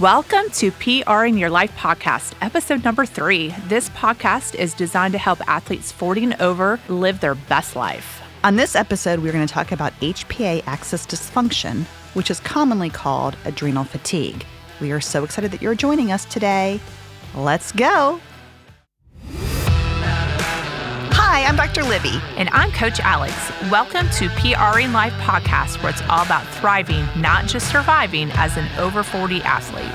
Welcome 0.00 0.50
to 0.56 0.72
PR 0.72 1.24
in 1.24 1.38
Your 1.38 1.48
Life 1.48 1.74
podcast, 1.74 2.34
episode 2.42 2.84
number 2.84 3.06
three. 3.06 3.54
This 3.66 3.88
podcast 3.88 4.54
is 4.54 4.74
designed 4.74 5.12
to 5.12 5.18
help 5.18 5.40
athletes 5.48 5.90
40 5.90 6.24
and 6.24 6.42
over 6.42 6.78
live 6.88 7.20
their 7.20 7.34
best 7.34 7.76
life. 7.76 8.20
On 8.44 8.56
this 8.56 8.76
episode, 8.76 9.20
we're 9.20 9.32
going 9.32 9.46
to 9.46 9.54
talk 9.54 9.72
about 9.72 9.98
HPA 10.00 10.62
axis 10.66 11.06
dysfunction, 11.06 11.84
which 12.12 12.30
is 12.30 12.40
commonly 12.40 12.90
called 12.90 13.38
adrenal 13.46 13.84
fatigue. 13.84 14.44
We 14.82 14.92
are 14.92 15.00
so 15.00 15.24
excited 15.24 15.50
that 15.52 15.62
you're 15.62 15.74
joining 15.74 16.12
us 16.12 16.26
today. 16.26 16.78
Let's 17.34 17.72
go. 17.72 18.20
Hi, 21.36 21.44
I'm 21.44 21.56
Dr. 21.56 21.82
Libby. 21.82 22.18
And 22.38 22.48
I'm 22.48 22.72
Coach 22.72 22.98
Alex. 22.98 23.34
Welcome 23.70 24.08
to 24.12 24.30
PR 24.40 24.78
in 24.78 24.94
Life 24.94 25.12
podcast, 25.20 25.82
where 25.82 25.92
it's 25.92 26.00
all 26.08 26.24
about 26.24 26.46
thriving, 26.46 27.06
not 27.14 27.44
just 27.44 27.70
surviving 27.70 28.30
as 28.36 28.56
an 28.56 28.66
over 28.78 29.02
40 29.02 29.42
athlete. 29.42 29.92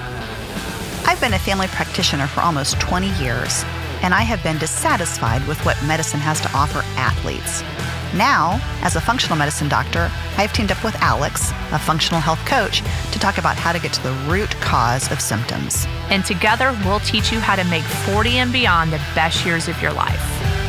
I've 1.07 1.19
been 1.19 1.33
a 1.33 1.39
family 1.39 1.65
practitioner 1.65 2.27
for 2.27 2.41
almost 2.41 2.79
20 2.79 3.07
years, 3.13 3.63
and 4.03 4.13
I 4.13 4.21
have 4.21 4.43
been 4.43 4.59
dissatisfied 4.59 5.47
with 5.47 5.57
what 5.65 5.83
medicine 5.83 6.19
has 6.19 6.39
to 6.41 6.51
offer 6.55 6.83
athletes. 6.95 7.63
Now, 8.15 8.61
as 8.83 8.95
a 8.95 9.01
functional 9.01 9.35
medicine 9.35 9.67
doctor, 9.67 10.11
I 10.37 10.43
have 10.43 10.53
teamed 10.53 10.71
up 10.71 10.83
with 10.83 10.95
Alex, 10.97 11.49
a 11.71 11.79
functional 11.79 12.21
health 12.21 12.45
coach, 12.45 12.83
to 13.13 13.19
talk 13.19 13.39
about 13.39 13.57
how 13.57 13.71
to 13.71 13.79
get 13.79 13.93
to 13.93 14.03
the 14.03 14.13
root 14.29 14.51
cause 14.61 15.11
of 15.11 15.19
symptoms. 15.19 15.87
And 16.11 16.23
together, 16.23 16.77
we'll 16.85 16.99
teach 16.99 17.31
you 17.31 17.39
how 17.39 17.55
to 17.55 17.63
make 17.63 17.83
40 17.83 18.37
and 18.37 18.53
beyond 18.53 18.93
the 18.93 19.01
best 19.15 19.43
years 19.43 19.67
of 19.67 19.81
your 19.81 19.93
life. 19.93 20.60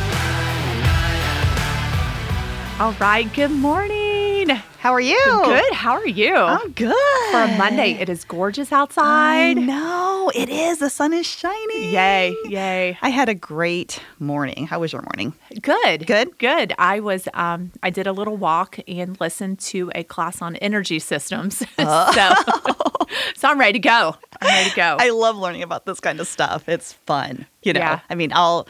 All 2.79 2.91
right, 2.93 3.31
good 3.33 3.51
morning. 3.51 4.49
How 4.79 4.91
are 4.91 4.99
you? 4.99 5.17
Good. 5.45 5.73
How 5.73 5.93
are 5.93 6.07
you? 6.07 6.35
I'm 6.35 6.71
good. 6.71 7.31
For 7.31 7.43
a 7.43 7.55
Monday, 7.57 7.91
it 7.93 8.09
is 8.09 8.25
gorgeous 8.25 8.71
outside. 8.71 9.57
No, 9.57 10.31
it 10.35 10.49
is. 10.49 10.79
The 10.79 10.89
sun 10.89 11.13
is 11.13 11.25
shining. 11.25 11.91
Yay, 11.93 12.35
yay. 12.45 12.97
I 13.01 13.09
had 13.09 13.29
a 13.29 13.35
great 13.35 14.01
morning. 14.19 14.67
How 14.67 14.79
was 14.79 14.91
your 14.91 15.03
morning? 15.03 15.33
Good. 15.61 16.07
Good? 16.07 16.37
Good. 16.39 16.73
I 16.77 16.99
was 16.99 17.27
um 17.35 17.71
I 17.83 17.89
did 17.91 18.07
a 18.07 18.11
little 18.11 18.35
walk 18.35 18.79
and 18.87 19.17
listened 19.21 19.59
to 19.59 19.91
a 19.95 20.03
class 20.03 20.41
on 20.41 20.55
energy 20.57 20.99
systems. 20.99 21.59
so 21.77 22.33
so 23.35 23.47
I'm 23.49 23.59
ready 23.59 23.73
to 23.73 23.79
go. 23.79 24.15
I'm 24.41 24.47
ready 24.47 24.69
to 24.71 24.75
go. 24.75 24.97
I 24.99 25.11
love 25.11 25.37
learning 25.37 25.63
about 25.63 25.85
this 25.85 25.99
kind 25.99 26.19
of 26.19 26.27
stuff. 26.27 26.67
It's 26.67 26.93
fun. 27.05 27.45
You 27.61 27.73
know. 27.73 27.79
Yeah. 27.79 27.99
I 28.09 28.15
mean, 28.15 28.33
I'll 28.33 28.67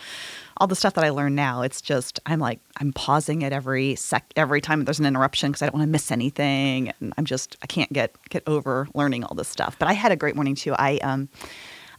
all 0.57 0.67
the 0.67 0.75
stuff 0.75 0.93
that 0.93 1.03
I 1.03 1.09
learn 1.09 1.35
now, 1.35 1.61
it's 1.61 1.81
just 1.81 2.19
I'm 2.25 2.39
like 2.39 2.59
I'm 2.77 2.93
pausing 2.93 3.43
at 3.43 3.53
every 3.53 3.95
sec 3.95 4.31
every 4.35 4.61
time 4.61 4.85
there's 4.85 4.99
an 4.99 5.05
interruption 5.05 5.51
because 5.51 5.61
I 5.61 5.65
don't 5.67 5.75
want 5.75 5.87
to 5.87 5.91
miss 5.91 6.11
anything, 6.11 6.91
and 6.99 7.13
I'm 7.17 7.25
just 7.25 7.55
I 7.63 7.67
can't 7.67 7.91
get 7.91 8.15
get 8.29 8.43
over 8.47 8.87
learning 8.93 9.23
all 9.23 9.35
this 9.35 9.47
stuff. 9.47 9.77
But 9.79 9.87
I 9.87 9.93
had 9.93 10.11
a 10.11 10.15
great 10.15 10.35
morning 10.35 10.55
too. 10.55 10.73
I 10.77 10.97
um 10.97 11.29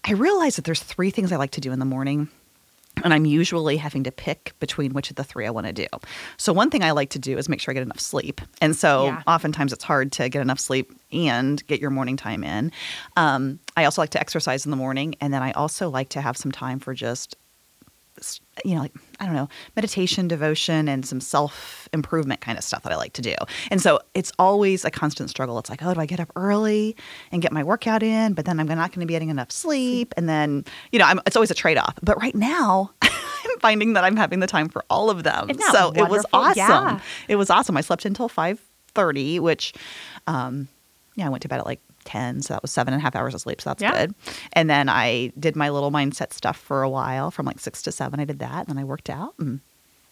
I 0.04 0.12
realized 0.12 0.58
that 0.58 0.64
there's 0.64 0.82
three 0.82 1.10
things 1.10 1.32
I 1.32 1.36
like 1.36 1.52
to 1.52 1.60
do 1.60 1.72
in 1.72 1.78
the 1.78 1.84
morning. 1.86 2.28
And 3.02 3.12
I'm 3.12 3.24
usually 3.24 3.76
having 3.76 4.04
to 4.04 4.12
pick 4.12 4.52
between 4.60 4.92
which 4.92 5.10
of 5.10 5.16
the 5.16 5.24
three 5.24 5.46
I 5.46 5.50
want 5.50 5.66
to 5.66 5.72
do. 5.72 5.86
So, 6.36 6.52
one 6.52 6.70
thing 6.70 6.84
I 6.84 6.92
like 6.92 7.10
to 7.10 7.18
do 7.18 7.36
is 7.36 7.48
make 7.48 7.58
sure 7.60 7.72
I 7.72 7.74
get 7.74 7.82
enough 7.82 7.98
sleep. 7.98 8.40
And 8.60 8.76
so, 8.76 9.06
Yeah. 9.06 9.22
oftentimes 9.26 9.72
it's 9.72 9.82
hard 9.82 10.12
to 10.12 10.28
get 10.28 10.40
enough 10.40 10.60
sleep 10.60 10.92
and 11.10 11.66
get 11.66 11.80
your 11.80 11.90
morning 11.90 12.16
time 12.16 12.44
in. 12.44 12.70
Um, 13.16 13.58
I 13.76 13.84
also 13.84 14.00
like 14.00 14.10
to 14.10 14.20
exercise 14.20 14.64
in 14.64 14.70
the 14.70 14.76
morning. 14.76 15.16
And 15.20 15.34
then 15.34 15.42
I 15.42 15.50
also 15.52 15.90
like 15.90 16.10
to 16.10 16.20
have 16.20 16.36
some 16.36 16.52
time 16.52 16.78
for 16.78 16.94
just 16.94 17.34
you 18.64 18.74
know, 18.74 18.82
like, 18.82 18.94
I 19.20 19.26
don't 19.26 19.34
know, 19.34 19.48
meditation, 19.74 20.28
devotion, 20.28 20.88
and 20.88 21.04
some 21.04 21.20
self 21.20 21.88
improvement 21.92 22.40
kind 22.40 22.56
of 22.56 22.64
stuff 22.64 22.82
that 22.84 22.92
I 22.92 22.96
like 22.96 23.12
to 23.14 23.22
do. 23.22 23.34
And 23.70 23.80
so 23.80 24.00
it's 24.14 24.32
always 24.38 24.84
a 24.84 24.90
constant 24.90 25.30
struggle. 25.30 25.58
It's 25.58 25.70
like, 25.70 25.82
oh, 25.82 25.94
do 25.94 26.00
I 26.00 26.06
get 26.06 26.20
up 26.20 26.30
early 26.36 26.96
and 27.32 27.42
get 27.42 27.52
my 27.52 27.64
workout 27.64 28.02
in? 28.02 28.34
But 28.34 28.44
then 28.44 28.60
I'm 28.60 28.66
not 28.66 28.92
going 28.92 29.00
to 29.00 29.06
be 29.06 29.14
getting 29.14 29.30
enough 29.30 29.50
sleep. 29.50 30.14
And 30.16 30.28
then, 30.28 30.64
you 30.92 30.98
know, 30.98 31.06
I'm, 31.06 31.20
it's 31.26 31.36
always 31.36 31.50
a 31.50 31.54
trade 31.54 31.78
off. 31.78 31.94
But 32.02 32.20
right 32.20 32.34
now, 32.34 32.92
I'm 33.02 33.58
finding 33.60 33.94
that 33.94 34.04
I'm 34.04 34.16
having 34.16 34.40
the 34.40 34.46
time 34.46 34.68
for 34.68 34.84
all 34.88 35.10
of 35.10 35.22
them. 35.22 35.48
So 35.72 35.92
it 35.94 36.08
was 36.08 36.24
awesome. 36.32 36.56
Yeah. 36.56 37.00
It 37.28 37.36
was 37.36 37.50
awesome. 37.50 37.76
I 37.76 37.80
slept 37.80 38.04
until 38.04 38.28
5.30, 38.28 39.40
which, 39.40 39.74
um, 40.26 40.68
yeah, 41.16 41.26
I 41.26 41.28
went 41.28 41.42
to 41.42 41.48
bed 41.48 41.60
at 41.60 41.66
like 41.66 41.80
10, 42.04 42.42
so 42.42 42.54
that 42.54 42.62
was 42.62 42.70
seven 42.70 42.94
and 42.94 43.00
a 43.00 43.02
half 43.02 43.16
hours 43.16 43.34
of 43.34 43.40
sleep, 43.40 43.60
so 43.60 43.70
that's 43.70 43.82
Yeah. 43.82 43.92
good. 43.92 44.14
And 44.52 44.68
then 44.70 44.88
I 44.88 45.32
did 45.38 45.56
my 45.56 45.70
little 45.70 45.90
mindset 45.90 46.32
stuff 46.32 46.56
for 46.56 46.82
a 46.82 46.88
while, 46.90 47.30
from 47.30 47.46
like 47.46 47.58
six 47.60 47.82
to 47.82 47.92
seven. 47.92 48.20
I 48.20 48.24
did 48.24 48.38
that, 48.40 48.60
and 48.60 48.68
then 48.68 48.78
I 48.78 48.84
worked 48.84 49.10
out, 49.10 49.34
and 49.38 49.60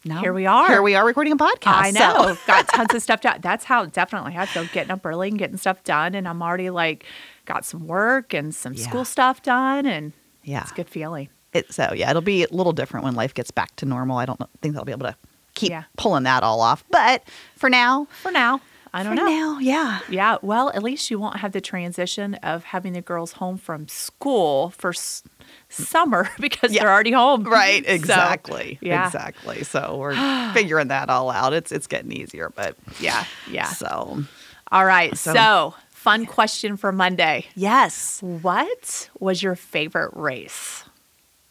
now 0.04 0.20
Here 0.20 0.32
we 0.32 0.46
are. 0.46 0.66
Here 0.68 0.82
we 0.82 0.94
are 0.96 1.04
recording 1.06 1.32
a 1.32 1.36
podcast. 1.36 1.60
I 1.66 1.90
know. 1.92 2.34
so- 2.34 2.38
got 2.46 2.66
tons 2.68 2.92
of 2.92 3.02
stuff 3.04 3.20
done. 3.20 3.38
That's 3.40 3.64
how 3.64 3.84
definitely 3.86 4.36
I 4.36 4.46
feel 4.46 4.64
getting 4.72 4.90
up 4.90 5.06
early 5.06 5.28
and 5.28 5.38
getting 5.38 5.56
stuff 5.56 5.84
done. 5.84 6.14
And 6.16 6.26
I'm 6.26 6.42
already 6.42 6.70
like 6.70 7.04
got 7.44 7.64
some 7.64 7.86
work 7.86 8.34
and 8.34 8.52
some 8.52 8.74
Yeah. 8.74 8.88
school 8.88 9.04
stuff 9.04 9.42
done. 9.42 9.86
And 9.86 10.12
yeah. 10.42 10.62
it's 10.62 10.72
a 10.72 10.74
good 10.74 10.88
feeling. 10.90 11.28
It, 11.52 11.72
so 11.72 11.92
yeah, 11.94 12.10
it'll 12.10 12.20
be 12.22 12.42
a 12.42 12.48
little 12.50 12.72
different 12.72 13.04
when 13.04 13.14
life 13.14 13.32
gets 13.32 13.52
back 13.52 13.76
to 13.76 13.86
normal. 13.86 14.16
I 14.18 14.26
don't 14.26 14.40
think 14.60 14.74
they'll 14.74 14.84
be 14.84 14.90
able 14.90 15.06
to 15.06 15.14
keep 15.54 15.70
Yeah. 15.70 15.84
pulling 15.96 16.24
that 16.24 16.42
all 16.42 16.60
off, 16.62 16.82
but 16.90 17.22
for 17.56 17.68
now, 17.70 18.08
For 18.22 18.32
now, 18.32 18.60
I 18.94 19.02
don't 19.02 19.16
for 19.16 19.22
know. 19.22 19.26
now, 19.26 19.58
yeah. 19.58 20.00
Yeah, 20.10 20.36
well, 20.42 20.70
at 20.74 20.82
least 20.82 21.10
you 21.10 21.18
won't 21.18 21.36
have 21.38 21.52
the 21.52 21.60
transition 21.62 22.34
of 22.36 22.64
having 22.64 22.92
the 22.92 23.00
girls 23.00 23.32
home 23.32 23.56
from 23.56 23.88
school 23.88 24.70
for 24.76 24.90
s- 24.90 25.22
summer 25.70 26.28
because 26.40 26.72
Yeah. 26.72 26.82
they're 26.82 26.92
already 26.92 27.12
home. 27.12 27.44
Right, 27.44 27.84
So, 27.86 27.90
exactly. 27.92 28.78
yeah. 28.82 29.06
Exactly. 29.06 29.64
So 29.64 29.96
we're 29.96 30.14
figuring 30.54 30.88
that 30.88 31.08
all 31.08 31.30
out. 31.30 31.52
It's 31.54 31.72
it's 31.72 31.86
getting 31.86 32.12
easier, 32.12 32.50
but 32.54 32.76
Yeah, 33.00 33.24
yeah. 33.50 33.68
So 33.68 34.24
All 34.70 34.84
right. 34.84 35.16
So- 35.16 35.32
So, 35.32 35.74
fun 35.90 36.26
question 36.26 36.76
for 36.76 36.92
Monday. 36.92 37.46
yes, 37.54 38.18
What 38.22 39.08
was 39.20 39.42
your 39.42 39.54
favorite 39.54 40.10
race? 40.14 40.84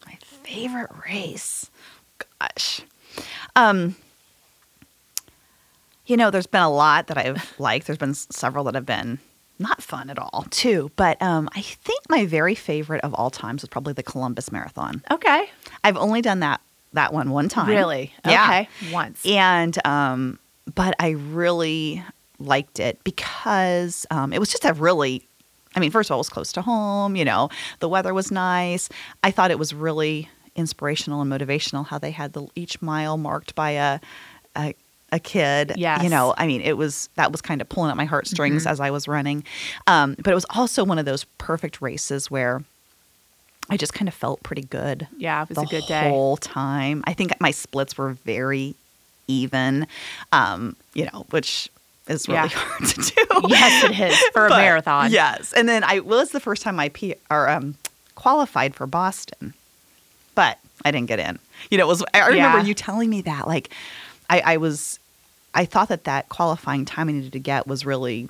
my 0.05 0.17
favorite 0.21 0.89
race. 1.07 1.69
Gosh, 2.39 2.81
um, 3.55 3.95
you 6.05 6.17
know, 6.17 6.31
there's 6.31 6.47
been 6.47 6.61
a 6.61 6.71
lot 6.71 7.07
that 7.07 7.17
I've 7.17 7.53
liked. 7.59 7.87
There's 7.87 7.97
been 7.97 8.13
several 8.13 8.63
that 8.65 8.75
have 8.75 8.85
been 8.85 9.19
not 9.59 9.81
fun 9.81 10.09
at 10.09 10.17
all, 10.17 10.45
too. 10.49 10.91
But 10.95 11.21
um, 11.21 11.49
I 11.55 11.61
think 11.61 12.01
my 12.09 12.25
very 12.25 12.55
favorite 12.55 13.01
of 13.03 13.13
all 13.13 13.29
times 13.29 13.61
was 13.61 13.69
probably 13.69 13.93
the 13.93 14.03
Columbus 14.03 14.51
Marathon. 14.51 15.03
Okay. 15.11 15.49
I've 15.83 15.97
only 15.97 16.21
done 16.21 16.39
that 16.39 16.61
that 16.93 17.13
one 17.13 17.29
one 17.29 17.47
time. 17.47 17.69
Really? 17.69 18.13
Yeah. 18.25 18.45
Okay. 18.45 18.69
Once. 18.91 19.25
And 19.25 19.77
um, 19.85 20.39
but 20.73 20.95
I 20.99 21.09
really 21.11 22.03
liked 22.39 22.79
it 22.79 23.01
because 23.03 24.05
um, 24.11 24.33
it 24.33 24.39
was 24.39 24.49
just 24.49 24.65
a 24.65 24.73
really, 24.73 25.27
I 25.75 25.79
mean, 25.79 25.91
first 25.91 26.09
of 26.09 26.13
all, 26.13 26.17
it 26.17 26.21
was 26.21 26.29
close 26.29 26.51
to 26.53 26.61
home. 26.61 27.15
You 27.15 27.25
know, 27.25 27.49
the 27.79 27.87
weather 27.87 28.13
was 28.13 28.31
nice. 28.31 28.89
I 29.23 29.31
thought 29.31 29.51
it 29.51 29.59
was 29.59 29.73
really 29.73 30.29
inspirational 30.55 31.21
and 31.21 31.31
motivational 31.31 31.87
how 31.87 31.97
they 31.97 32.11
had 32.11 32.33
the 32.33 32.45
each 32.55 32.81
mile 32.81 33.17
marked 33.17 33.55
by 33.55 33.71
a 33.71 33.99
a, 34.55 34.73
a 35.11 35.19
kid. 35.19 35.73
Yes. 35.75 36.03
You 36.03 36.09
know, 36.09 36.33
I 36.37 36.47
mean, 36.47 36.61
it 36.61 36.77
was 36.77 37.09
that 37.15 37.31
was 37.31 37.41
kind 37.41 37.61
of 37.61 37.67
pulling 37.69 37.91
at 37.91 37.97
my 37.97 38.05
heartstrings 38.05 38.65
as 38.65 38.79
I 38.79 38.91
was 38.91 39.07
running. 39.07 39.43
Um, 39.87 40.15
but 40.17 40.31
it 40.31 40.35
was 40.35 40.45
also 40.51 40.83
one 40.83 40.99
of 40.99 41.05
those 41.05 41.23
perfect 41.37 41.81
races 41.81 42.29
where. 42.31 42.63
I 43.69 43.77
just 43.77 43.93
kind 43.93 44.09
of 44.09 44.13
felt 44.13 44.43
pretty 44.43 44.63
good 44.63 45.07
Yeah, 45.15 45.43
it 45.43 45.49
was 45.49 45.57
a 45.59 45.65
good 45.65 45.85
day. 45.85 46.09
whole 46.09 46.35
time. 46.35 47.03
I 47.07 47.13
think 47.13 47.31
my 47.39 47.51
splits 47.51 47.97
were 47.97 48.13
very 48.25 48.75
even, 49.29 49.87
um, 50.33 50.75
you 50.93 51.05
know, 51.05 51.25
which 51.29 51.69
is 52.09 52.27
really 52.27 52.39
Yeah. 52.41 52.47
hard 52.49 52.89
to 52.89 52.95
do. 53.01 53.47
Yes, 53.47 53.83
it 53.85 53.97
is 53.97 54.17
for 54.33 54.47
a 54.47 54.49
But, 54.49 54.57
marathon. 54.57 55.11
Yes, 55.11 55.53
and 55.53 55.69
then 55.69 55.85
I 55.85 55.99
well, 56.01 56.19
was 56.19 56.31
the 56.31 56.41
first 56.41 56.63
time 56.63 56.81
I 56.81 56.89
P, 56.89 57.15
or 57.29 57.47
um, 57.47 57.75
qualified 58.15 58.75
for 58.75 58.87
Boston, 58.87 59.53
but 60.35 60.57
I 60.83 60.91
didn't 60.91 61.07
get 61.07 61.19
in. 61.19 61.39
You 61.69 61.77
know, 61.77 61.85
it 61.85 61.87
was. 61.87 62.03
I 62.13 62.27
remember 62.27 62.57
Yeah. 62.57 62.65
you 62.65 62.73
telling 62.73 63.09
me 63.09 63.21
that. 63.21 63.47
Like, 63.47 63.69
I, 64.31 64.53
I 64.53 64.57
was, 64.57 64.99
I 65.53 65.65
thought 65.65 65.89
that 65.89 66.05
that 66.05 66.29
qualifying 66.29 66.85
time 66.85 67.09
I 67.09 67.11
needed 67.11 67.33
to 67.33 67.39
get 67.39 67.67
was 67.67 67.85
really 67.85 68.29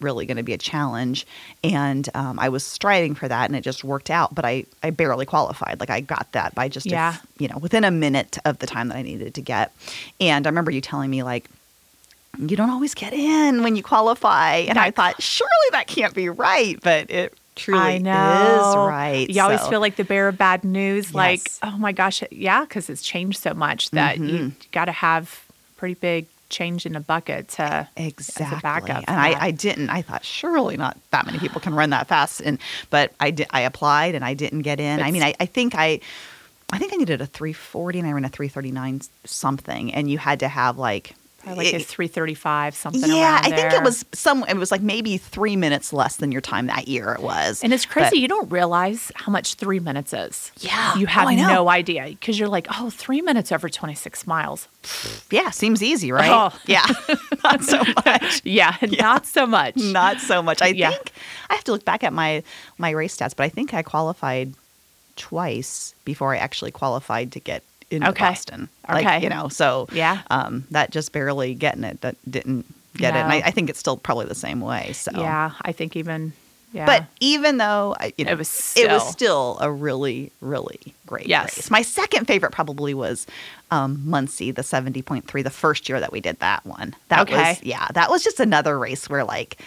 really 0.00 0.26
going 0.26 0.36
to 0.36 0.42
be 0.42 0.52
a 0.52 0.58
challenge. 0.58 1.24
And 1.62 2.08
um, 2.14 2.38
i 2.38 2.48
was 2.48 2.62
striving 2.64 3.14
for 3.14 3.26
that 3.28 3.48
and 3.48 3.56
it 3.56 3.62
just 3.62 3.84
worked 3.84 4.10
out 4.10 4.34
but 4.34 4.44
i 4.44 4.64
i 4.82 4.90
barely 4.90 5.24
qualified. 5.24 5.80
Like 5.80 5.88
i 5.88 6.00
got 6.00 6.26
that 6.32 6.54
by 6.54 6.68
just 6.68 6.84
Yeah. 6.86 7.16
you 7.38 7.48
know 7.48 7.58
within 7.58 7.84
a 7.84 7.90
minute 7.90 8.36
of 8.44 8.58
the 8.58 8.66
time 8.66 8.88
that 8.88 8.96
i 8.96 9.02
needed 9.02 9.34
to 9.34 9.40
get. 9.40 9.72
And 10.20 10.46
i 10.46 10.50
remember 10.50 10.70
you 10.72 10.80
telling 10.82 11.10
me 11.10 11.22
like 11.22 11.48
you 12.38 12.56
don't 12.56 12.70
always 12.70 12.94
get 12.94 13.12
in 13.12 13.62
when 13.62 13.76
you 13.76 13.82
qualify. 13.82 14.56
And 14.56 14.78
i 14.78 14.90
thought 14.90 15.22
surely 15.22 15.68
that 15.70 15.86
can't 15.86 16.12
be 16.14 16.28
right 16.28 16.78
but 16.82 17.08
it 17.10 17.32
truly 17.56 17.80
I 17.80 17.98
know. 17.98 18.58
is 18.70 18.76
right 18.76 19.28
You 19.30 19.42
always 19.42 19.66
feel 19.66 19.80
like 19.80 19.96
the 19.96 20.04
bearer 20.04 20.28
of 20.28 20.38
bad 20.38 20.64
news. 20.64 21.14
Like, 21.14 21.50
oh 21.62 21.76
my 21.78 21.92
gosh, 21.92 22.22
yeah, 22.30 22.62
because 22.62 22.90
it's 22.90 23.02
changed 23.02 23.40
so 23.40 23.54
much 23.54 23.90
that 23.92 24.18
you 24.18 24.24
Mhm. 24.38 24.52
got 24.72 24.86
to 24.86 24.92
have 24.92 25.44
pretty 25.76 25.94
big 25.94 26.26
change 26.50 26.86
in 26.86 26.94
a 26.94 27.00
bucket 27.00 27.48
to 27.48 27.88
exactly 27.96 28.58
backup. 28.62 29.04
and 29.08 29.18
I. 29.18 29.34
I 29.46 29.50
didn't 29.50 29.90
i 29.90 30.02
thought 30.02 30.24
surely 30.24 30.76
not 30.76 30.96
that 31.10 31.26
many 31.26 31.38
people 31.38 31.60
can 31.60 31.74
run 31.74 31.90
that 31.90 32.06
fast 32.06 32.40
and 32.40 32.58
but 32.90 33.12
i 33.18 33.32
did 33.32 33.48
i 33.50 33.62
applied 33.62 34.14
and 34.14 34.24
i 34.24 34.34
didn't 34.34 34.60
get 34.62 34.78
in 34.78 34.98
But 35.00 35.06
i 35.06 35.10
mean 35.10 35.22
I, 35.24 35.34
I 35.40 35.46
think 35.46 35.74
i 35.74 35.98
i 36.70 36.78
think 36.78 36.92
i 36.92 36.96
needed 36.96 37.20
a 37.20 37.26
340 37.26 37.98
and 38.00 38.06
i 38.06 38.12
ran 38.12 38.24
a 38.24 38.28
339 38.28 39.00
something 39.24 39.92
and 39.94 40.08
you 40.08 40.18
had 40.18 40.38
to 40.40 40.48
have 40.48 40.78
like 40.78 41.14
Probably 41.44 41.66
like 41.66 41.74
a 41.74 41.78
335, 41.84 42.74
something 42.74 43.10
yeah, 43.10 43.40
I 43.42 43.50
think 43.50 43.72
it 43.72 43.82
was 43.82 44.04
some. 44.12 44.44
It 44.48 44.56
was 44.56 44.70
like 44.70 44.80
maybe 44.80 45.16
three 45.18 45.56
minutes 45.56 45.92
less 45.92 46.16
than 46.16 46.32
your 46.32 46.40
time 46.40 46.66
that 46.66 46.88
year. 46.88 47.12
It 47.12 47.20
was, 47.20 47.62
And 47.62 47.72
it's 47.72 47.86
crazy. 47.86 48.10
But- 48.10 48.18
you 48.18 48.28
don't 48.28 48.50
realize 48.50 49.12
how 49.14 49.30
much 49.30 49.54
three 49.54 49.78
minutes 49.80 50.12
is. 50.12 50.50
Yeah. 50.60 50.96
You 50.96 51.04
Oh, 51.06 51.10
have 51.10 51.30
know. 51.32 51.48
no 51.48 51.68
idea 51.68 52.06
because 52.08 52.38
you're 52.38 52.48
like, 52.48 52.66
oh, 52.80 52.90
three 52.90 53.20
minutes 53.20 53.52
over 53.52 53.68
26 53.68 54.26
miles. 54.26 54.68
yeah, 55.30 55.50
seems 55.50 55.82
easy, 55.82 56.10
right? 56.12 56.30
Oh. 56.30 56.58
Yeah, 56.66 56.86
not 57.44 57.62
so 57.62 57.82
much. 58.06 58.40
Yeah, 58.44 58.76
not 58.98 59.26
so 59.26 59.46
much. 59.46 59.76
Not 59.76 60.20
so 60.20 60.42
much. 60.42 60.62
I 60.62 60.68
Yeah. 60.68 60.90
think 60.90 61.12
I 61.50 61.54
have 61.54 61.64
to 61.64 61.72
look 61.72 61.84
back 61.84 62.02
at 62.04 62.12
my 62.12 62.42
my 62.78 62.90
race 62.90 63.16
stats, 63.16 63.34
but 63.36 63.44
I 63.44 63.48
think 63.48 63.72
I 63.74 63.82
qualified 63.82 64.54
twice 65.16 65.94
before 66.04 66.34
I 66.34 66.38
actually 66.38 66.70
qualified 66.70 67.32
to 67.32 67.40
get 67.40 67.62
into 67.94 68.08
Okay. 68.10 68.24
Boston. 68.24 68.68
Like, 68.88 69.06
Okay. 69.06 69.22
you 69.22 69.28
know, 69.30 69.48
so 69.48 69.88
Yeah. 69.92 70.20
um, 70.30 70.64
that 70.70 70.90
just 70.90 71.12
barely 71.12 71.54
getting 71.54 71.84
it 71.84 72.00
that 72.02 72.16
didn't 72.30 72.66
get 72.96 73.14
it. 73.16 73.20
And 73.20 73.32
I, 73.32 73.36
I 73.46 73.50
think 73.50 73.70
it's 73.70 73.78
still 73.78 73.96
probably 73.96 74.26
the 74.26 74.34
same 74.34 74.60
way. 74.60 74.92
So 74.92 75.10
Yeah, 75.14 75.52
I 75.62 75.72
think 75.72 75.96
even, 75.96 76.32
yeah. 76.72 76.86
But 76.86 77.04
even 77.20 77.58
though 77.58 77.94
you 78.18 78.24
know, 78.24 78.32
It 78.32 78.38
was 78.38 78.74
it 78.76 78.90
was 78.90 79.02
still- 79.02 79.54
still 79.54 79.58
a 79.60 79.70
really, 79.70 80.30
really 80.40 80.80
great 81.06 81.26
Yes. 81.26 81.56
race. 81.56 81.70
My 81.70 81.82
second 81.82 82.26
favorite 82.26 82.50
probably 82.52 82.94
was 82.94 83.26
um, 83.70 84.02
Muncie, 84.04 84.50
the 84.52 84.62
seventy 84.62 85.02
point 85.02 85.26
three, 85.26 85.42
the 85.42 85.50
first 85.50 85.88
year 85.88 85.98
that 86.00 86.12
we 86.12 86.20
did 86.20 86.38
that 86.40 86.64
one. 86.66 86.94
That 87.08 87.20
Okay. 87.22 87.36
was 87.50 87.62
yeah, 87.62 87.86
that 87.94 88.10
was 88.10 88.22
just 88.22 88.38
another 88.40 88.78
race 88.78 89.08
where 89.08 89.24
like 89.24 89.58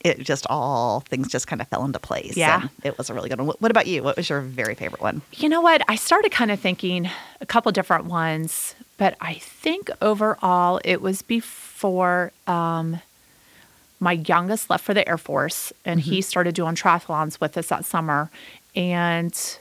it 0.00 0.20
just 0.20 0.46
all 0.48 1.00
things 1.00 1.28
just 1.28 1.46
kind 1.46 1.60
of 1.60 1.68
fell 1.68 1.84
into 1.84 1.98
place. 1.98 2.36
Yeah. 2.36 2.62
and 2.62 2.70
it 2.84 2.96
was 2.98 3.10
a 3.10 3.14
really 3.14 3.28
good 3.28 3.38
one. 3.40 3.48
What- 3.58 3.70
about 3.70 3.86
you? 3.86 4.02
What 4.02 4.16
was 4.16 4.28
your 4.28 4.40
very 4.40 4.74
favorite 4.74 5.00
one? 5.02 5.22
You 5.32 5.48
know 5.48 5.60
what? 5.60 5.82
I 5.88 5.96
started 5.96 6.30
kind 6.32 6.50
of 6.50 6.60
thinking 6.60 7.08
a 7.40 7.46
couple 7.46 7.70
different 7.72 8.04
ones, 8.06 8.74
but 8.96 9.16
I 9.20 9.34
think 9.34 9.90
overall 10.00 10.80
it 10.84 11.00
was 11.02 11.22
before 11.22 12.32
um, 12.46 13.00
my 14.00 14.12
youngest 14.12 14.70
left 14.70 14.84
for 14.84 14.94
the 14.94 15.06
Air 15.08 15.18
Force, 15.18 15.72
and 15.84 16.00
he 16.00 16.22
started 16.22 16.54
doing 16.54 16.74
triathlons 16.76 17.40
with 17.40 17.56
us 17.58 17.66
that 17.68 17.84
summer, 17.84 18.30
and 18.76 19.58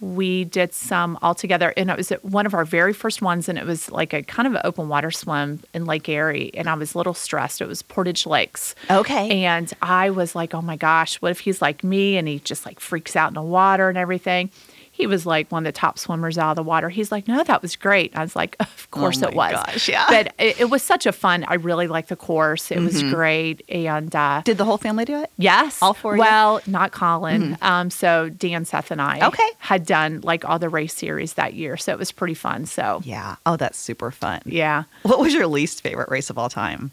we 0.00 0.44
did 0.44 0.72
some 0.72 1.18
all 1.22 1.34
together 1.34 1.74
and 1.76 1.90
it 1.90 1.96
was 1.96 2.10
one 2.22 2.46
of 2.46 2.54
our 2.54 2.64
very 2.64 2.92
first 2.92 3.20
ones 3.20 3.48
and 3.48 3.58
it 3.58 3.66
was 3.66 3.90
like 3.90 4.12
a 4.12 4.22
kind 4.22 4.46
of 4.46 4.54
an 4.54 4.60
open 4.64 4.88
water 4.88 5.10
swim 5.10 5.60
in 5.74 5.86
lake 5.86 6.08
erie 6.08 6.52
and 6.54 6.68
i 6.70 6.74
was 6.74 6.94
a 6.94 6.98
little 6.98 7.14
stressed 7.14 7.60
it 7.60 7.66
was 7.66 7.82
portage 7.82 8.24
lakes 8.24 8.74
Okay. 8.90 9.44
and 9.44 9.72
I 9.82 10.10
was 10.10 10.34
like, 10.34 10.54
oh 10.54 10.62
my 10.62 10.76
gosh, 10.76 11.20
what 11.20 11.30
if 11.30 11.40
he's 11.40 11.60
like 11.60 11.82
me 11.82 12.16
and 12.16 12.28
he 12.28 12.38
just 12.38 12.64
like 12.64 12.78
freaks 12.80 13.16
out 13.16 13.28
in 13.28 13.34
the 13.34 13.42
water 13.42 13.88
and 13.88 13.98
everything? 13.98 14.50
He 14.98 15.06
was 15.06 15.24
like 15.24 15.50
one 15.52 15.64
of 15.64 15.72
the 15.72 15.78
top 15.78 15.96
swimmers 15.96 16.36
out 16.36 16.50
of 16.50 16.56
the 16.56 16.64
water. 16.64 16.88
He's 16.88 17.12
like, 17.12 17.28
no, 17.28 17.44
that 17.44 17.62
was 17.62 17.76
great. 17.76 18.10
I 18.16 18.20
was 18.22 18.34
like, 18.34 18.56
of 18.58 18.90
course 18.90 19.22
Oh 19.22 19.28
it 19.28 19.34
was. 19.34 19.52
gosh, 19.52 19.88
yeah. 19.88 20.06
But 20.08 20.34
it, 20.40 20.60
it 20.62 20.70
was 20.70 20.82
such 20.82 21.06
a 21.06 21.12
fun. 21.12 21.44
I 21.46 21.54
really 21.54 21.86
liked 21.86 22.08
the 22.08 22.16
course. 22.16 22.72
It 22.72 22.80
was 22.80 23.00
great. 23.04 23.62
And 23.70 24.12
uh, 24.14 24.42
Did 24.44 24.58
the 24.58 24.64
whole 24.64 24.76
family 24.76 25.04
do 25.04 25.22
it? 25.22 25.30
yes, 25.38 25.78
All 25.80 25.94
four 25.94 26.14
of 26.14 26.16
you? 26.16 26.22
Well, 26.22 26.60
not 26.66 26.90
Colin. 26.90 27.56
Um, 27.62 27.90
so 27.90 28.28
Dan, 28.28 28.64
Seth, 28.64 28.90
and 28.90 29.00
I 29.00 29.20
Okay. 29.28 29.48
had 29.58 29.86
done 29.86 30.20
like 30.22 30.44
all 30.44 30.58
the 30.58 30.68
race 30.68 30.94
series 30.94 31.34
that 31.34 31.54
year, 31.54 31.76
so 31.76 31.92
it 31.92 31.98
was 31.98 32.10
pretty 32.10 32.34
fun. 32.34 32.66
So 32.66 33.00
Yeah. 33.04 33.36
Oh, 33.46 33.56
that's 33.56 33.78
super 33.78 34.10
fun. 34.10 34.42
yeah. 34.46 34.82
What 35.04 35.20
was 35.20 35.32
your 35.32 35.46
least 35.46 35.80
favorite 35.82 36.08
race 36.10 36.28
of 36.28 36.38
all 36.38 36.48
time? 36.48 36.90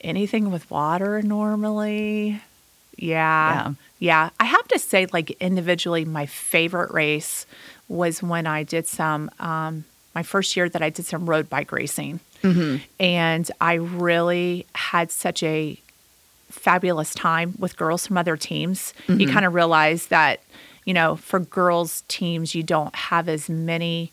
anything 0.00 0.50
with 0.50 0.70
water 0.70 1.22
normally. 1.22 2.40
Yeah. 2.96 3.54
Yeah. 3.54 3.72
yeah. 3.98 4.30
I 4.40 4.44
have 4.44 4.66
to 4.68 4.78
say, 4.78 5.06
like, 5.12 5.30
individually, 5.40 6.04
my 6.04 6.26
favorite 6.26 6.92
race 6.92 7.46
was 7.88 8.22
when 8.22 8.46
I 8.46 8.62
did 8.62 8.86
some, 8.86 9.30
um, 9.38 9.84
my 10.14 10.22
first 10.22 10.56
year 10.56 10.68
that 10.68 10.82
I 10.82 10.90
did 10.90 11.04
some 11.06 11.28
road 11.28 11.48
bike 11.48 11.72
racing. 11.72 12.20
And 13.00 13.50
I 13.60 13.74
really 13.74 14.66
had 14.74 15.10
such 15.10 15.42
a 15.42 15.78
fabulous 16.50 17.12
time 17.14 17.54
with 17.58 17.76
girls 17.76 18.06
from 18.06 18.16
other 18.18 18.36
teams. 18.36 18.94
You 19.08 19.26
kind 19.28 19.44
of 19.44 19.52
realize 19.54 20.06
that, 20.06 20.40
you 20.84 20.94
know, 20.94 21.16
for 21.16 21.40
girls' 21.40 22.02
teams, 22.08 22.54
you 22.54 22.62
don't 22.62 22.94
have 22.94 23.28
as 23.28 23.48
many 23.50 24.12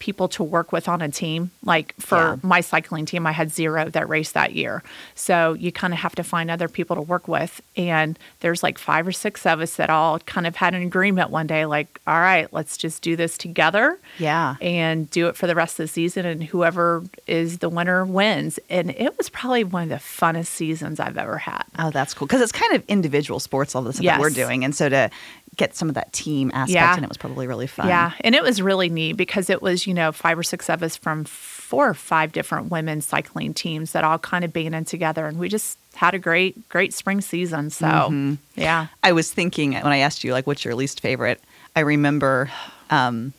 people 0.00 0.28
to 0.28 0.42
work 0.44 0.70
with 0.72 0.86
on 0.88 1.00
a 1.00 1.08
team. 1.08 1.50
Like 1.64 1.94
for 1.98 2.16
Yeah. 2.18 2.36
my 2.42 2.60
cycling 2.60 3.06
team, 3.06 3.26
I 3.26 3.32
had 3.32 3.50
zero 3.52 3.88
that 3.90 4.06
raced 4.08 4.34
that 4.34 4.52
year. 4.54 4.82
So 5.14 5.54
you 5.54 5.72
kind 5.72 5.94
of 5.94 6.00
have 6.00 6.14
to 6.16 6.22
find 6.24 6.50
other 6.50 6.68
people 6.68 6.94
to 6.96 7.00
work 7.02 7.26
with. 7.26 7.62
And 7.76 8.18
there's 8.40 8.62
like 8.62 8.76
five 8.78 9.06
or 9.06 9.12
six 9.12 9.46
of 9.46 9.60
us 9.60 9.76
that 9.76 9.88
all 9.88 10.18
kind 10.20 10.46
of 10.46 10.56
had 10.56 10.74
an 10.74 10.82
agreement 10.82 11.30
one 11.30 11.46
day 11.46 11.64
like, 11.64 12.00
all 12.06 12.20
right, 12.20 12.52
let's 12.52 12.76
just 12.76 13.02
do 13.02 13.16
this 13.16 13.38
together 13.38 13.98
Yeah. 14.18 14.56
and 14.60 15.08
do 15.10 15.28
it 15.28 15.36
for 15.36 15.46
the 15.46 15.54
rest 15.54 15.80
of 15.80 15.84
the 15.84 15.88
season. 15.88 16.26
And 16.26 16.42
whoever 16.44 17.02
is 17.26 17.58
the 17.58 17.70
winner 17.70 18.04
wins. 18.04 18.58
And 18.68 18.90
it 18.90 19.16
was 19.16 19.30
probably 19.30 19.64
one 19.64 19.84
of 19.84 19.88
the 19.88 19.94
funnest 19.96 20.46
seasons 20.48 21.00
I've 21.00 21.16
ever 21.16 21.38
had. 21.38 21.62
Oh, 21.78 21.90
that's 21.90 22.12
cool. 22.12 22.26
Because 22.26 22.42
it's 22.42 22.52
kind 22.52 22.74
of 22.74 22.82
individual 22.88 23.40
sports, 23.40 23.74
all 23.74 23.82
the 23.82 23.92
stuff 23.92 24.04
that 24.04 24.20
we're 24.20 24.28
doing. 24.30 24.64
And 24.64 24.74
so 24.74 24.88
to 24.90 25.10
get 25.56 25.74
some 25.74 25.88
of 25.88 25.94
that 25.94 26.12
team 26.12 26.50
aspect 26.54 26.70
Yeah. 26.70 26.96
in 26.96 27.04
it 27.04 27.08
was 27.08 27.16
probably 27.16 27.46
really 27.46 27.66
fun. 27.66 27.88
Yeah, 27.88 28.12
and 28.22 28.34
it 28.34 28.42
was 28.42 28.60
really 28.62 28.88
neat 28.88 29.12
because 29.12 29.48
it 29.50 29.62
was, 29.62 29.86
you 29.86 29.94
know, 29.94 30.12
five 30.12 30.38
or 30.38 30.42
six 30.42 30.68
of 30.70 30.82
us 30.82 30.96
from 30.96 31.24
four 31.24 31.88
or 31.88 31.94
five 31.94 32.32
different 32.32 32.70
women's 32.70 33.06
cycling 33.06 33.54
teams 33.54 33.92
that 33.92 34.04
all 34.04 34.18
kind 34.18 34.44
of 34.44 34.52
banded 34.52 34.86
together, 34.86 35.26
and 35.26 35.38
we 35.38 35.48
just 35.48 35.78
had 35.94 36.14
a 36.14 36.18
great, 36.18 36.68
great 36.68 36.92
spring 36.92 37.20
season. 37.20 37.70
So, 37.70 37.86
Mm-hmm. 37.86 38.34
yeah, 38.56 38.86
I 39.02 39.12
was 39.12 39.32
thinking 39.32 39.72
when 39.74 39.86
I 39.86 39.98
asked 39.98 40.24
you, 40.24 40.32
like, 40.32 40.46
what's 40.46 40.64
your 40.64 40.74
least 40.74 41.00
favorite? 41.00 41.40
I 41.76 41.80
remember, 41.80 42.50
um, 42.90 43.32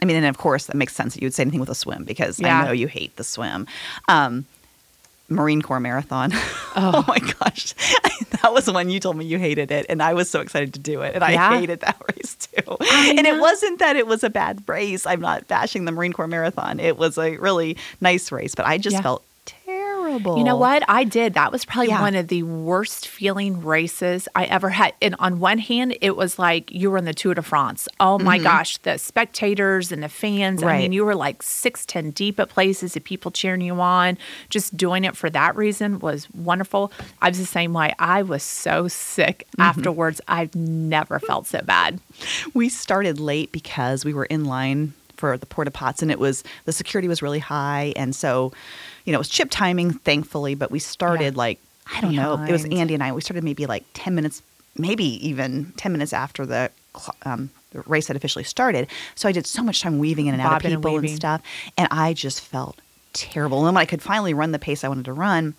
I 0.00 0.04
mean, 0.04 0.16
and 0.16 0.26
of 0.26 0.38
course, 0.38 0.66
that 0.66 0.76
makes 0.76 0.94
sense 0.94 1.14
that 1.14 1.22
you 1.22 1.26
would 1.26 1.34
say 1.34 1.42
anything 1.42 1.60
with 1.60 1.68
a 1.70 1.74
swim 1.74 2.04
because 2.04 2.40
Yeah. 2.40 2.60
I 2.62 2.66
know 2.66 2.72
you 2.72 2.88
hate 2.88 3.14
the 3.16 3.24
swim. 3.24 3.66
Um, 4.08 4.46
Marine 5.34 5.62
Corps 5.62 5.80
Marathon. 5.80 6.32
Oh. 6.74 6.90
oh, 6.94 7.04
my 7.06 7.18
gosh. 7.18 7.74
that 8.40 8.50
was 8.54 8.66
when 8.72 8.88
you 8.88 8.98
told 8.98 9.18
me 9.18 9.26
you 9.26 9.38
hated 9.38 9.70
it. 9.70 9.84
And 9.90 10.02
I 10.02 10.14
was 10.14 10.30
so 10.30 10.40
excited 10.40 10.72
to 10.72 10.80
do 10.80 11.02
it. 11.02 11.14
And 11.14 11.22
I 11.22 11.58
hated 11.58 11.80
that 11.80 12.00
race 12.16 12.34
too. 12.34 12.78
I 12.80 13.14
and 13.18 13.26
it 13.26 13.38
wasn't 13.38 13.78
that 13.80 13.96
it 13.96 14.06
was 14.06 14.24
a 14.24 14.30
bad 14.30 14.62
race. 14.66 15.04
I'm 15.04 15.20
not 15.20 15.46
bashing 15.48 15.84
the 15.84 15.92
Marine 15.92 16.14
Corps 16.14 16.26
Marathon. 16.28 16.80
It 16.80 16.96
was 16.96 17.18
a 17.18 17.36
really 17.36 17.76
nice 18.00 18.32
race, 18.32 18.54
but 18.54 18.64
I 18.64 18.78
just 18.78 18.94
Yeah. 18.94 19.02
felt 19.02 19.22
You 20.08 20.44
know 20.44 20.56
what? 20.56 20.82
I 20.88 21.04
did. 21.04 21.34
That 21.34 21.52
was 21.52 21.64
probably 21.64 21.88
Yeah. 21.88 22.00
one 22.00 22.14
of 22.14 22.28
the 22.28 22.42
worst 22.42 23.06
feeling 23.08 23.62
races 23.62 24.28
I 24.34 24.44
ever 24.44 24.70
had. 24.70 24.94
And 25.00 25.14
on 25.18 25.38
one 25.38 25.58
hand, 25.58 25.96
it 26.00 26.16
was 26.16 26.38
like 26.38 26.70
you 26.70 26.90
were 26.90 26.98
in 26.98 27.04
the 27.04 27.14
Tour 27.14 27.34
de 27.34 27.42
France. 27.42 27.88
Oh 28.00 28.18
my 28.18 28.38
gosh, 28.38 28.78
the 28.78 28.98
spectators 28.98 29.92
and 29.92 30.02
the 30.02 30.08
fans. 30.08 30.62
I 30.62 30.66
Mm-hmm. 30.66 30.78
Mean, 30.78 30.92
you 30.92 31.04
were 31.04 31.14
like 31.14 31.42
six, 31.42 31.84
ten 31.86 32.10
deep 32.10 32.40
at 32.40 32.48
places 32.48 32.96
and 32.96 33.04
people 33.04 33.30
cheering 33.30 33.60
you 33.60 33.80
on. 33.80 34.18
Just 34.50 34.76
doing 34.76 35.04
it 35.04 35.16
for 35.16 35.30
that 35.30 35.54
reason 35.56 35.98
was 36.00 36.28
wonderful. 36.32 36.92
I 37.20 37.28
was 37.28 37.38
the 37.38 37.46
same 37.46 37.72
way. 37.72 37.92
I 37.98 38.22
was 38.22 38.42
so 38.42 38.88
sick 38.88 39.46
Mm-hmm. 39.52 39.62
afterwards. 39.62 40.20
I've 40.28 40.54
never 40.54 41.18
felt 41.18 41.46
so 41.46 41.60
bad. 41.62 42.00
we 42.54 42.68
started 42.68 43.18
late 43.20 43.52
because 43.52 44.04
we 44.04 44.14
were 44.14 44.24
in 44.26 44.44
line 44.46 44.94
for 45.16 45.36
the 45.38 45.46
porta 45.46 45.70
pots 45.70 46.02
and 46.02 46.10
it 46.10 46.18
was 46.18 46.42
the 46.64 46.72
security 46.72 47.06
was 47.06 47.22
really 47.22 47.38
high 47.38 47.92
and 47.96 48.16
so 48.16 48.52
you 49.04 49.12
know 49.12 49.16
it 49.16 49.18
was 49.18 49.28
chip 49.28 49.48
timing 49.50 49.92
thankfully 49.92 50.54
but 50.54 50.70
we 50.70 50.78
started 50.78 51.34
Yeah. 51.34 51.38
like 51.38 51.58
i 51.94 52.00
don't 52.00 52.14
know 52.14 52.42
it 52.42 52.52
was 52.52 52.64
andy 52.66 52.94
and 52.94 53.02
i 53.02 53.12
we 53.12 53.20
started 53.20 53.44
maybe 53.44 53.66
like 53.66 53.84
10 53.94 54.14
minutes 54.14 54.42
maybe 54.76 55.04
even 55.26 55.72
10 55.76 55.92
minutes 55.92 56.12
after 56.12 56.46
the 56.46 56.70
um, 57.24 57.50
the 57.72 57.80
race 57.86 58.06
had 58.08 58.16
officially 58.16 58.44
started 58.44 58.86
so 59.14 59.28
i 59.28 59.32
did 59.32 59.46
so 59.46 59.62
much 59.62 59.80
time 59.80 59.98
weaving 59.98 60.26
in 60.26 60.34
and 60.34 60.40
out 60.42 60.52
of 60.52 60.52
Bobbing 60.62 60.72
and 60.74 60.82
people 60.82 60.94
and, 60.96 61.02
weaving. 61.02 61.16
stuff 61.16 61.42
and 61.76 61.88
i 61.90 62.12
just 62.12 62.40
felt 62.40 62.80
terrible 63.12 63.58
and 63.58 63.66
then 63.68 63.74
when 63.74 63.82
i 63.82 63.86
could 63.86 64.02
finally 64.02 64.34
run 64.34 64.52
the 64.52 64.58
pace 64.58 64.84
i 64.84 64.88
wanted 64.88 65.04
to 65.06 65.12
run 65.12 65.54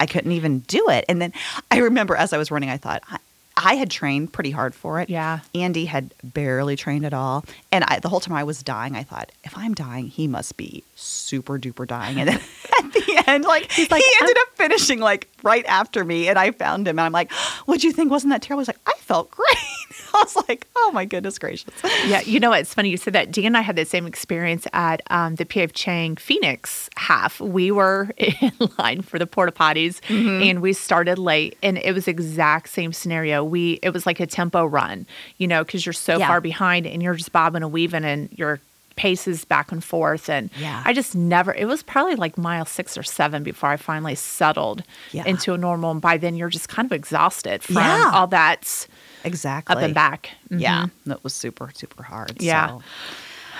i 0.00 0.06
couldn't 0.06 0.32
even 0.32 0.60
do 0.60 0.88
it 0.90 1.04
and 1.08 1.20
then 1.22 1.32
i 1.70 1.78
remember 1.78 2.16
as 2.16 2.32
i 2.32 2.38
was 2.38 2.50
running 2.50 2.70
i 2.70 2.76
thought 2.76 3.02
I, 3.08 3.18
I 3.56 3.74
had 3.76 3.90
trained 3.90 4.32
pretty 4.32 4.50
hard 4.50 4.74
for 4.74 5.00
it. 5.00 5.08
Yeah. 5.08 5.40
Andy 5.54 5.86
had 5.86 6.14
barely 6.22 6.76
trained 6.76 7.06
at 7.06 7.14
all. 7.14 7.44
And 7.72 7.84
I, 7.84 8.00
the 8.00 8.08
whole 8.08 8.20
time 8.20 8.34
I 8.34 8.44
was 8.44 8.62
dying, 8.62 8.94
I 8.94 9.02
thought, 9.02 9.32
if 9.44 9.56
I'm 9.56 9.74
dying, 9.74 10.08
he 10.08 10.28
must 10.28 10.56
be 10.56 10.84
super 10.94 11.58
duper 11.58 11.86
dying. 11.86 12.20
And 12.20 12.28
then 12.28 12.36
at 12.78 12.92
the 12.92 13.24
end, 13.26 13.44
like, 13.44 13.62
like, 13.90 14.02
he 14.02 14.12
ended 14.20 14.36
up 14.38 14.48
finishing 14.56 15.00
like 15.00 15.28
right 15.46 15.64
after 15.66 16.04
me. 16.04 16.28
And 16.28 16.38
I 16.38 16.50
found 16.50 16.86
him 16.88 16.98
and 16.98 17.06
I'm 17.06 17.12
like, 17.12 17.32
what'd 17.66 17.84
you 17.84 17.92
think? 17.92 18.10
Wasn't 18.10 18.30
that 18.32 18.42
terrible? 18.42 18.60
He's 18.60 18.68
like, 18.68 18.80
I 18.86 18.92
felt 18.98 19.30
great. 19.30 19.46
I 20.14 20.22
was 20.22 20.36
like, 20.48 20.66
oh 20.76 20.90
my 20.92 21.04
goodness 21.04 21.38
gracious. 21.38 21.72
Yeah, 22.06 22.20
you 22.22 22.40
know 22.40 22.50
what? 22.50 22.60
It's 22.60 22.74
funny 22.74 22.88
you 22.90 22.96
said 22.96 23.12
that. 23.12 23.30
Dan 23.30 23.46
and 23.46 23.56
I 23.56 23.60
had 23.60 23.76
the 23.76 23.84
same 23.84 24.06
experience 24.06 24.66
at 24.72 25.00
um, 25.10 25.36
the 25.36 25.44
PF 25.44 25.70
Chang 25.74 26.16
Phoenix 26.16 26.88
half. 26.96 27.40
We 27.40 27.70
were 27.70 28.10
in 28.16 28.52
line 28.78 29.02
for 29.02 29.18
the 29.18 29.26
porta 29.26 29.52
potties, 29.52 30.00
and 30.10 30.60
we 30.62 30.72
started 30.72 31.18
late, 31.18 31.56
and 31.62 31.78
it 31.78 31.92
was 31.94 32.08
exact 32.08 32.68
same 32.70 32.92
scenario. 32.92 33.44
We 33.44 33.78
it 33.82 33.90
was 33.90 34.06
like 34.06 34.18
a 34.20 34.26
tempo 34.26 34.64
run, 34.64 35.06
you 35.38 35.46
know, 35.46 35.62
because 35.64 35.84
you're 35.86 35.92
so 35.92 36.18
Yeah. 36.18 36.28
far 36.28 36.40
behind, 36.40 36.86
and 36.86 37.02
you're 37.02 37.14
just 37.14 37.32
bobbing 37.32 37.62
and 37.62 37.70
weaving, 37.72 38.04
and 38.04 38.28
your 38.32 38.60
paces 38.96 39.44
back 39.44 39.70
and 39.70 39.84
forth 39.84 40.28
and 40.28 40.50
Yeah. 40.58 40.82
i 40.86 40.92
just 40.92 41.14
never 41.14 41.54
it 41.54 41.66
was 41.66 41.82
probably 41.82 42.16
like 42.16 42.36
mile 42.38 42.64
six 42.64 42.96
or 42.96 43.02
seven 43.02 43.42
before 43.42 43.68
i 43.70 43.76
finally 43.76 44.14
settled 44.14 44.82
Yeah. 45.12 45.24
into 45.26 45.52
a 45.52 45.58
normal 45.58 45.90
and 45.90 46.00
by 46.00 46.16
then 46.16 46.34
you're 46.34 46.48
just 46.48 46.68
kind 46.68 46.86
of 46.86 46.92
exhausted 46.92 47.62
from 47.62 47.76
Yeah. 47.76 48.10
all 48.14 48.26
that 48.28 48.86
Exactly. 49.24 49.76
up 49.76 49.82
and 49.82 49.94
back 49.94 50.30
Yeah. 50.50 50.84
Mhm. 50.84 50.90
That 51.06 51.24
was 51.24 51.34
super, 51.34 51.70
super 51.74 52.02
hard. 52.04 52.40
Yeah. 52.40 52.68
So. 52.68 52.82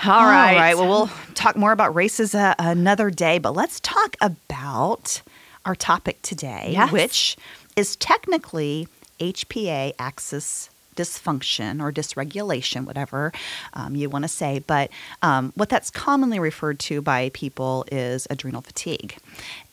All 0.05 0.25
right. 0.25 0.53
All 0.53 0.59
right. 0.59 0.77
Well, 0.77 0.87
we'll 0.87 1.09
talk 1.33 1.55
more 1.57 1.71
about 1.71 1.93
races 1.95 2.33
uh, 2.35 2.53
another 2.59 3.09
day, 3.09 3.37
but 3.39 3.53
let's 3.55 3.79
talk 3.81 4.15
about 4.21 5.21
our 5.65 5.75
topic 5.75 6.21
today, 6.21 6.69
Yes. 6.71 6.91
which 6.91 7.35
is 7.75 7.95
technically 7.97 8.87
HPA 9.19 9.93
axis 9.99 10.69
dysfunction 10.97 11.81
or 11.81 11.91
dysregulation, 11.91 12.85
whatever 12.85 13.31
um, 13.73 13.95
you 13.95 14.09
want 14.09 14.23
to 14.23 14.29
say. 14.29 14.59
But 14.59 14.89
um, 15.21 15.53
what 15.55 15.69
that's 15.69 15.89
commonly 15.89 16.39
referred 16.39 16.79
to 16.79 17.01
by 17.01 17.29
people 17.33 17.85
is 17.91 18.27
adrenal 18.29 18.61
fatigue. 18.61 19.15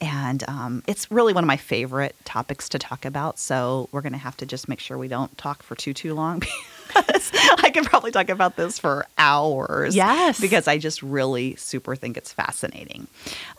And 0.00 0.44
um, 0.48 0.82
it's 0.86 1.10
really 1.10 1.32
one 1.32 1.42
of 1.42 1.48
my 1.48 1.56
favorite 1.56 2.14
topics 2.24 2.68
to 2.68 2.78
talk 2.78 3.04
about. 3.04 3.38
So 3.38 3.88
we're 3.90 4.02
going 4.02 4.12
to 4.12 4.18
have 4.18 4.36
to 4.36 4.46
just 4.46 4.68
make 4.68 4.78
sure 4.78 4.96
we 4.98 5.08
don't 5.08 5.36
talk 5.36 5.62
for 5.62 5.74
too, 5.74 5.94
too 5.94 6.14
long. 6.14 6.42
because 6.86 7.32
I 7.58 7.70
could 7.70 7.84
probably 7.84 8.10
talk 8.10 8.28
about 8.28 8.56
this 8.56 8.78
for 8.78 9.06
hours. 9.18 9.96
Yes. 9.96 10.40
Because 10.40 10.68
I 10.68 10.78
just 10.78 11.02
really 11.02 11.56
super 11.56 11.96
think 11.96 12.16
it's 12.16 12.32
fascinating. 12.32 13.08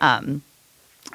Um, 0.02 0.44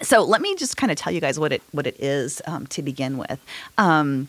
so 0.03 0.25
let 0.25 0.41
me 0.41 0.55
just 0.55 0.77
kind 0.77 0.91
of 0.91 0.97
tell 0.97 1.13
you 1.13 1.21
guys 1.21 1.39
what 1.39 1.53
it 1.53 1.63
what 1.73 1.87
it 1.87 1.99
is 2.01 2.41
um, 2.47 2.67
to 2.69 2.83
begin 2.83 3.19
with. 3.19 3.41
Um, 3.77 4.29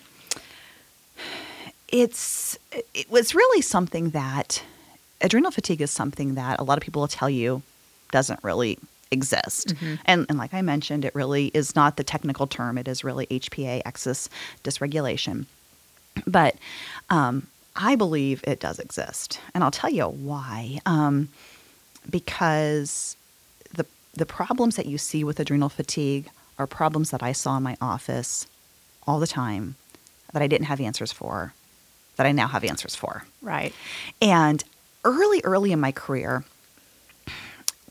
it's 1.92 2.58
it 2.94 3.10
was 3.10 3.36
really 3.36 3.62
something 3.62 4.12
that 4.12 4.64
adrenal 5.22 5.52
fatigue 5.52 5.82
is 5.82 5.92
something 5.92 6.36
that 6.36 6.60
a 6.60 6.64
lot 6.64 6.78
of 6.78 6.84
people 6.84 7.02
will 7.02 7.08
tell 7.08 7.30
you 7.30 7.62
doesn't 8.12 8.44
really 8.44 8.78
exist. 9.12 9.74
And, 10.06 10.26
and 10.30 10.38
like 10.38 10.54
I 10.54 10.62
mentioned, 10.62 11.06
it 11.06 11.14
really 11.14 11.48
is 11.48 11.76
not 11.76 11.98
the 11.98 12.04
technical 12.04 12.48
term. 12.48 12.78
It 12.78 12.88
is 12.88 13.04
really 13.04 13.28
HPA 13.28 13.82
axis 13.86 14.30
dysregulation. 14.64 15.46
But 16.26 16.56
um, 17.10 17.48
I 17.76 17.96
believe 17.96 18.44
it 18.46 18.60
does 18.60 18.80
exist, 18.80 19.40
and 19.54 19.64
I'll 19.64 19.72
tell 19.72 19.90
you 19.90 20.06
why. 20.06 20.80
Um, 20.86 21.30
because 22.10 23.16
the 23.74 23.86
the 24.14 24.26
problems 24.26 24.76
that 24.76 24.88
you 24.88 24.98
see 24.98 25.24
with 25.24 25.40
adrenal 25.40 25.70
fatigue 25.70 26.30
are 26.60 26.68
problems 26.68 27.12
that 27.12 27.24
I 27.24 27.32
saw 27.32 27.58
in 27.58 27.64
my 27.64 27.78
office 27.82 28.46
all 29.08 29.20
the 29.20 29.28
time 29.28 29.76
that 30.34 30.42
I 30.42 30.48
didn't 30.48 30.68
have 30.68 30.82
answers 30.82 31.12
for, 31.12 31.54
that 32.18 32.25
I 32.27 32.32
now 32.32 32.48
have 32.48 32.63
answers 32.63 32.96
for. 32.96 33.24
Right. 33.41 33.74
And 34.22 34.63
early, 35.03 35.41
early 35.44 35.72
in 35.72 35.80
my 35.80 35.91
career, 35.91 36.44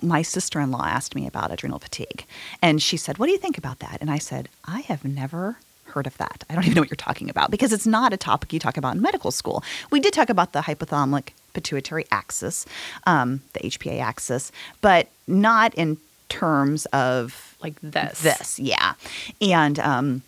my 0.03 0.23
sister 0.23 0.61
in 0.61 0.71
law 0.71 0.85
asked 0.87 1.15
me 1.15 1.27
about 1.27 1.51
adrenal 1.53 1.79
fatigue. 1.79 2.25
And 2.63 2.81
she 2.83 2.97
said, 2.97 3.19
What 3.19 3.27
do 3.27 3.33
you 3.33 3.39
think 3.39 3.59
about 3.59 3.81
that? 3.81 3.99
And 4.01 4.11
I 4.11 4.19
said, 4.19 4.49
I 4.65 4.81
have 4.81 5.05
never 5.05 5.59
heard 5.85 6.07
of 6.07 6.17
that. 6.19 6.45
I 6.49 6.55
don't 6.55 6.65
even 6.65 6.75
know 6.77 6.83
what 6.83 6.91
you're 6.91 6.97
talking 6.97 7.29
about 7.29 7.51
because 7.51 7.73
it's 7.73 7.87
not 7.87 8.13
a 8.13 8.17
topic 8.17 8.53
you 8.53 8.61
talk 8.61 8.77
about 8.77 8.95
in 8.95 9.03
medical 9.03 9.31
school. 9.33 9.63
We 9.91 9.99
did 10.01 10.13
talk 10.13 10.31
about 10.31 10.53
the 10.53 10.61
hypothalamic 10.61 11.31
pituitary 11.53 12.07
axis, 12.13 12.65
um, 13.07 13.43
the 13.55 13.61
HPA 13.61 14.01
axis, 14.01 14.53
but 14.81 15.09
not 15.27 15.75
in 15.75 15.99
terms 16.29 16.87
of 16.87 17.57
Like 17.61 17.75
this. 17.83 18.21
this, 18.21 18.59
yeah. 18.61 18.95
And 19.41 19.79
um, 19.81 20.23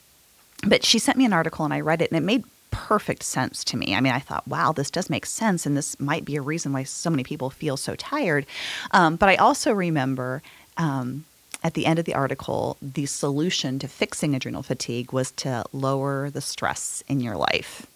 but 0.67 0.85
she 0.85 0.99
sent 0.99 1.17
me 1.17 1.25
an 1.25 1.33
article 1.33 1.65
and 1.65 1.73
I 1.73 1.81
read 1.81 2.03
it 2.03 2.11
and 2.11 2.19
it 2.19 2.25
made 2.25 2.45
perfect 2.73 3.23
sense 3.23 3.63
to 3.65 3.77
me. 3.77 3.95
I 3.95 4.01
mean, 4.01 4.13
I 4.13 4.19
thought, 4.19 4.47
wow, 4.49 4.73
this 4.73 4.91
does 4.91 5.09
make 5.09 5.25
sense, 5.27 5.65
and 5.67 5.77
this 5.77 5.99
might 6.01 6.25
be 6.25 6.35
a 6.35 6.43
reason 6.43 6.73
why 6.73 6.83
so 6.83 7.09
many 7.11 7.23
people 7.23 7.49
feel 7.51 7.77
so 7.77 7.95
tired. 7.95 8.45
Um, 8.91 9.15
but 9.17 9.29
I 9.29 9.37
also 9.37 9.73
remember. 9.73 10.43
Um, 10.77 11.25
at 11.65 11.75
the 11.75 11.87
end 11.87 12.01
of 12.01 12.07
the 12.07 12.15
article, 12.15 12.77
the 12.83 13.07
solution 13.07 13.79
to 13.79 13.87
fixing 13.87 14.35
adrenal 14.35 14.65
fatigue 14.65 15.13
was 15.13 15.31
to 15.33 15.65
lower 15.73 16.29
the 16.29 16.41
stress 16.41 17.05
in 17.07 17.21
your 17.21 17.37
life, 17.37 17.87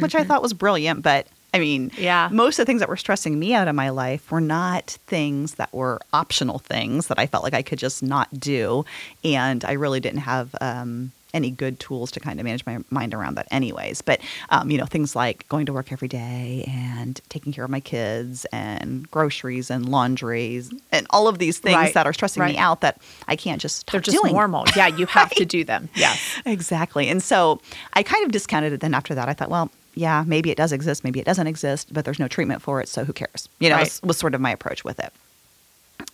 which 0.00 0.16
I 0.16 0.24
thought 0.24 0.42
was 0.42 0.52
brilliant. 0.52 1.02
But 1.04 1.28
I 1.54 1.60
mean, 1.60 1.92
Yeah. 1.96 2.28
most 2.32 2.58
of 2.58 2.64
the 2.64 2.70
things 2.70 2.80
that 2.80 2.88
were 2.88 2.96
stressing 2.96 3.38
me 3.38 3.54
out 3.54 3.68
of 3.68 3.76
my 3.76 3.90
life 3.90 4.32
were 4.32 4.40
not 4.40 4.98
things 5.06 5.54
that 5.54 5.72
were 5.72 6.00
optional 6.12 6.58
things 6.58 7.06
that 7.06 7.20
I 7.20 7.26
felt 7.26 7.44
like 7.44 7.54
I 7.54 7.62
could 7.62 7.78
just 7.78 8.02
not 8.02 8.40
do. 8.40 8.84
And 9.22 9.64
I 9.64 9.72
really 9.72 10.00
didn't 10.00 10.20
have 10.22 10.56
um, 10.60 11.12
any 11.34 11.50
good 11.50 11.78
tools 11.78 12.10
to 12.12 12.20
kind 12.20 12.40
of 12.40 12.44
manage 12.44 12.64
my 12.64 12.78
mind 12.90 13.12
around 13.14 13.34
that, 13.36 13.46
anyways. 13.50 14.00
But, 14.02 14.20
um, 14.50 14.70
you 14.70 14.78
know, 14.78 14.86
things 14.86 15.14
like 15.14 15.46
going 15.48 15.66
to 15.66 15.72
work 15.72 15.92
every 15.92 16.08
day 16.08 16.64
and 16.66 17.20
taking 17.28 17.52
care 17.52 17.64
of 17.64 17.70
my 17.70 17.80
kids 17.80 18.46
and 18.46 19.08
groceries 19.10 19.70
and 19.70 19.88
laundries 19.88 20.72
and 20.90 21.06
all 21.10 21.28
of 21.28 21.38
these 21.38 21.58
things 21.58 21.76
Right. 21.76 21.94
that 21.94 22.06
are 22.06 22.12
stressing 22.14 22.42
me 22.44 22.56
out 22.56 22.80
that 22.80 23.00
I 23.28 23.36
can't 23.36 23.60
just 23.60 23.90
They're 23.90 24.00
just 24.00 24.16
doing. 24.16 24.32
normal. 24.32 24.64
Yeah, 24.74 24.86
you 24.86 25.04
have 25.06 25.30
to 25.32 25.44
do 25.56 25.64
them. 25.64 25.88
Yeah, 25.94 26.16
Exactly. 26.46 27.08
And 27.08 27.22
so 27.22 27.60
I 27.92 28.02
kind 28.02 28.24
of 28.24 28.32
discounted 28.32 28.72
it 28.72 28.80
then 28.80 28.94
after 28.94 29.14
that. 29.14 29.28
I 29.28 29.34
thought, 29.34 29.50
well, 29.50 29.70
yeah, 29.94 30.24
maybe 30.26 30.50
it 30.50 30.56
does 30.56 30.72
exist, 30.72 31.04
maybe 31.04 31.20
it 31.20 31.26
doesn't 31.26 31.46
exist, 31.46 31.92
but 31.92 32.04
there's 32.04 32.18
no 32.20 32.28
treatment 32.28 32.62
for 32.62 32.80
it, 32.80 32.88
so 32.88 33.04
who 33.04 33.12
cares? 33.12 33.48
You 33.58 33.68
know, 33.68 33.74
Right. 33.76 33.82
was, 33.84 34.02
was 34.02 34.16
sort 34.16 34.34
of 34.34 34.40
my 34.40 34.50
approach 34.52 34.84
with 34.84 34.98
it. 35.00 35.12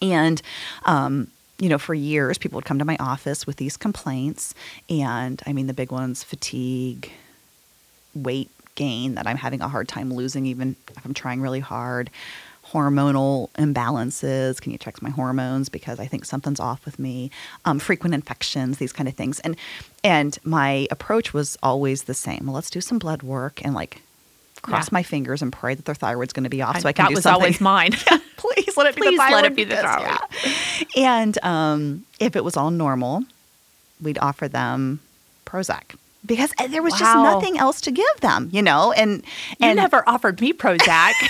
And, 0.02 0.40
um, 0.86 1.28
you 1.58 1.68
know, 1.68 1.78
for 1.78 1.94
years, 1.94 2.38
people 2.38 2.56
would 2.56 2.64
come 2.64 2.78
to 2.78 2.84
my 2.84 2.96
office 2.98 3.46
with 3.46 3.56
these 3.56 3.76
complaints. 3.76 4.54
And 4.88 5.42
I 5.46 5.52
mean, 5.52 5.66
the 5.66 5.74
big 5.74 5.92
ones 5.92 6.22
fatigue, 6.22 7.10
weight 8.14 8.50
gain 8.74 9.14
that 9.14 9.26
I'm 9.26 9.36
having 9.36 9.60
a 9.60 9.68
hard 9.68 9.88
time 9.88 10.12
losing, 10.12 10.46
even 10.46 10.76
if 10.96 11.04
I'm 11.04 11.14
trying 11.14 11.40
really 11.40 11.60
hard, 11.60 12.10
hormonal 12.72 13.50
imbalances. 13.52 14.60
Can 14.60 14.72
you 14.72 14.78
check 14.78 15.00
my 15.00 15.10
hormones 15.10 15.68
because 15.68 16.00
I 16.00 16.06
think 16.06 16.24
something's 16.24 16.60
off 16.60 16.84
with 16.84 16.98
me? 16.98 17.30
Um, 17.64 17.78
frequent 17.78 18.14
infections, 18.14 18.78
these 18.78 18.92
kind 18.92 19.08
of 19.08 19.14
things. 19.14 19.38
And 19.40 19.56
and 20.02 20.38
my 20.44 20.88
approach 20.90 21.32
was 21.32 21.56
always 21.62 22.04
the 22.04 22.14
same. 22.14 22.46
Well, 22.46 22.54
let's 22.54 22.70
do 22.70 22.80
some 22.80 22.98
blood 22.98 23.22
work 23.22 23.64
and 23.64 23.74
like 23.74 24.02
cross 24.64 24.86
Yeah. 24.86 24.90
my 24.92 25.02
fingers 25.04 25.40
and 25.42 25.52
pray 25.52 25.74
that 25.74 25.84
their 25.84 25.94
thyroid's 25.94 26.32
going 26.32 26.44
to 26.44 26.50
be 26.50 26.62
off 26.62 26.76
I- 26.76 26.80
so 26.80 26.88
I 26.88 26.92
can 26.92 27.04
that 27.04 27.08
do 27.10 27.14
was 27.14 27.22
something. 27.22 27.42
always 27.42 27.60
mine. 27.60 27.92
Please 28.36 28.76
let 28.76 28.86
it 28.88 28.96
be 28.96 29.02
Please 29.02 29.16
the 29.18 29.22
let 29.22 29.30
thyroid. 29.30 29.44
it 29.52 29.56
be 29.56 29.64
the 29.64 29.76
thyroid. 29.76 30.18
yeah. 30.96 31.18
And 31.20 31.38
um, 31.44 32.04
if 32.20 32.34
it 32.36 32.42
was 32.44 32.56
all 32.56 32.70
normal, 32.70 33.22
we'd 34.02 34.18
offer 34.18 34.48
them 34.48 35.00
Prozac 35.46 35.94
because 36.26 36.52
uh, 36.58 36.66
there 36.68 36.82
was 36.82 36.92
just 36.94 37.14
nothing 37.14 37.58
else 37.58 37.80
to 37.82 37.90
give 37.90 38.16
them, 38.20 38.48
you 38.52 38.62
know. 38.62 38.92
And 38.92 39.22
You 39.60 39.74
never 39.74 40.02
offered 40.08 40.40
me 40.40 40.52
Prozac. 40.52 41.12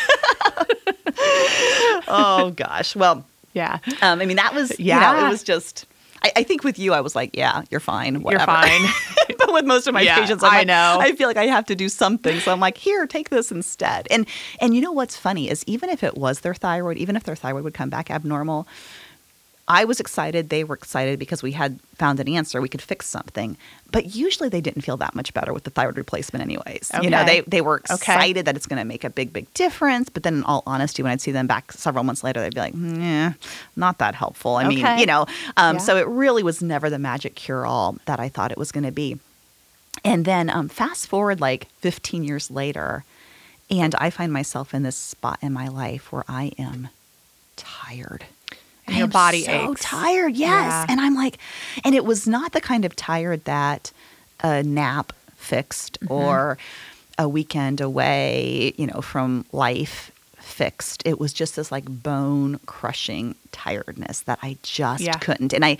oh 2.09 2.53
gosh, 2.57 2.95
well, 2.97 3.25
yeah. 3.53 3.79
um, 4.03 4.21
I 4.21 4.27
mean 4.27 4.37
that 4.37 4.55
was 4.55 4.71
you 4.79 4.87
know 4.95 5.01
Yeah. 5.01 5.27
it 5.27 5.31
was 5.31 5.43
just. 5.43 5.87
I, 6.25 6.33
I 6.39 6.45
think 6.45 6.65
with 6.65 6.79
you, 6.79 6.95
I 6.95 7.03
was 7.03 7.17
like, 7.17 7.37
yeah, 7.37 7.65
you're 7.71 7.81
fine. 7.81 8.23
Whatever. 8.23 8.33
You're 8.33 8.41
fine. 8.41 8.95
but 9.39 9.53
with 9.53 9.67
most 9.67 9.87
of 9.87 9.95
my 9.95 10.07
Yeah, 10.07 10.07
patients, 10.07 10.45
I'm 10.45 10.55
I 10.55 10.57
like, 10.57 10.67
know. 10.67 11.01
I 11.01 11.13
feel 11.15 11.29
like 11.29 11.39
I 11.39 11.47
have 11.47 11.67
to 11.67 11.77
do 11.77 11.89
something. 11.91 12.41
So 12.41 12.53
I'm 12.53 12.61
like, 12.61 12.79
here, 12.79 13.07
take 13.07 13.31
this 13.31 13.53
instead. 13.53 14.09
And 14.11 14.27
and 14.61 14.75
you 14.75 14.83
know 14.83 14.93
what's 14.93 15.17
funny 15.17 15.51
is 15.51 15.65
even 15.67 15.91
if 15.91 16.03
it 16.05 16.17
was 16.17 16.41
their 16.41 16.55
thyroid, 16.55 16.99
even 16.99 17.17
if 17.17 17.25
their 17.25 17.37
thyroid 17.37 17.65
would 17.65 17.75
come 17.75 17.91
back 17.91 18.11
abnormal, 18.11 18.69
I 19.67 19.85
was 19.87 19.99
excited. 19.99 20.51
They 20.51 20.63
were 20.63 20.75
excited 20.75 21.19
because 21.19 21.43
we 21.43 21.53
had 21.53 21.81
found 21.97 22.21
an 22.21 22.29
answer. 22.29 22.61
We 22.61 22.69
could 22.69 22.83
fix 22.83 23.07
something. 23.07 23.57
But 23.91 24.15
usually 24.15 24.51
they 24.51 24.61
didn't 24.61 24.83
feel 24.83 24.99
that 24.99 25.15
much 25.15 25.33
better 25.33 25.55
with 25.55 25.65
the 25.65 25.71
thyroid 25.71 25.97
replacement, 25.97 26.43
anyways. 26.43 26.91
You 27.03 27.09
know, 27.09 27.25
they 27.25 27.41
they 27.43 27.61
were 27.63 27.81
Okay. 27.91 27.95
excited 27.95 28.45
that 28.45 28.57
it's 28.57 28.67
going 28.67 28.79
to 28.79 28.85
make 28.85 29.05
a 29.05 29.11
big, 29.11 29.33
big 29.33 29.53
difference. 29.55 30.11
But 30.11 30.23
then, 30.23 30.35
in 30.35 30.45
all 30.45 30.63
honesty, 30.67 31.03
when 31.03 31.13
I'd 31.13 31.21
see 31.23 31.33
them 31.33 31.47
back 31.47 31.73
several 31.73 32.05
months 32.05 32.23
later, 32.23 32.41
they'd 32.41 32.55
be 32.55 32.61
like, 32.61 32.75
"Yeah, 32.77 33.33
not 33.77 33.99
that 33.99 34.15
helpful." 34.15 34.57
I 34.57 34.69
mean, 34.69 34.85
you 34.99 35.07
know. 35.07 35.27
Um, 35.57 35.77
Yeah. 35.77 35.83
So 35.83 35.97
it 35.97 36.07
really 36.09 36.43
was 36.43 36.61
never 36.63 36.91
the 36.91 36.99
magic 36.99 37.35
cure 37.35 37.65
all 37.65 37.97
that 38.05 38.21
I 38.21 38.29
thought 38.29 38.53
it 38.53 38.59
was 38.59 38.71
going 38.73 38.85
to 38.85 38.93
be. 38.93 39.19
And 40.05 40.25
then 40.27 40.51
um, 40.51 40.69
fast 40.69 41.07
forward 41.07 41.41
like 41.41 41.69
15 41.81 42.23
years 42.25 42.51
later, 42.51 43.05
and 43.71 43.95
I 43.95 44.11
find 44.11 44.31
myself 44.33 44.75
in 44.75 44.83
this 44.83 44.97
spot 44.97 45.39
in 45.41 45.53
my 45.55 45.69
life 45.69 46.13
where 46.13 46.25
I 46.29 46.53
am 46.59 46.89
tired. 47.57 48.25
And 48.87 48.97
your 48.97 49.07
body 49.07 49.43
so 49.45 49.73
aches. 49.73 49.81
tired, 49.83 50.37
yes. 50.37 50.67
Yeah. 50.71 50.87
And 50.89 51.01
I'm 51.01 51.15
like, 51.15 51.39
and 51.85 51.95
it 51.95 52.05
was 52.05 52.27
not 52.27 52.53
the 52.53 52.61
kind 52.61 52.85
of 52.85 52.95
tired 52.97 53.45
that 53.45 53.93
a 54.41 54.63
nap 54.63 55.13
fixed 55.37 55.99
Mm-hmm. 56.01 56.13
or 56.13 56.59
a 57.19 57.29
weekend 57.29 57.81
away, 57.81 58.75
you 58.77 58.87
know, 58.87 59.01
from 59.01 59.45
life 59.53 60.11
fixed. 60.39 61.03
It 61.07 61.19
was 61.19 61.33
just 61.33 61.57
this 61.57 61.73
like 61.73 61.85
bone 61.87 62.59
crushing 62.67 63.35
tiredness 63.53 64.21
that 64.23 64.39
I 64.43 64.59
just 64.63 65.03
Yeah. 65.03 65.15
couldn't. 65.19 65.53
And 65.55 65.65
I, 65.65 65.79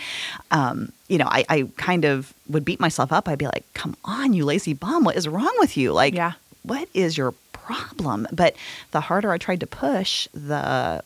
um, 0.51 0.93
you 1.09 1.19
know, 1.19 1.27
I, 1.29 1.45
I 1.49 1.69
kind 1.77 2.05
of 2.05 2.33
would 2.49 2.65
beat 2.65 2.81
myself 2.81 3.13
up. 3.13 3.29
I'd 3.29 3.39
be 3.39 3.47
like, 3.47 3.65
come 3.75 3.97
on, 4.05 4.33
you 4.33 4.45
lazy 4.45 4.73
bum. 4.73 5.05
What 5.05 5.17
is 5.17 5.29
wrong 5.29 5.53
with 5.59 5.77
you? 5.77 5.93
Like, 5.93 6.15
Yeah. 6.15 6.33
what 6.63 6.89
is 6.95 7.19
your 7.19 7.35
problem? 7.53 8.27
But 8.33 8.55
the 8.93 9.01
harder 9.01 9.33
I 9.33 9.39
tried 9.39 9.61
to 9.61 9.67
push, 9.67 10.29
the 10.33 11.03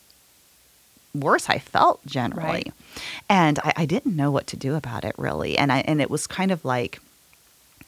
worse 1.15 1.49
I 1.49 1.59
felt 1.59 2.05
generally. 2.05 2.43
Right. 2.45 2.73
And 3.29 3.59
I, 3.59 3.73
I 3.77 3.85
didn't 3.85 4.15
know 4.15 4.31
what 4.31 4.47
to 4.47 4.57
do 4.57 4.75
about 4.75 5.03
it 5.05 5.15
really. 5.17 5.57
And 5.57 5.71
I 5.71 5.79
and 5.81 6.01
it 6.01 6.09
was 6.09 6.27
kind 6.27 6.51
of 6.51 6.63
like, 6.65 6.99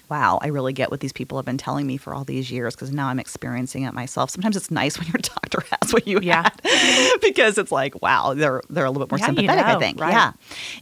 wow, 0.09 0.39
I 0.41 0.47
really 0.47 0.73
get 0.73 0.91
what 0.91 0.99
these 0.99 1.13
people 1.13 1.37
have 1.37 1.45
been 1.45 1.57
telling 1.57 1.87
me 1.87 1.97
for 1.97 2.13
all 2.13 2.23
these 2.25 2.51
years 2.51 2.75
because 2.75 2.91
now 2.91 3.07
I'm 3.07 3.19
experiencing 3.19 3.83
it 3.83 3.93
myself. 3.93 4.29
Sometimes 4.29 4.57
it's 4.57 4.69
nice 4.71 4.97
when 4.99 5.07
your 5.07 5.21
doctor 5.21 5.63
has 5.81 5.93
what 5.93 6.07
you 6.07 6.19
Yeah. 6.21 6.43
had 6.63 7.19
because 7.21 7.57
it's 7.57 7.71
like, 7.71 8.01
wow, 8.01 8.33
they're 8.33 8.61
they're 8.69 8.85
a 8.85 8.91
little 8.91 9.05
bit 9.07 9.11
more 9.11 9.19
Yeah, 9.19 9.29
you 9.31 9.35
sympathetic, 9.47 9.65
I 9.65 9.79
think. 9.79 9.99
right. 9.99 10.11
Yeah. 10.11 10.31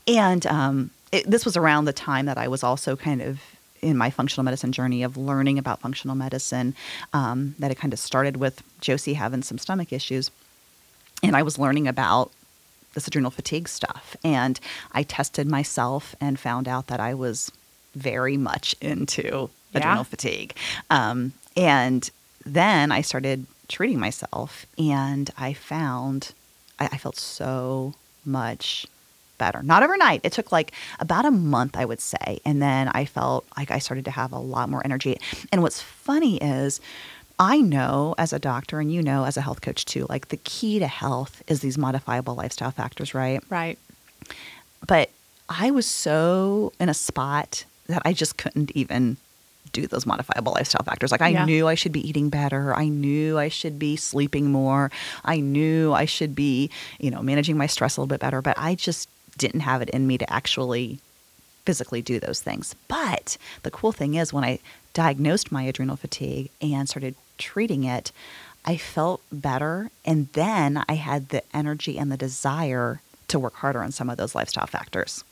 And 0.08 0.46
um, 0.48 0.90
it, 1.12 1.30
this 1.30 1.46
was 1.46 1.58
around 1.58 1.86
the 1.86 1.94
time 1.94 2.26
that 2.28 2.38
I 2.38 2.48
was 2.48 2.64
also 2.64 2.96
kind 2.96 3.22
of 3.22 3.40
in 3.82 3.96
my 3.98 4.10
functional 4.10 4.44
medicine 4.44 4.72
journey 4.74 5.04
of 5.04 5.16
learning 5.16 5.58
about 5.58 5.80
functional 5.80 6.16
medicine. 6.16 6.76
Um, 7.14 7.56
that 7.60 7.72
it 7.72 7.76
kind 7.76 7.94
of 7.94 8.00
started 8.00 8.38
with 8.38 8.62
Josie 8.82 9.14
having 9.14 9.42
some 9.42 9.58
stomach 9.58 9.94
issues. 9.94 10.30
And 11.24 11.36
I 11.36 11.44
was 11.44 11.58
learning 11.60 11.88
about 11.88 12.32
this 12.94 13.08
adrenal 13.08 13.32
fatigue 13.32 13.68
stuff. 13.68 14.16
And 14.24 14.60
I 14.94 15.04
tested 15.04 15.48
myself 15.48 16.16
and 16.20 16.40
found 16.40 16.68
out 16.68 16.88
that 16.88 17.00
I 17.00 17.14
was 17.14 17.52
very 17.96 18.38
much 18.38 18.76
into 18.82 19.50
Yeah. 19.72 19.78
adrenal 19.80 20.04
fatigue. 20.04 20.56
Um, 20.90 21.34
and 21.56 22.10
then 22.46 22.92
I 22.92 23.02
started 23.02 23.46
treating 23.68 24.00
myself, 24.00 24.66
and 24.78 25.30
I 25.38 25.54
found 25.54 26.34
I, 26.80 26.86
I 26.94 26.98
felt 26.98 27.18
so 27.18 27.94
much 28.26 28.88
better. 29.38 29.62
Not 29.64 29.84
overnight. 29.84 30.22
It 30.24 30.32
took 30.34 30.52
like 30.52 30.72
about 31.00 31.26
a 31.26 31.32
month, 31.32 31.78
I 31.78 31.86
would 31.86 32.02
say. 32.02 32.40
And 32.46 32.62
then 32.62 32.88
I 32.90 33.06
felt 33.06 33.46
like 33.58 33.70
I 33.72 33.80
started 33.80 34.06
to 34.06 34.12
have 34.12 34.32
a 34.34 34.40
lot 34.40 34.70
more 34.70 34.82
energy. 34.84 35.18
And 35.52 35.62
what's 35.62 35.82
funny 35.82 36.38
is, 36.38 36.82
I 37.40 37.62
know 37.62 38.16
as 38.18 38.34
a 38.34 38.40
doctor, 38.40 38.80
and 38.82 38.92
you 38.92 39.02
know 39.02 39.24
as 39.24 39.38
a 39.38 39.42
health 39.42 39.62
coach 39.62 39.86
too, 39.86 40.06
like 40.10 40.28
the 40.28 40.38
key 40.38 40.78
to 40.80 40.88
health 40.88 41.42
is 41.48 41.62
these 41.62 41.78
modifiable 41.78 42.36
lifestyle 42.36 42.72
factors, 42.72 43.14
right? 43.14 43.42
Right. 43.50 43.80
But 44.86 45.10
I 45.48 45.72
was 45.72 45.86
so 45.86 46.74
in 46.80 46.90
a 46.90 46.94
spot 46.94 47.64
that 47.88 48.02
I 48.06 48.14
just 48.14 48.38
couldn't 48.38 48.72
even 48.76 49.18
do 49.72 49.88
those 49.88 50.06
modifiable 50.06 50.52
lifestyle 50.54 50.84
factors. 50.84 51.12
Like 51.12 51.22
I 51.22 51.30
Yeah. 51.30 51.46
knew 51.46 51.68
I 51.68 51.76
should 51.76 51.92
be 51.92 52.08
eating 52.08 52.30
better. 52.30 52.76
I 52.76 52.88
knew 52.88 53.38
I 53.38 53.50
should 53.50 53.80
be 53.80 53.96
sleeping 53.96 54.52
more. 54.52 54.92
I 55.24 55.40
knew 55.40 55.94
I 55.94 56.06
should 56.06 56.36
be, 56.36 56.70
you 57.00 57.12
know, 57.12 57.22
managing 57.22 57.56
my 57.58 57.68
stress 57.68 57.96
a 57.96 58.02
little 58.02 58.08
bit 58.10 58.20
better, 58.20 58.42
but 58.42 58.58
I 58.58 58.76
just 58.76 59.08
didn't 59.38 59.62
have 59.62 59.82
it 59.82 59.90
in 59.92 60.08
me 60.08 60.18
to 60.18 60.32
actually 60.32 61.00
physically 61.66 62.02
do 62.02 62.20
those 62.20 62.42
things. 62.42 62.76
But 62.88 63.38
the 63.64 63.72
cool 63.72 63.92
thing 63.92 64.16
is 64.16 64.34
when 64.34 64.44
I 64.44 64.60
diagnosed 64.94 65.52
my 65.52 65.64
adrenal 65.64 65.96
fatigue 65.96 66.50
and 66.62 66.90
started 66.90 67.16
treating 67.40 67.84
it, 67.84 68.12
I 68.66 68.78
felt 68.78 69.22
better 69.32 69.90
and 70.06 70.28
then 70.34 70.84
I 70.88 70.94
had 70.94 71.30
the 71.30 71.42
energy 71.56 71.98
and 71.98 72.12
the 72.12 72.18
desire 72.18 73.02
to 73.30 73.40
work 73.40 73.56
harder 73.56 73.82
on 73.82 73.92
some 73.92 74.10
of 74.10 74.18
those 74.18 74.36
lifestyle 74.36 74.68
factors. 74.68 75.24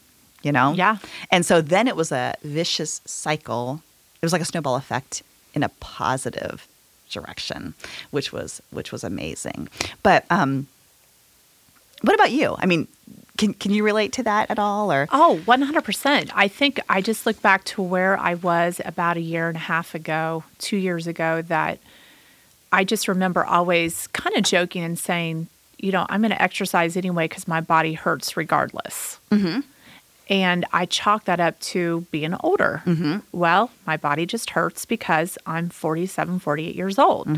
You 0.43 0.51
know? 0.51 0.73
Yeah. 0.73 0.97
And 1.31 1.45
so 1.45 1.61
then 1.61 1.87
it 1.87 1.95
was 1.95 2.11
a 2.11 2.35
vicious 2.43 3.01
cycle. 3.05 3.81
It 4.21 4.25
was 4.25 4.33
like 4.33 4.41
a 4.41 4.45
snowball 4.45 4.75
effect 4.75 5.23
in 5.53 5.61
a 5.63 5.69
positive 5.69 6.67
direction, 7.09 7.73
which 8.11 8.31
was 8.31 8.61
which 8.71 8.91
was 8.91 9.03
amazing. 9.03 9.67
But 10.03 10.25
um 10.29 10.67
what 12.01 12.13
about 12.13 12.31
you? 12.31 12.55
I 12.59 12.65
mean, 12.65 12.87
can 13.37 13.53
can 13.53 13.71
you 13.71 13.83
relate 13.83 14.13
to 14.13 14.23
that 14.23 14.49
at 14.51 14.59
all 14.59 14.91
or 14.91 15.07
Oh, 15.11 15.41
100%. 15.45 16.31
I 16.35 16.47
think 16.47 16.79
I 16.89 17.01
just 17.01 17.25
look 17.25 17.41
back 17.41 17.63
to 17.65 17.81
where 17.81 18.17
I 18.17 18.35
was 18.35 18.79
about 18.85 19.17
a 19.17 19.21
year 19.21 19.47
and 19.47 19.57
a 19.57 19.61
half 19.61 19.95
ago, 19.95 20.43
two 20.59 20.77
years 20.77 21.07
ago, 21.07 21.41
that 21.43 21.79
I 22.71 22.83
just 22.83 23.07
remember 23.07 23.45
always 23.45 24.07
kind 24.07 24.35
of 24.35 24.43
joking 24.43 24.83
and 24.83 24.97
saying, 24.97 25.47
you 25.77 25.91
know, 25.91 26.05
I'm 26.09 26.21
going 26.21 26.31
to 26.31 26.41
exercise 26.41 26.97
anyway 26.97 27.25
because 27.27 27.47
my 27.47 27.61
body 27.61 27.93
hurts 27.93 28.35
regardless. 28.35 29.19
Mm-hmm. 29.31 29.61
And 30.29 30.65
I 30.73 30.85
chalk 30.85 31.25
that 31.25 31.39
up 31.39 31.57
to 31.61 32.05
being 32.11 32.35
older. 32.41 32.81
Mm-hmm. 32.85 33.19
Well, 33.31 33.71
my 33.85 33.95
body 33.95 34.25
just 34.25 34.49
hurts 34.49 34.85
because 34.85 35.37
I'm 35.45 35.69
47, 35.69 36.39
48 36.39 36.75
years 36.75 36.99
old. 36.99 37.29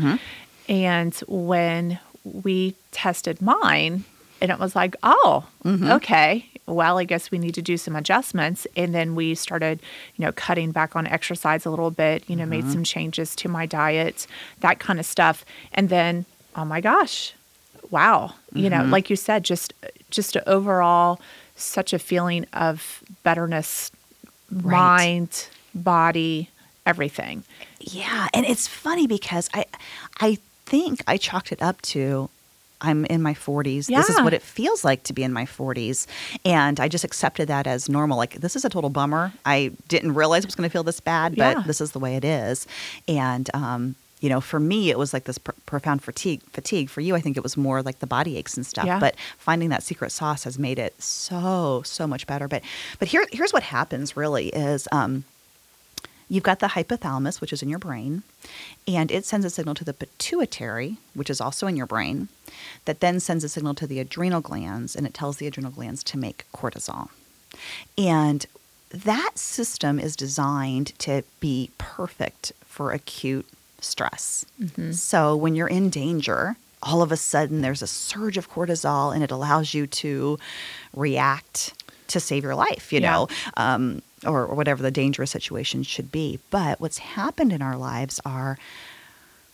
And 0.68 1.14
when 1.28 2.00
we 2.24 2.74
tested 2.90 3.40
mine, 3.40 4.04
and 4.40 4.50
it 4.50 4.58
was 4.58 4.74
like, 4.74 4.96
oh, 5.02 5.46
mm-hmm. 5.64 5.90
okay. 5.92 6.46
Well, 6.66 6.98
I 6.98 7.04
guess 7.04 7.30
we 7.30 7.38
need 7.38 7.54
to 7.54 7.62
do 7.62 7.76
some 7.76 7.96
adjustments. 7.96 8.66
And 8.76 8.94
then 8.94 9.14
we 9.14 9.34
started, 9.34 9.80
you 10.16 10.24
know, 10.24 10.32
cutting 10.32 10.70
back 10.70 10.94
on 10.94 11.06
exercise 11.06 11.66
a 11.66 11.70
little 11.70 11.90
bit, 11.90 12.28
you 12.28 12.36
know, 12.36 12.46
made 12.46 12.62
mm-hmm. 12.64 12.72
some 12.72 12.84
changes 12.84 13.34
to 13.36 13.48
my 13.48 13.66
diet, 13.66 14.26
that 14.60 14.78
kind 14.78 15.00
of 15.00 15.06
stuff. 15.06 15.44
And 15.72 15.88
then, 15.88 16.26
oh 16.54 16.64
my 16.64 16.80
gosh, 16.80 17.34
wow. 17.90 18.34
You 18.54 18.70
know, 18.70 18.78
mm-hmm. 18.78 18.92
like 18.92 19.10
you 19.10 19.16
said, 19.16 19.44
just 19.44 19.74
just 20.10 20.36
overall 20.46 21.20
such 21.56 21.92
a 21.92 21.98
feeling 21.98 22.46
of 22.52 23.02
betterness, 23.22 23.90
Right. 24.50 24.64
mind, 24.64 25.48
body, 25.74 26.50
everything. 26.84 27.44
Yeah, 27.80 28.28
and 28.34 28.44
it's 28.46 28.66
funny 28.66 29.06
because 29.06 29.48
I 29.54 29.66
I 30.20 30.38
think 30.66 31.02
I 31.06 31.16
chalked 31.16 31.52
it 31.52 31.62
up 31.62 31.80
to 31.82 32.30
I'm 32.80 33.04
in 33.06 33.22
my 33.22 33.34
40s. 33.34 33.86
This 33.86 34.08
is 34.08 34.20
what 34.22 34.32
it 34.32 34.42
feels 34.42 34.84
like 34.84 35.02
to 35.04 35.12
be 35.12 35.22
in 35.22 35.32
my 35.32 35.44
40s. 35.44 36.06
And 36.44 36.80
I 36.80 36.88
just 36.88 37.04
accepted 37.04 37.48
that 37.48 37.66
as 37.66 37.88
normal. 37.88 38.16
Like, 38.16 38.34
this 38.40 38.56
is 38.56 38.64
a 38.64 38.68
total 38.68 38.90
bummer. 38.90 39.32
I 39.44 39.72
didn't 39.88 40.14
realize 40.14 40.44
it 40.44 40.48
was 40.48 40.54
going 40.54 40.68
to 40.68 40.72
feel 40.72 40.82
this 40.82 41.00
bad, 41.00 41.36
but 41.36 41.56
Yeah. 41.58 41.62
this 41.66 41.80
is 41.80 41.92
the 41.92 41.98
way 41.98 42.16
it 42.16 42.24
is. 42.24 42.66
And, 43.06 43.50
um, 43.54 43.96
you 44.20 44.28
know, 44.28 44.40
for 44.40 44.60
me, 44.60 44.90
it 44.90 44.98
was 44.98 45.12
like 45.14 45.24
this 45.24 45.38
pr- 45.38 45.52
profound 45.64 46.02
fatigue. 46.02 46.42
Fatigue 46.52 46.90
for 46.90 47.00
you, 47.00 47.14
I 47.16 47.20
think 47.20 47.36
it 47.38 47.42
was 47.42 47.56
more 47.56 47.82
like 47.82 48.00
the 48.00 48.06
body 48.06 48.36
aches 48.36 48.54
and 48.56 48.66
stuff. 48.66 48.84
Yeah. 48.84 48.98
But 49.00 49.14
finding 49.38 49.70
that 49.70 49.82
secret 49.82 50.12
sauce 50.12 50.44
has 50.44 50.58
made 50.58 50.78
it 50.78 51.00
so 51.02 51.80
so 51.86 52.06
much 52.06 52.26
better. 52.26 52.46
But 52.46 52.62
but 52.98 53.08
here 53.08 53.26
here's 53.32 53.52
what 53.52 53.62
happens 53.62 54.16
really 54.18 54.48
is 54.48 54.86
um, 54.92 55.24
You've 56.30 56.44
got 56.44 56.60
the 56.60 56.68
hypothalamus, 56.68 57.40
which 57.40 57.52
is 57.52 57.60
in 57.60 57.68
your 57.68 57.80
brain, 57.80 58.22
and 58.86 59.10
it 59.10 59.24
sends 59.26 59.44
a 59.44 59.50
signal 59.50 59.74
to 59.74 59.84
the 59.84 59.92
pituitary, 59.92 60.96
which 61.12 61.28
is 61.28 61.40
also 61.40 61.66
in 61.66 61.76
your 61.76 61.86
brain, 61.86 62.28
that 62.84 63.00
then 63.00 63.18
sends 63.18 63.42
a 63.42 63.48
signal 63.48 63.74
to 63.74 63.86
the 63.86 63.98
adrenal 63.98 64.40
glands, 64.40 64.94
and 64.94 65.06
it 65.06 65.12
tells 65.12 65.38
the 65.38 65.48
adrenal 65.48 65.72
glands 65.72 66.04
to 66.04 66.16
make 66.16 66.46
cortisol. 66.54 67.08
And 67.98 68.46
that 68.90 69.38
system 69.38 69.98
is 69.98 70.14
designed 70.14 70.96
to 71.00 71.24
be 71.40 71.70
perfect 71.78 72.52
for 72.64 72.92
acute 72.92 73.46
stress. 73.80 74.46
Mm-hmm. 74.62 74.92
So 74.92 75.34
when 75.34 75.56
you're 75.56 75.66
in 75.66 75.90
danger, 75.90 76.56
all 76.82 77.02
of 77.02 77.12
a 77.12 77.16
sudden 77.16 77.60
there's 77.60 77.82
a 77.82 77.86
surge 77.86 78.36
of 78.36 78.50
cortisol, 78.50 79.12
and 79.14 79.24
it 79.24 79.30
allows 79.30 79.74
you 79.74 79.86
to 79.86 80.38
react 80.94 81.74
to 82.10 82.20
save 82.20 82.42
your 82.44 82.54
life, 82.54 82.92
you 82.92 83.00
Yeah. 83.00 83.10
know, 83.12 83.28
um, 83.56 84.02
or, 84.26 84.44
or 84.46 84.54
whatever 84.54 84.82
the 84.82 84.90
dangerous 84.90 85.30
situation 85.30 85.82
should 85.82 86.12
be. 86.12 86.38
But 86.50 86.80
what's 86.80 86.98
happened 86.98 87.52
in 87.52 87.62
our 87.62 87.76
lives 87.76 88.20
are 88.24 88.58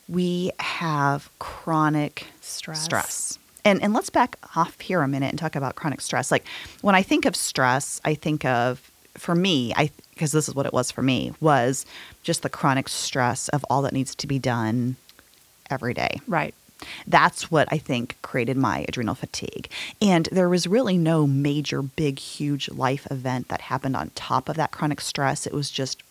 we 0.08 0.50
have 0.60 1.30
chronic 1.38 2.26
Stress. 2.40 2.84
stress. 2.84 3.38
And, 3.64 3.82
and 3.82 3.92
let's 3.92 4.10
back 4.10 4.36
off 4.54 4.80
here 4.80 5.02
a 5.02 5.08
minute 5.08 5.30
and 5.30 5.38
talk 5.38 5.56
about 5.56 5.74
chronic 5.74 6.00
stress. 6.00 6.30
Like 6.30 6.44
when 6.82 6.94
I 6.94 7.02
think 7.02 7.24
of 7.24 7.34
stress, 7.34 8.00
I 8.04 8.14
think 8.14 8.44
of, 8.44 8.90
for 9.16 9.34
me, 9.34 9.72
I 9.76 9.90
because 10.14 10.32
this 10.32 10.48
is 10.48 10.54
what 10.54 10.64
it 10.64 10.72
was 10.72 10.90
for 10.90 11.02
me, 11.02 11.34
was 11.40 11.84
just 12.22 12.42
the 12.42 12.48
chronic 12.48 12.88
stress 12.88 13.48
of 13.50 13.62
all 13.68 13.82
that 13.82 13.92
needs 13.92 14.14
to 14.14 14.26
be 14.26 14.38
done 14.38 14.96
every 15.68 15.92
day. 15.92 16.20
Right. 16.26 16.54
That's 17.06 17.50
what 17.50 17.68
I 17.72 17.78
think 17.78 18.16
created 18.22 18.56
my 18.56 18.84
adrenal 18.88 19.14
fatigue. 19.14 19.68
And 20.00 20.28
there 20.32 20.48
was 20.48 20.66
really 20.66 20.96
no 20.98 21.26
major, 21.26 21.82
big, 21.82 22.18
huge 22.18 22.68
life 22.70 23.06
event 23.10 23.48
that 23.48 23.62
happened 23.62 23.96
on 23.96 24.10
top 24.14 24.48
of 24.48 24.56
that 24.56 24.70
chronic 24.72 25.00
stress. 25.00 25.46
It 25.46 25.52
was 25.54 25.70
just 25.70 26.02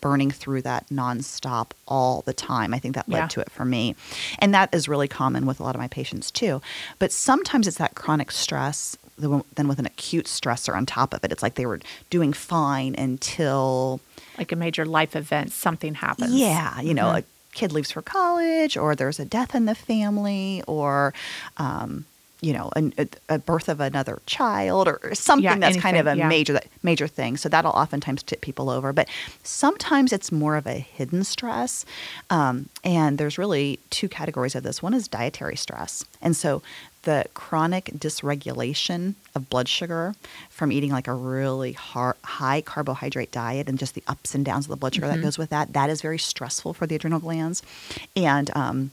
burning 0.00 0.30
through 0.32 0.60
that 0.62 0.84
nonstop 0.90 1.70
all 1.86 2.22
the 2.22 2.32
time. 2.32 2.74
I 2.74 2.78
think 2.80 2.96
that 2.96 3.08
led 3.08 3.18
Yeah. 3.18 3.26
to 3.28 3.40
it 3.40 3.50
for 3.52 3.64
me. 3.64 3.94
And 4.40 4.52
that 4.52 4.74
is 4.74 4.88
really 4.88 5.06
common 5.06 5.46
with 5.46 5.60
a 5.60 5.62
lot 5.62 5.76
of 5.76 5.80
my 5.80 5.86
patients 5.88 6.30
too. 6.32 6.60
But 6.98 7.12
sometimes 7.12 7.68
it's 7.68 7.78
that 7.78 7.94
chronic 7.94 8.32
stress, 8.32 8.96
then 9.16 9.68
with 9.68 9.78
an 9.78 9.86
acute 9.86 10.26
stressor 10.26 10.74
on 10.74 10.86
top 10.86 11.14
of 11.14 11.22
it. 11.22 11.30
It's 11.30 11.42
like 11.42 11.54
they 11.54 11.66
were 11.66 11.78
doing 12.10 12.32
fine 12.32 12.96
until 12.98 14.00
Like 14.38 14.50
a 14.50 14.56
major 14.56 14.84
life 14.84 15.14
event, 15.14 15.52
something 15.52 15.94
happens. 15.94 16.32
yeah, 16.34 16.80
you 16.80 16.94
know, 16.94 17.04
Mhm. 17.12 17.18
a 17.20 17.24
kid 17.52 17.72
leaves 17.72 17.92
for 17.92 18.02
college, 18.02 18.76
or 18.76 18.94
there's 18.94 19.20
a 19.20 19.24
death 19.24 19.54
in 19.54 19.66
the 19.66 19.74
family, 19.74 20.62
or 20.66 21.14
um, 21.56 22.04
you 22.42 22.52
know, 22.52 22.70
a, 22.76 23.08
a 23.30 23.38
birth 23.38 23.68
of 23.70 23.80
another 23.80 24.20
child, 24.26 24.88
or 24.88 25.14
something 25.14 25.44
Yeah, 25.44 25.56
that's 25.56 25.78
kind 25.78 25.96
of 25.96 26.06
a 26.06 26.16
yeah. 26.16 26.28
major 26.28 26.60
major 26.82 27.08
thing. 27.08 27.38
So 27.38 27.48
that'll 27.48 27.72
oftentimes 27.72 28.22
tip 28.22 28.42
people 28.42 28.68
over. 28.68 28.92
But 28.92 29.08
sometimes 29.44 30.12
it's 30.12 30.30
more 30.30 30.56
of 30.56 30.66
a 30.66 30.74
hidden 30.78 31.24
stress, 31.24 31.86
um, 32.28 32.68
and 32.84 33.16
there's 33.16 33.38
really 33.38 33.78
two 33.88 34.08
categories 34.08 34.54
of 34.54 34.62
this. 34.64 34.82
One 34.82 34.92
is 34.92 35.08
dietary 35.08 35.56
stress, 35.56 36.04
and 36.20 36.36
so 36.36 36.60
the 37.04 37.26
chronic 37.34 37.86
dysregulation 37.86 39.14
of 39.34 39.48
blood 39.50 39.68
sugar 39.68 40.14
from 40.50 40.70
eating 40.70 40.90
like 40.92 41.08
a 41.08 41.14
really 41.14 41.72
har 41.72 42.16
high 42.22 42.60
carbohydrate 42.60 43.32
diet 43.32 43.68
and 43.68 43.78
just 43.78 43.94
the 43.94 44.02
ups 44.06 44.34
and 44.34 44.44
downs 44.44 44.66
of 44.66 44.70
the 44.70 44.76
blood 44.76 44.94
sugar 44.94 45.08
that 45.08 45.20
goes 45.20 45.36
with 45.38 45.50
that 45.50 45.72
that 45.72 45.90
is 45.90 46.00
very 46.00 46.18
stressful 46.18 46.72
for 46.74 46.86
the 46.86 46.94
adrenal 46.94 47.18
glands 47.18 47.62
and 48.14 48.50
um, 48.54 48.92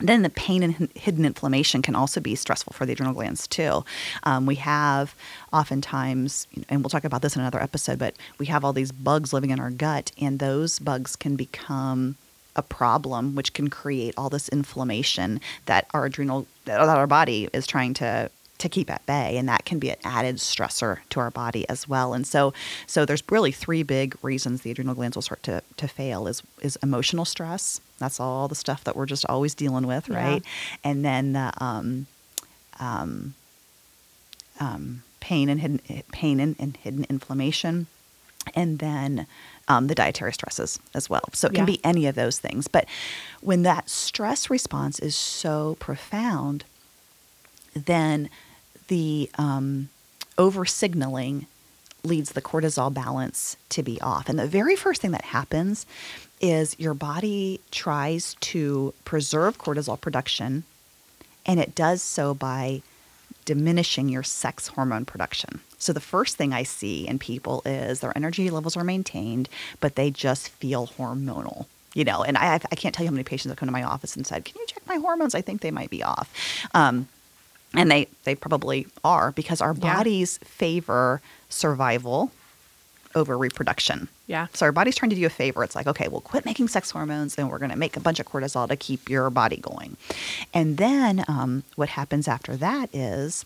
then 0.00 0.22
the 0.22 0.30
pain 0.30 0.62
and 0.62 0.90
hidden 0.94 1.24
inflammation 1.24 1.82
can 1.82 1.94
also 1.94 2.20
be 2.20 2.34
stressful 2.34 2.72
for 2.72 2.86
the 2.86 2.92
adrenal 2.92 3.14
glands 3.14 3.46
too. 3.46 3.84
Um, 4.24 4.46
we 4.46 4.56
have 4.56 5.14
oftentimes, 5.52 6.46
and 6.68 6.82
we'll 6.82 6.90
talk 6.90 7.04
about 7.04 7.22
this 7.22 7.36
in 7.36 7.42
another 7.42 7.62
episode, 7.62 7.98
but 7.98 8.14
we 8.38 8.46
have 8.46 8.64
all 8.64 8.72
these 8.72 8.92
bugs 8.92 9.32
living 9.32 9.50
in 9.50 9.60
our 9.60 9.70
gut, 9.70 10.12
and 10.20 10.38
those 10.38 10.78
bugs 10.78 11.16
can 11.16 11.36
become 11.36 12.16
a 12.56 12.62
problem, 12.62 13.34
which 13.34 13.52
can 13.52 13.68
create 13.70 14.14
all 14.16 14.28
this 14.28 14.48
inflammation 14.48 15.40
that 15.66 15.86
our 15.94 16.06
adrenal, 16.06 16.46
that 16.64 16.80
our 16.80 17.06
body 17.06 17.48
is 17.52 17.66
trying 17.66 17.94
to 17.94 18.30
to 18.60 18.68
keep 18.68 18.90
at 18.90 19.04
bay, 19.06 19.36
and 19.36 19.48
that 19.48 19.64
can 19.64 19.78
be 19.78 19.90
an 19.90 19.96
added 20.04 20.36
stressor 20.36 20.98
to 21.10 21.20
our 21.20 21.30
body 21.30 21.68
as 21.68 21.88
well. 21.88 22.14
And 22.14 22.26
so, 22.26 22.52
so 22.86 23.04
there's 23.04 23.22
really 23.30 23.52
three 23.52 23.82
big 23.82 24.16
reasons 24.22 24.62
the 24.62 24.70
adrenal 24.70 24.94
glands 24.94 25.16
will 25.16 25.22
start 25.22 25.42
to 25.44 25.62
to 25.76 25.88
fail: 25.88 26.26
is 26.26 26.42
is 26.62 26.76
emotional 26.82 27.24
stress. 27.24 27.80
That's 27.98 28.20
all 28.20 28.48
the 28.48 28.54
stuff 28.54 28.84
that 28.84 28.96
we're 28.96 29.06
just 29.06 29.26
always 29.26 29.54
dealing 29.54 29.86
with, 29.86 30.08
Yeah. 30.08 30.16
right? 30.16 30.44
And 30.84 31.04
then 31.04 31.32
the 31.34 31.52
um, 31.62 32.06
um, 32.78 33.34
um, 34.58 35.02
pain 35.20 35.48
and 35.48 35.60
hidden 35.60 35.80
pain 36.12 36.40
and, 36.40 36.56
and 36.58 36.76
hidden 36.76 37.04
inflammation, 37.10 37.86
and 38.54 38.78
then 38.78 39.26
um, 39.68 39.86
the 39.86 39.94
dietary 39.94 40.32
stresses 40.32 40.78
as 40.94 41.08
well. 41.10 41.28
So 41.32 41.46
it 41.48 41.54
can 41.54 41.62
Yeah. 41.62 41.76
be 41.76 41.80
any 41.84 42.06
of 42.06 42.14
those 42.14 42.38
things. 42.38 42.68
But 42.68 42.86
when 43.40 43.62
that 43.62 43.88
stress 43.90 44.50
response 44.50 44.98
is 44.98 45.14
so 45.14 45.76
profound, 45.78 46.64
then 47.74 48.28
the 48.90 49.30
um, 49.38 49.88
over 50.36 50.66
signaling 50.66 51.46
leads 52.02 52.32
the 52.32 52.42
cortisol 52.42 52.92
balance 52.92 53.56
to 53.70 53.82
be 53.82 54.00
off. 54.00 54.28
And 54.28 54.38
the 54.38 54.46
very 54.46 54.76
first 54.76 55.00
thing 55.00 55.12
that 55.12 55.24
happens 55.24 55.86
is 56.40 56.78
your 56.78 56.94
body 56.94 57.60
tries 57.70 58.34
to 58.40 58.92
preserve 59.04 59.58
cortisol 59.58 60.00
production, 60.00 60.64
and 61.46 61.60
it 61.60 61.74
does 61.74 62.02
so 62.02 62.34
by 62.34 62.82
diminishing 63.44 64.08
your 64.08 64.22
sex 64.22 64.68
hormone 64.68 65.04
production. 65.04 65.60
So 65.78 65.92
the 65.92 66.00
first 66.00 66.36
thing 66.36 66.52
I 66.52 66.62
see 66.62 67.06
in 67.06 67.18
people 67.18 67.62
is 67.64 68.00
their 68.00 68.16
energy 68.16 68.50
levels 68.50 68.76
are 68.76 68.84
maintained, 68.84 69.48
but 69.80 69.94
they 69.94 70.10
just 70.10 70.48
feel 70.48 70.88
hormonal. 70.98 71.66
You 71.92 72.04
know, 72.04 72.22
and 72.22 72.38
I, 72.38 72.54
I 72.54 72.76
can't 72.76 72.94
tell 72.94 73.04
you 73.04 73.10
how 73.10 73.14
many 73.14 73.24
patients 73.24 73.50
have 73.50 73.58
come 73.58 73.66
to 73.66 73.72
my 73.72 73.82
office 73.82 74.14
and 74.14 74.26
said, 74.26 74.44
"Can 74.44 74.56
you 74.60 74.66
check 74.66 74.82
my 74.86 74.96
hormones? 74.96 75.34
I 75.34 75.40
think 75.40 75.60
they 75.60 75.72
might 75.72 75.90
be 75.90 76.02
off." 76.04 76.32
Um, 76.72 77.08
and 77.74 77.90
they 77.90 78.08
they 78.24 78.34
probably 78.34 78.86
are 79.04 79.32
because 79.32 79.60
our 79.60 79.74
Yeah. 79.74 79.94
bodies 79.96 80.38
favor 80.44 81.20
survival 81.48 82.30
over 83.16 83.36
reproduction. 83.36 84.08
Yeah. 84.28 84.46
So 84.54 84.66
our 84.66 84.72
body's 84.72 84.94
trying 84.94 85.10
to 85.10 85.16
do 85.16 85.26
a 85.26 85.30
favor. 85.30 85.64
It's 85.64 85.74
like, 85.74 85.88
okay, 85.88 86.06
we'll 86.06 86.20
quit 86.20 86.44
making 86.44 86.68
sex 86.68 86.92
hormones 86.92 87.36
and 87.36 87.50
we're 87.50 87.58
going 87.58 87.72
to 87.72 87.76
make 87.76 87.96
a 87.96 88.00
bunch 88.00 88.20
of 88.20 88.26
cortisol 88.26 88.68
to 88.68 88.76
keep 88.76 89.10
your 89.10 89.30
body 89.30 89.56
going. 89.56 89.96
And 90.54 90.76
then 90.76 91.24
um, 91.26 91.64
what 91.74 91.88
happens 91.88 92.28
after 92.28 92.56
that 92.56 92.88
is 92.94 93.44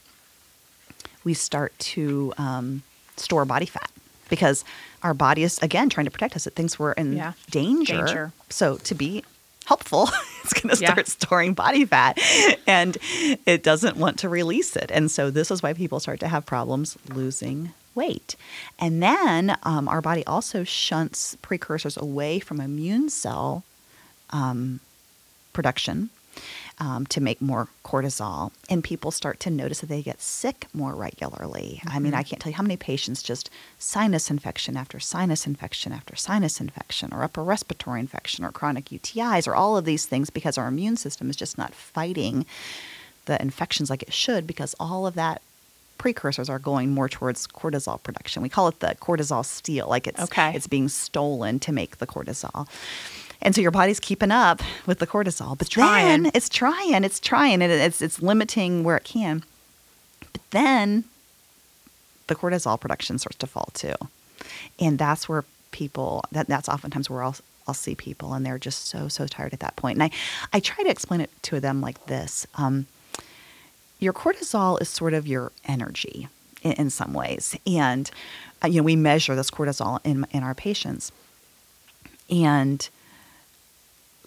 we 1.25 1.33
start 1.33 1.73
to 1.79 2.35
um, 2.37 2.83
store 3.17 3.47
body 3.47 3.65
fat 3.65 3.91
because 4.29 4.65
our 5.03 5.15
body 5.15 5.43
is 5.45 5.59
again 5.61 5.89
trying 5.89 6.05
to 6.05 6.11
protect 6.11 6.37
us. 6.37 6.47
It 6.47 6.55
thinks 6.55 6.79
we're 6.79 6.93
in 6.93 7.17
Yeah. 7.17 7.33
danger. 7.51 8.05
Danger. 8.05 8.33
So 8.51 8.77
to 8.77 8.95
be 8.95 9.25
helpful, 9.65 10.09
it's 10.45 10.53
going 10.53 10.75
to 10.75 10.81
Yeah. 10.83 10.93
start 10.93 11.09
storing 11.09 11.55
body 11.55 11.85
fat 11.85 12.19
and 12.67 12.97
it 13.47 13.63
doesn't 13.63 13.97
want 13.97 14.19
to 14.21 14.29
release 14.29 14.77
it. 14.77 14.91
And 14.93 15.11
so 15.11 15.31
this 15.31 15.51
is 15.51 15.63
why 15.63 15.73
people 15.73 16.01
start 16.01 16.21
to 16.21 16.29
have 16.29 16.45
problems 16.47 16.97
losing 17.09 17.73
weight. 17.95 18.37
And 18.79 19.03
then 19.03 19.57
um, 19.63 19.89
our 19.89 20.01
body 20.01 20.25
also 20.27 20.65
shunts 20.65 21.37
precursors 21.43 21.97
away 21.97 22.41
from 22.41 22.61
immune 22.61 23.09
cell 23.09 23.65
um, 24.31 24.81
production 25.53 26.11
um, 26.79 27.07
to 27.07 27.21
make 27.21 27.41
more 27.41 27.69
cortisol. 27.85 28.51
And 28.69 28.83
people 28.83 29.11
start 29.11 29.39
to 29.41 29.51
notice 29.51 29.81
that 29.81 29.89
they 29.89 30.03
get 30.03 30.21
sick 30.21 30.67
more 30.75 30.95
regularly. 30.95 31.81
I 31.87 31.99
mean, 31.99 32.15
I 32.15 32.23
can't 32.23 32.41
tell 32.43 32.51
you 32.51 32.57
how 32.57 32.63
many 32.63 32.77
patients 32.77 33.23
just 33.23 33.49
sinus 33.79 34.31
infection 34.31 34.77
after 34.77 34.99
sinus 34.99 35.47
infection 35.47 35.93
after 35.93 36.17
sinus 36.17 36.61
infection, 36.61 37.11
or 37.13 37.23
upper 37.23 37.43
respiratory 37.45 38.01
infection, 38.01 38.45
or 38.45 38.51
chronic 38.51 38.87
UTIs, 38.87 39.47
or 39.47 39.55
all 39.55 39.77
of 39.77 39.85
these 39.85 40.07
things 40.07 40.31
because 40.31 40.59
our 40.59 40.67
immune 40.69 40.97
system 40.97 41.31
is 41.31 41.37
just 41.37 41.57
not 41.57 41.75
fighting 41.75 42.45
the 43.27 43.41
infections 43.41 43.89
like 43.89 44.03
it 44.03 44.13
should 44.13 44.47
because 44.47 44.75
all 44.81 45.07
of 45.07 45.15
that 45.15 45.41
precursors 45.97 46.51
are 46.51 46.59
going 46.59 46.91
more 46.91 47.09
towards 47.09 47.47
cortisol 47.47 48.03
production. 48.03 48.43
We 48.43 48.49
call 48.49 48.67
it 48.69 48.81
the 48.81 48.97
cortisol 49.01 49.45
steal, 49.45 49.89
like 49.89 50.07
it's 50.09 50.21
Okay. 50.21 50.53
it's 50.55 50.67
being 50.67 50.89
stolen 50.89 51.61
to 51.61 51.73
make 51.73 51.99
the 51.99 52.07
cortisol. 52.07 52.69
And 53.43 53.55
so 53.55 53.61
your 53.61 53.71
body's 53.71 54.01
keeping 54.01 54.31
up 54.31 54.63
with 54.87 54.99
the 54.99 55.07
cortisol, 55.07 55.57
but 55.57 55.69
trying. 55.69 56.23
then 56.23 56.33
it's 56.35 56.49
trying, 56.49 57.05
it's 57.05 57.21
trying, 57.21 57.63
and 57.63 57.71
it's 57.71 58.01
it's 58.01 58.23
limiting 58.23 58.85
where 58.85 58.97
it 58.97 59.05
can. 59.05 59.45
But 60.33 60.41
then 60.51 61.05
the 62.27 62.35
cortisol 62.35 62.81
production 62.81 63.19
starts 63.19 63.37
to 63.39 63.47
fall 63.47 63.69
too, 63.75 63.95
and 64.79 64.99
that's 64.99 65.29
where 65.29 65.45
people 65.71 66.25
that 66.33 66.47
that's 66.47 66.69
oftentimes 66.69 67.11
where 67.11 67.23
I'll 67.23 67.37
I'll 67.67 67.75
see 67.75 67.95
people, 67.95 68.35
and 68.35 68.45
they're 68.45 68.59
just 68.59 68.87
so 68.87 69.09
so 69.09 69.27
tired 69.27 69.53
at 69.53 69.61
that 69.61 69.77
point. 69.77 69.97
And 69.97 70.03
I 70.05 70.11
I 70.53 70.61
try 70.61 70.83
to 70.85 70.91
explain 70.91 71.21
it 71.21 71.31
to 71.43 71.61
them 71.61 71.81
like 71.81 72.07
this. 72.07 72.47
Um, 72.55 72.87
your 73.99 74.13
cortisol 74.13 74.81
is 74.81 74.89
sort 74.89 75.15
of 75.15 75.27
your 75.27 75.53
energy 75.65 76.29
in, 76.63 76.73
in 76.73 76.91
some 76.91 77.13
ways, 77.13 77.57
and 77.67 78.11
uh, 78.63 78.69
you 78.69 78.79
know 78.81 78.85
we 78.85 78.97
measure 78.97 79.35
this 79.35 79.51
cortisol 79.51 80.01
in 80.05 80.27
in 80.31 80.43
our 80.43 80.55
patients, 80.55 81.13
and 82.31 82.89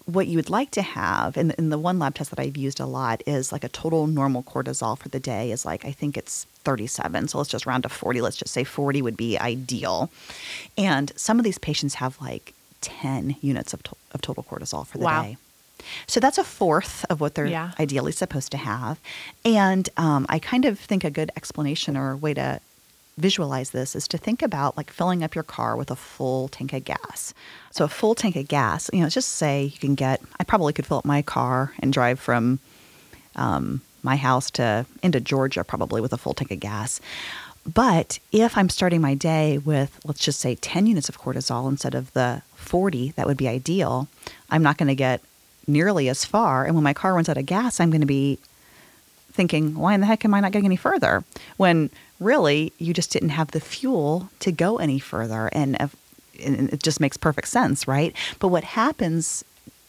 what 0.08 0.26
you 0.26 0.36
would 0.38 0.48
like 0.48 0.70
to 0.70 0.80
have, 0.82 1.36
and, 1.36 1.50
the 1.70 1.78
one 1.78 1.98
lab 1.98 2.14
test 2.14 2.30
that 2.30 2.40
I've 2.40 2.56
used 2.56 2.80
a 2.80 2.86
lot 2.86 3.20
is 3.26 3.52
like 3.52 3.62
a 3.62 3.68
total 3.68 4.06
normal 4.06 4.42
cortisol 4.42 4.96
for 4.98 5.10
the 5.10 5.20
day 5.20 5.50
is 5.52 5.66
like, 5.66 5.84
I 5.84 5.92
think 5.92 6.16
it's 6.16 6.44
37. 6.64 7.28
So 7.28 7.36
let's 7.36 7.50
just 7.50 7.66
round 7.66 7.82
to 7.82 7.90
40. 7.90 8.22
Let's 8.22 8.36
just 8.38 8.54
say 8.54 8.64
40 8.64 9.02
would 9.02 9.16
be 9.18 9.38
ideal. 9.38 10.10
And 10.78 11.12
some 11.16 11.38
of 11.38 11.44
these 11.44 11.58
patients 11.58 11.94
have 11.96 12.18
like 12.22 12.54
10 12.80 13.36
units 13.42 13.74
of, 13.74 13.82
to- 13.82 13.96
of 14.12 14.22
total 14.22 14.44
cortisol 14.44 14.86
for 14.86 14.96
the 14.96 15.04
Wow. 15.04 15.22
day. 15.24 15.36
So 16.06 16.20
that's 16.20 16.38
a 16.38 16.44
fourth 16.44 17.04
of 17.10 17.20
what 17.20 17.34
they're 17.34 17.46
Yeah. 17.46 17.72
ideally 17.78 18.12
supposed 18.12 18.50
to 18.52 18.56
have. 18.56 18.98
And 19.44 19.88
um, 19.98 20.24
I 20.30 20.38
kind 20.38 20.64
of 20.64 20.78
think 20.78 21.04
a 21.04 21.10
good 21.10 21.30
explanation 21.36 21.96
or 21.98 22.16
way 22.16 22.32
to 22.34 22.60
visualize 23.18 23.70
this 23.70 23.94
is 23.94 24.08
to 24.08 24.18
think 24.18 24.42
about 24.42 24.76
like 24.76 24.90
filling 24.90 25.22
up 25.22 25.34
your 25.34 25.44
car 25.44 25.76
with 25.76 25.90
a 25.90 25.96
full 25.96 26.48
tank 26.48 26.72
of 26.72 26.84
gas. 26.84 27.34
So 27.70 27.84
a 27.84 27.88
full 27.88 28.14
tank 28.14 28.36
of 28.36 28.48
gas, 28.48 28.88
you 28.92 29.00
know, 29.00 29.08
just 29.08 29.30
say 29.30 29.64
you 29.64 29.78
can 29.78 29.94
get, 29.94 30.22
I 30.38 30.44
probably 30.44 30.72
could 30.72 30.86
fill 30.86 30.98
up 30.98 31.04
my 31.04 31.22
car 31.22 31.72
and 31.80 31.92
drive 31.92 32.20
from 32.20 32.60
um, 33.36 33.80
my 34.02 34.16
house 34.16 34.50
to 34.52 34.86
into 35.02 35.20
Georgia 35.20 35.64
probably 35.64 36.00
with 36.00 36.12
a 36.12 36.18
full 36.18 36.34
tank 36.34 36.50
of 36.50 36.60
gas. 36.60 37.00
But 37.66 38.18
if 38.32 38.56
I'm 38.56 38.70
starting 38.70 39.00
my 39.00 39.14
day 39.14 39.58
with, 39.58 40.00
let's 40.04 40.24
just 40.24 40.40
say 40.40 40.54
10 40.54 40.86
units 40.86 41.08
of 41.08 41.20
cortisol 41.20 41.68
instead 41.68 41.94
of 41.94 42.12
the 42.14 42.42
40, 42.54 43.10
that 43.12 43.26
would 43.26 43.36
be 43.36 43.48
ideal. 43.48 44.08
I'm 44.50 44.62
not 44.62 44.78
going 44.78 44.88
to 44.88 44.94
get 44.94 45.20
nearly 45.66 46.08
as 46.08 46.24
far. 46.24 46.64
And 46.64 46.74
when 46.74 46.84
my 46.84 46.94
car 46.94 47.14
runs 47.14 47.28
out 47.28 47.36
of 47.36 47.44
gas, 47.44 47.78
I'm 47.78 47.90
going 47.90 48.00
to 48.00 48.06
be 48.06 48.38
thinking, 49.38 49.76
why 49.76 49.94
in 49.94 50.00
the 50.00 50.06
heck 50.06 50.24
am 50.24 50.34
I 50.34 50.40
not 50.40 50.50
getting 50.50 50.66
any 50.66 50.76
further? 50.76 51.22
When 51.58 51.90
really 52.18 52.72
you 52.78 52.92
just 52.92 53.12
didn't 53.12 53.28
have 53.28 53.52
the 53.52 53.60
fuel 53.60 54.28
to 54.40 54.50
go 54.50 54.78
any 54.78 54.98
further. 54.98 55.48
And, 55.52 55.80
and 56.44 56.70
it 56.70 56.82
just 56.82 56.98
makes 56.98 57.16
perfect 57.16 57.46
sense, 57.46 57.86
right? 57.86 58.12
But 58.40 58.48
what 58.48 58.64
happens 58.64 59.44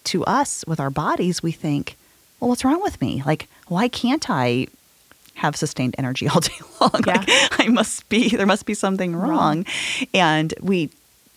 to 0.05 0.23
us 0.25 0.63
with 0.67 0.79
our 0.79 0.91
bodies, 0.91 1.41
we 1.41 1.51
think, 1.51 1.97
well, 2.39 2.49
what's 2.49 2.63
wrong 2.63 2.79
with 2.83 3.01
me? 3.01 3.23
Like, 3.25 3.47
why 3.67 3.88
can't 3.88 4.29
I 4.29 4.67
have 5.33 5.55
sustained 5.55 5.95
energy 5.97 6.27
all 6.29 6.41
day 6.41 6.59
long? 6.79 6.91
Yeah. 7.07 7.17
Like, 7.17 7.59
I 7.59 7.67
must 7.69 8.07
be, 8.07 8.29
there 8.29 8.45
must 8.45 8.67
be 8.67 8.75
something 8.75 9.15
wrong. 9.15 9.29
Wrong. 9.29 9.65
And 10.13 10.53
we 10.62 10.91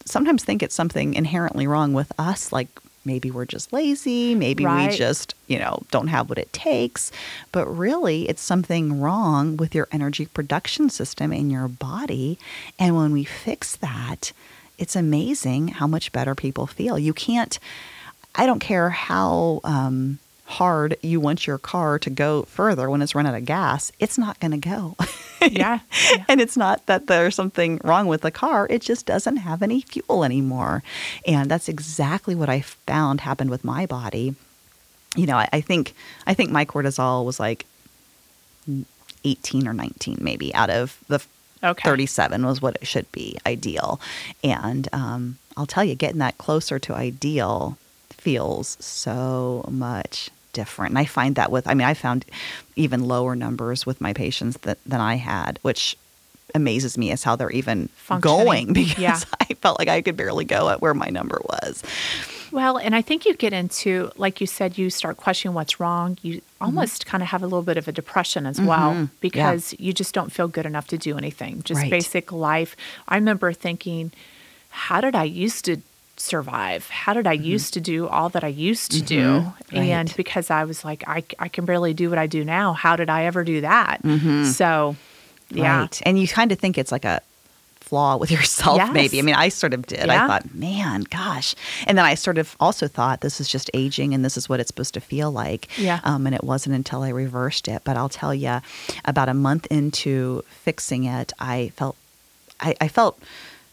sometimes 0.05 0.45
think 0.45 0.63
it's 0.63 0.75
something 0.75 1.15
inherently 1.15 1.67
wrong 1.67 1.95
with 1.95 2.13
us, 2.19 2.53
like 2.53 2.69
maybe 3.05 3.31
we're 3.31 3.45
just 3.45 3.73
lazy, 3.73 4.35
maybe 4.35 4.65
we 4.65 4.97
just, 4.97 5.35
you 5.47 5.59
know, 5.59 5.83
don't 5.91 6.09
have 6.09 6.29
what 6.29 6.39
it 6.39 6.53
takes. 6.53 7.11
But 7.51 7.67
really, 7.67 8.29
it's 8.29 8.43
something 8.43 9.01
wrong 9.01 9.57
with 9.57 9.75
your 9.75 9.89
energy 9.93 10.27
production 10.27 10.91
system 10.91 11.33
in 11.33 11.51
your 11.51 11.69
body. 11.69 12.39
And 12.79 12.97
when 12.97 13.13
we 13.13 13.25
fix 13.25 13.77
that, 13.77 14.33
it's 14.79 14.97
amazing 14.97 15.69
how 15.69 15.87
much 15.87 16.13
better 16.13 16.35
people 16.35 16.67
feel. 16.67 16.99
You 16.99 17.13
can't, 17.13 17.59
I 18.35 18.47
don't 18.47 18.59
care 18.59 18.91
how 18.91 19.61
um, 19.65 20.19
hard 20.53 20.97
you 21.03 21.19
want 21.21 21.47
your 21.47 21.59
car 21.59 21.99
to 21.99 22.11
go 22.11 22.43
further 22.43 22.89
when 22.89 23.03
it's 23.03 23.15
run 23.15 23.27
out 23.27 23.35
of 23.35 23.45
gas, 23.45 23.91
it's 23.99 24.19
not 24.19 24.39
going 24.41 24.53
to 24.53 24.69
go. 24.69 24.97
Yeah. 25.41 25.81
yeah. 26.11 26.25
and 26.29 26.41
it's 26.41 26.57
not 26.57 26.87
that 26.87 27.07
there's 27.09 27.35
something 27.35 27.81
wrong 27.83 28.07
with 28.07 28.21
the 28.21 28.31
car, 28.31 28.67
it 28.71 28.83
just 28.83 29.07
doesn't 29.07 29.39
have 29.39 29.63
any 29.63 29.81
fuel 29.81 30.25
anymore. 30.25 30.83
And 31.27 31.51
that's 31.51 31.69
exactly 31.69 32.35
what 32.35 32.49
I 32.49 32.61
found 32.61 33.23
happened 33.23 33.51
with 33.51 33.65
my 33.65 33.87
body. 33.87 34.37
You 35.17 35.27
know, 35.27 35.37
I, 35.37 35.49
I 35.53 35.61
think 35.61 35.95
I 36.27 36.35
think 36.35 36.51
my 36.51 36.65
cortisol 36.65 37.25
was 37.25 37.41
like 37.41 37.67
18 39.25 39.67
or 39.67 39.73
19 39.73 40.19
maybe 40.21 40.55
out 40.55 40.71
of 40.71 40.97
the 41.09 41.21
Okay. 41.65 41.89
37 41.89 42.45
was 42.45 42.61
what 42.61 42.77
it 42.81 42.89
should 42.89 43.11
be 43.13 43.39
ideal. 43.47 44.01
And 44.43 44.89
um, 44.93 45.39
I'll 45.57 45.67
tell 45.67 45.85
you, 45.85 45.95
getting 45.95 46.19
that 46.19 46.37
closer 46.37 46.81
to 46.81 46.95
ideal 46.95 47.79
feels 48.11 48.77
so 48.81 49.65
much 49.71 50.31
different. 50.53 50.91
And 50.91 50.99
I 50.99 51.05
find 51.05 51.35
that 51.37 51.51
with, 51.51 51.67
I 51.67 51.75
mean, 51.75 51.87
I 51.87 51.95
found 51.95 52.25
even 52.77 53.07
lower 53.07 53.35
numbers 53.35 53.87
with 53.87 54.01
my 54.01 54.13
patients 54.13 54.59
that, 54.59 54.79
than 54.85 55.01
I 55.01 55.17
had, 55.17 55.59
which 55.63 55.97
amazes 56.55 56.99
me 56.99 57.11
as 57.11 57.25
how 57.25 57.37
they're 57.37 57.51
even 57.51 57.89
going 58.21 58.73
because 58.73 58.99
Yeah. 58.99 59.19
I 59.41 59.55
felt 59.55 59.79
like 59.79 59.89
I 59.89 60.03
could 60.03 60.17
barely 60.17 60.45
go 60.45 60.69
at 60.69 60.81
where 60.81 60.95
my 60.95 61.09
number 61.09 61.41
was. 61.45 61.83
Well, 62.51 62.77
and 62.77 62.95
I 62.95 63.01
think 63.01 63.25
you 63.25 63.35
get 63.35 63.55
into, 63.55 64.11
like 64.17 64.41
you 64.41 64.47
said, 64.47 64.77
you 64.77 64.91
start 64.91 65.17
questioning 65.17 65.55
what's 65.55 65.81
wrong. 65.81 66.19
You 66.21 66.37
mm-hmm. 66.37 66.65
almost 66.65 67.07
kind 67.07 67.23
of 67.23 67.31
have 67.31 67.43
a 67.43 67.47
little 67.47 67.63
bit 67.63 67.79
of 67.79 67.89
a 67.89 67.93
depression 67.93 68.45
as 68.45 68.61
well 68.61 68.93
mm-hmm. 68.93 69.05
because 69.21 69.75
you 69.79 69.95
just 69.95 70.13
don't 70.15 70.31
feel 70.31 70.49
good 70.49 70.67
enough 70.67 70.87
to 70.89 70.99
do 70.99 71.17
anything. 71.17 71.63
Just 71.63 71.81
Right. 71.81 71.91
basic 71.91 72.31
life. 72.31 72.77
I 73.09 73.15
remember 73.17 73.55
thinking, 73.55 74.13
how 74.69 75.01
did 75.01 75.15
I 75.15 75.25
used 75.25 75.65
to 75.65 75.79
survive? 76.23 76.89
How 76.89 77.13
did 77.13 77.27
I 77.27 77.33
used 77.33 77.75
to 77.75 77.81
do 77.81 78.09
all 78.09 78.29
that 78.31 78.45
I 78.45 78.49
used 78.49 78.91
to 78.93 79.03
do? 79.03 79.21
Mm-hmm. 79.41 79.77
right. 79.77 79.89
And 79.89 80.15
because 80.17 80.51
I 80.51 80.65
was 80.65 80.85
like, 80.85 81.03
I, 81.09 81.25
I 81.39 81.49
can 81.49 81.65
barely 81.65 81.95
do 81.95 82.09
what 82.09 82.19
I 82.19 82.27
do 82.27 82.45
now. 82.45 82.73
How 82.73 82.97
did 82.97 83.11
I 83.11 83.25
ever 83.25 83.45
do 83.45 83.61
that? 83.63 84.01
So, 84.47 84.97
yeah. 85.51 85.81
Right. 85.81 86.03
And 86.07 86.19
you 86.19 86.29
kind 86.29 86.53
of 86.53 86.59
think 86.59 86.79
it's 86.79 86.93
like 86.93 87.05
a 87.05 87.21
flaw 87.81 88.17
with 88.17 88.31
yourself, 88.37 88.79
Yes. 88.79 88.93
maybe. 88.95 89.19
I 89.19 89.23
mean, 89.23 89.35
I 89.35 89.49
sort 89.51 89.75
of 89.75 89.85
did. 89.87 90.09
I 90.09 90.27
thought, 90.27 90.55
man, 90.55 91.03
gosh. 91.11 91.55
And 91.87 91.99
then 91.99 92.05
I 92.05 92.15
sort 92.15 92.39
of 92.39 92.57
also 92.61 92.89
thought 92.89 93.21
this 93.21 93.41
is 93.41 93.49
just 93.49 93.71
aging 93.75 94.15
and 94.15 94.25
this 94.25 94.37
is 94.39 94.49
what 94.49 94.61
it's 94.61 94.69
supposed 94.69 94.95
to 94.95 95.01
feel 95.01 95.31
like. 95.31 95.69
Yeah. 95.79 96.01
Um, 96.05 96.25
and 96.27 96.35
it 96.35 96.43
wasn't 96.45 96.75
until 96.75 97.03
I 97.03 97.11
reversed 97.11 97.69
it. 97.69 97.83
But 97.85 97.97
I'll 97.99 98.09
tell 98.09 98.35
you, 98.35 98.61
about 99.05 99.29
a 99.29 99.35
month 99.35 99.67
into 99.71 100.43
fixing 100.49 101.05
it, 101.05 101.33
I 101.39 101.73
felt, 101.77 101.97
I, 102.61 102.75
I 102.81 102.89
felt 102.89 103.19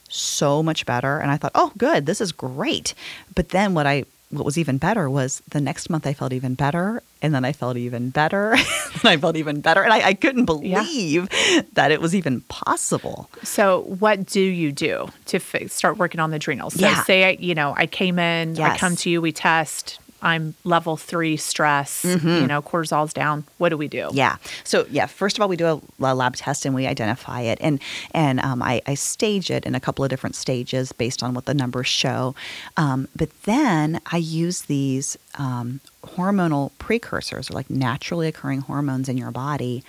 so 0.09 0.61
much 0.61 0.85
better. 0.85 1.19
And 1.19 1.31
I 1.31 1.37
thought, 1.37 1.51
oh, 1.55 1.71
good, 1.77 2.05
this 2.05 2.19
is 2.21 2.31
great. 2.31 2.93
But 3.35 3.49
then 3.49 3.73
what 3.73 3.87
I, 3.87 4.03
what 4.31 4.45
was 4.45 4.57
even 4.57 4.77
better 4.77 5.09
was 5.09 5.41
the 5.49 5.59
next 5.61 5.89
month 5.89 6.05
I 6.05 6.13
felt 6.13 6.33
even 6.33 6.53
better. 6.53 7.01
And 7.21 7.33
then 7.33 7.43
I 7.45 7.51
felt 7.51 7.77
even 7.77 8.09
better. 8.11 8.51
and 8.53 9.05
I 9.05 9.17
felt 9.17 9.35
even 9.35 9.61
better. 9.61 9.81
And 9.83 9.91
I, 9.93 10.07
I 10.09 10.13
couldn't 10.13 10.49
Yeah. 10.63 10.83
believe 10.83 11.29
that 11.73 11.91
it 11.91 11.99
was 12.01 12.13
even 12.13 12.41
possible. 12.41 13.29
So, 13.43 13.81
what 13.99 14.25
do 14.25 14.41
you 14.41 14.71
do 14.71 15.07
to 15.27 15.39
fi- 15.39 15.67
start 15.67 15.97
working 15.97 16.19
on 16.19 16.29
the 16.29 16.35
adrenals? 16.37 16.75
So, 16.75 16.85
Yeah. 16.85 17.03
say 17.03 17.25
I, 17.25 17.37
you 17.39 17.55
know, 17.55 17.73
I 17.75 17.87
came 17.87 18.19
in, 18.19 18.59
I 18.59 18.77
come 18.77 18.95
to 18.97 19.09
you, 19.09 19.21
we 19.21 19.31
test. 19.31 19.99
I'm 20.21 20.55
level 20.63 20.97
three 20.97 21.37
stress. 21.37 22.03
You 22.41 22.47
know, 22.47 22.61
cortisol's 22.61 23.13
down. 23.13 23.45
What 23.57 23.69
do 23.69 23.77
we 23.77 23.87
do? 23.87 24.07
Mm-hmm. 24.07 24.17
Yeah. 24.17 24.37
So 24.63 24.85
yeah, 24.89 25.05
first 25.05 25.37
of 25.37 25.41
all, 25.41 25.47
we 25.47 25.55
do 25.55 25.65
a, 25.65 25.81
a 26.05 26.15
lab 26.15 26.35
test 26.35 26.65
and 26.65 26.75
we 26.75 26.87
identify 26.87 27.41
it, 27.41 27.57
and 27.61 27.79
and 28.11 28.39
um, 28.39 28.61
I, 28.61 28.81
I 28.85 28.95
stage 28.95 29.49
it 29.49 29.65
in 29.65 29.75
a 29.75 29.79
couple 29.79 30.03
of 30.03 30.09
different 30.09 30.35
stages 30.35 30.91
based 30.91 31.23
on 31.23 31.33
what 31.33 31.45
the 31.45 31.53
numbers 31.53 31.87
show. 31.87 32.35
Um, 32.77 33.07
but 33.15 33.29
then 33.43 34.01
I 34.11 34.17
use 34.17 34.63
these 34.63 35.17
um, 35.35 35.79
hormonal 36.03 36.71
precursors, 36.79 37.49
or 37.49 37.53
like 37.53 37.69
naturally 37.69 38.27
occurring 38.27 38.61
hormones 38.61 39.09
in 39.09 39.17
your 39.17 39.31
body, 39.31 39.83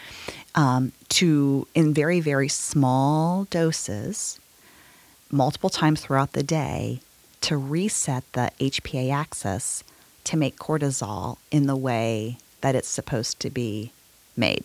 um, 0.54 0.92
to 1.10 1.66
in 1.74 1.92
very 1.92 2.20
very 2.20 2.48
small 2.48 3.44
doses, 3.50 4.38
multiple 5.30 5.70
times 5.70 6.00
throughout 6.00 6.32
the 6.32 6.42
day, 6.42 7.00
to 7.40 7.56
reset 7.56 8.24
the 8.32 8.50
HPA 8.60 9.12
axis 9.12 9.82
to 10.24 10.36
make 10.36 10.56
cortisol 10.56 11.38
in 11.50 11.66
the 11.66 11.76
way 11.76 12.38
that 12.60 12.74
it's 12.74 12.88
supposed 12.88 13.40
to 13.40 13.50
be 13.50 13.92
made. 14.36 14.64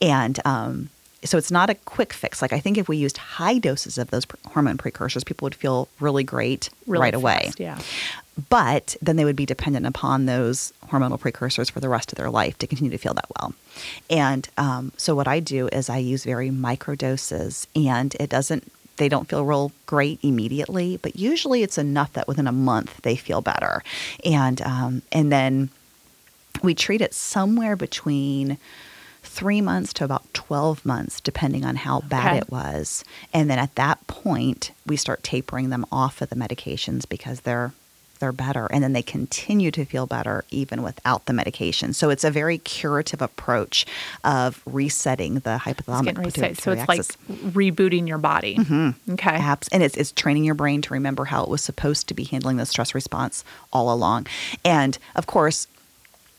And 0.00 0.38
um, 0.44 0.90
so 1.24 1.36
it's 1.38 1.50
not 1.50 1.70
a 1.70 1.74
quick 1.74 2.12
fix. 2.12 2.40
Like 2.40 2.52
I 2.52 2.60
think 2.60 2.78
if 2.78 2.88
we 2.88 2.96
used 2.96 3.16
high 3.16 3.58
doses 3.58 3.98
of 3.98 4.10
those 4.10 4.26
hormone 4.46 4.78
precursors, 4.78 5.24
people 5.24 5.46
would 5.46 5.54
feel 5.54 5.88
really 6.00 6.24
great 6.24 6.70
Really 6.86 7.02
right 7.02 7.14
away. 7.14 7.52
Yeah. 7.58 7.78
But 8.48 8.96
then 9.02 9.16
they 9.16 9.24
would 9.24 9.36
be 9.36 9.44
dependent 9.44 9.86
upon 9.86 10.24
those 10.24 10.72
hormonal 10.86 11.20
precursors 11.20 11.68
for 11.68 11.80
the 11.80 11.90
rest 11.90 12.10
of 12.10 12.16
their 12.16 12.30
life 12.30 12.56
to 12.58 12.66
continue 12.66 12.90
to 12.90 12.98
feel 12.98 13.12
that 13.14 13.26
well. 13.38 13.54
And 14.08 14.48
um, 14.56 14.92
so 14.96 15.14
what 15.14 15.28
I 15.28 15.40
do 15.40 15.68
is 15.68 15.90
I 15.90 15.98
use 15.98 16.24
very 16.24 16.50
micro 16.50 16.94
doses, 16.94 17.66
and 17.76 18.14
it 18.18 18.30
doesn't. 18.30 18.70
They 18.96 19.08
don't 19.08 19.28
feel 19.28 19.44
real 19.44 19.72
great 19.86 20.18
immediately, 20.22 20.98
but 21.00 21.16
usually 21.16 21.62
it's 21.62 21.78
enough 21.78 22.12
that 22.14 22.28
within 22.28 22.46
a 22.46 22.52
month 22.52 23.00
they 23.02 23.16
feel 23.16 23.40
better. 23.40 23.82
And 24.24 24.60
um, 24.62 25.02
and 25.10 25.32
then 25.32 25.70
we 26.62 26.74
treat 26.74 27.00
it 27.00 27.14
somewhere 27.14 27.76
between 27.76 28.58
three 29.22 29.60
months 29.60 29.92
to 29.94 30.04
about 30.04 30.32
12 30.34 30.84
months, 30.84 31.20
depending 31.20 31.64
on 31.64 31.76
how 31.76 32.00
bad 32.00 32.28
Okay. 32.28 32.38
it 32.38 32.50
was. 32.50 33.04
And 33.32 33.48
then 33.48 33.58
at 33.58 33.74
that 33.76 34.04
point, 34.06 34.72
we 34.86 34.96
start 34.96 35.22
tapering 35.22 35.70
them 35.70 35.86
off 35.92 36.20
of 36.20 36.30
the 36.30 36.36
medications 36.36 37.08
because 37.08 37.40
they're 37.40 37.72
they're 38.20 38.32
better 38.32 38.66
and 38.70 38.82
then 38.82 38.92
they 38.92 39.02
continue 39.02 39.70
to 39.72 39.84
feel 39.84 40.06
better 40.06 40.44
even 40.50 40.82
without 40.82 41.26
the 41.26 41.32
medication. 41.32 41.92
So 41.92 42.10
it's 42.10 42.24
a 42.24 42.30
very 42.30 42.58
curative 42.58 43.20
approach 43.20 43.86
of 44.24 44.62
resetting 44.66 45.34
the 45.36 45.60
hypothalamic 45.62 46.32
to 46.34 46.54
so 46.54 46.72
it's 46.72 46.88
like 46.88 47.00
rebooting 47.52 48.06
your 48.06 48.18
body. 48.18 48.56
Mm-hmm. 48.56 49.12
Okay. 49.12 49.38
Apps, 49.38 49.68
and 49.72 49.82
it's, 49.82 49.96
it's 49.96 50.12
training 50.12 50.44
your 50.44 50.54
brain 50.54 50.82
to 50.82 50.94
remember 50.94 51.24
how 51.24 51.42
it 51.42 51.48
was 51.48 51.62
supposed 51.62 52.08
to 52.08 52.14
be 52.14 52.24
handling 52.24 52.56
the 52.56 52.66
stress 52.66 52.94
response 52.94 53.44
all 53.72 53.92
along. 53.92 54.26
And 54.64 54.98
of 55.16 55.26
course, 55.26 55.66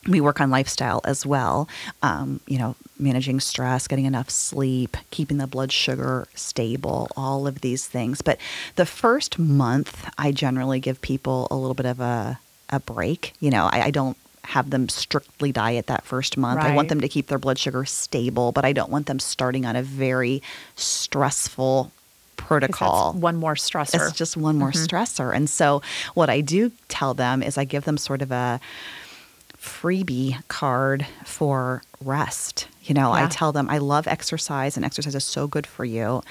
we 0.08 0.20
work 0.20 0.40
on 0.40 0.50
lifestyle 0.50 1.00
as 1.04 1.24
well. 1.24 1.68
Um, 2.02 2.40
you 2.46 2.58
know, 2.58 2.74
managing 2.98 3.40
stress, 3.40 3.86
getting 3.86 4.04
enough 4.04 4.30
sleep, 4.30 4.96
keeping 5.10 5.38
the 5.38 5.46
blood 5.46 5.72
sugar 5.72 6.26
stable, 6.34 7.08
all 7.16 7.46
of 7.46 7.60
these 7.60 7.86
things. 7.86 8.22
But 8.22 8.38
the 8.76 8.86
first 8.86 9.38
month, 9.38 10.08
I 10.18 10.32
generally 10.32 10.80
give 10.80 11.00
people 11.02 11.48
a 11.50 11.56
little 11.56 11.74
bit 11.74 11.86
of 11.86 12.00
a, 12.00 12.38
a 12.70 12.80
break. 12.80 13.34
You 13.40 13.50
know, 13.50 13.68
I, 13.72 13.82
I 13.82 13.90
don't 13.90 14.16
have 14.44 14.70
them 14.70 14.88
strictly 14.88 15.52
diet 15.52 15.86
that 15.86 16.04
first 16.04 16.36
month. 16.36 16.60
I 16.60 16.74
want 16.74 16.88
them 16.88 17.00
to 17.00 17.08
keep 17.08 17.28
their 17.28 17.38
blood 17.38 17.58
sugar 17.58 17.84
stable, 17.84 18.50
but 18.50 18.64
I 18.64 18.72
don't 18.72 18.90
want 18.90 19.06
them 19.06 19.20
starting 19.20 19.64
on 19.64 19.76
a 19.76 19.82
very 19.82 20.42
stressful 20.74 21.92
protocol. 22.36 23.12
one 23.12 23.36
more 23.36 23.54
stressor. 23.54 24.08
It's 24.08 24.16
just 24.16 24.36
one 24.36 24.56
more 24.58 24.72
stressor. 24.72 25.34
And 25.34 25.48
so, 25.48 25.80
what 26.14 26.28
I 26.28 26.40
do 26.40 26.72
tell 26.88 27.14
them 27.14 27.40
is 27.42 27.56
I 27.56 27.64
give 27.64 27.84
them 27.84 27.96
sort 27.96 28.20
of 28.20 28.32
a 28.32 28.60
freebie 29.62 30.42
card 30.48 31.06
for 31.24 31.82
rest. 32.04 32.66
You 32.82 32.94
know, 32.94 33.12
I 33.12 33.28
tell 33.28 33.52
them 33.52 33.68
I 33.70 33.78
love 33.78 34.08
exercise 34.08 34.76
and 34.76 34.84
exercise 34.84 35.14
is 35.14 35.24
so 35.24 35.46
good 35.46 35.66
for 35.66 35.84
you. 35.84 36.22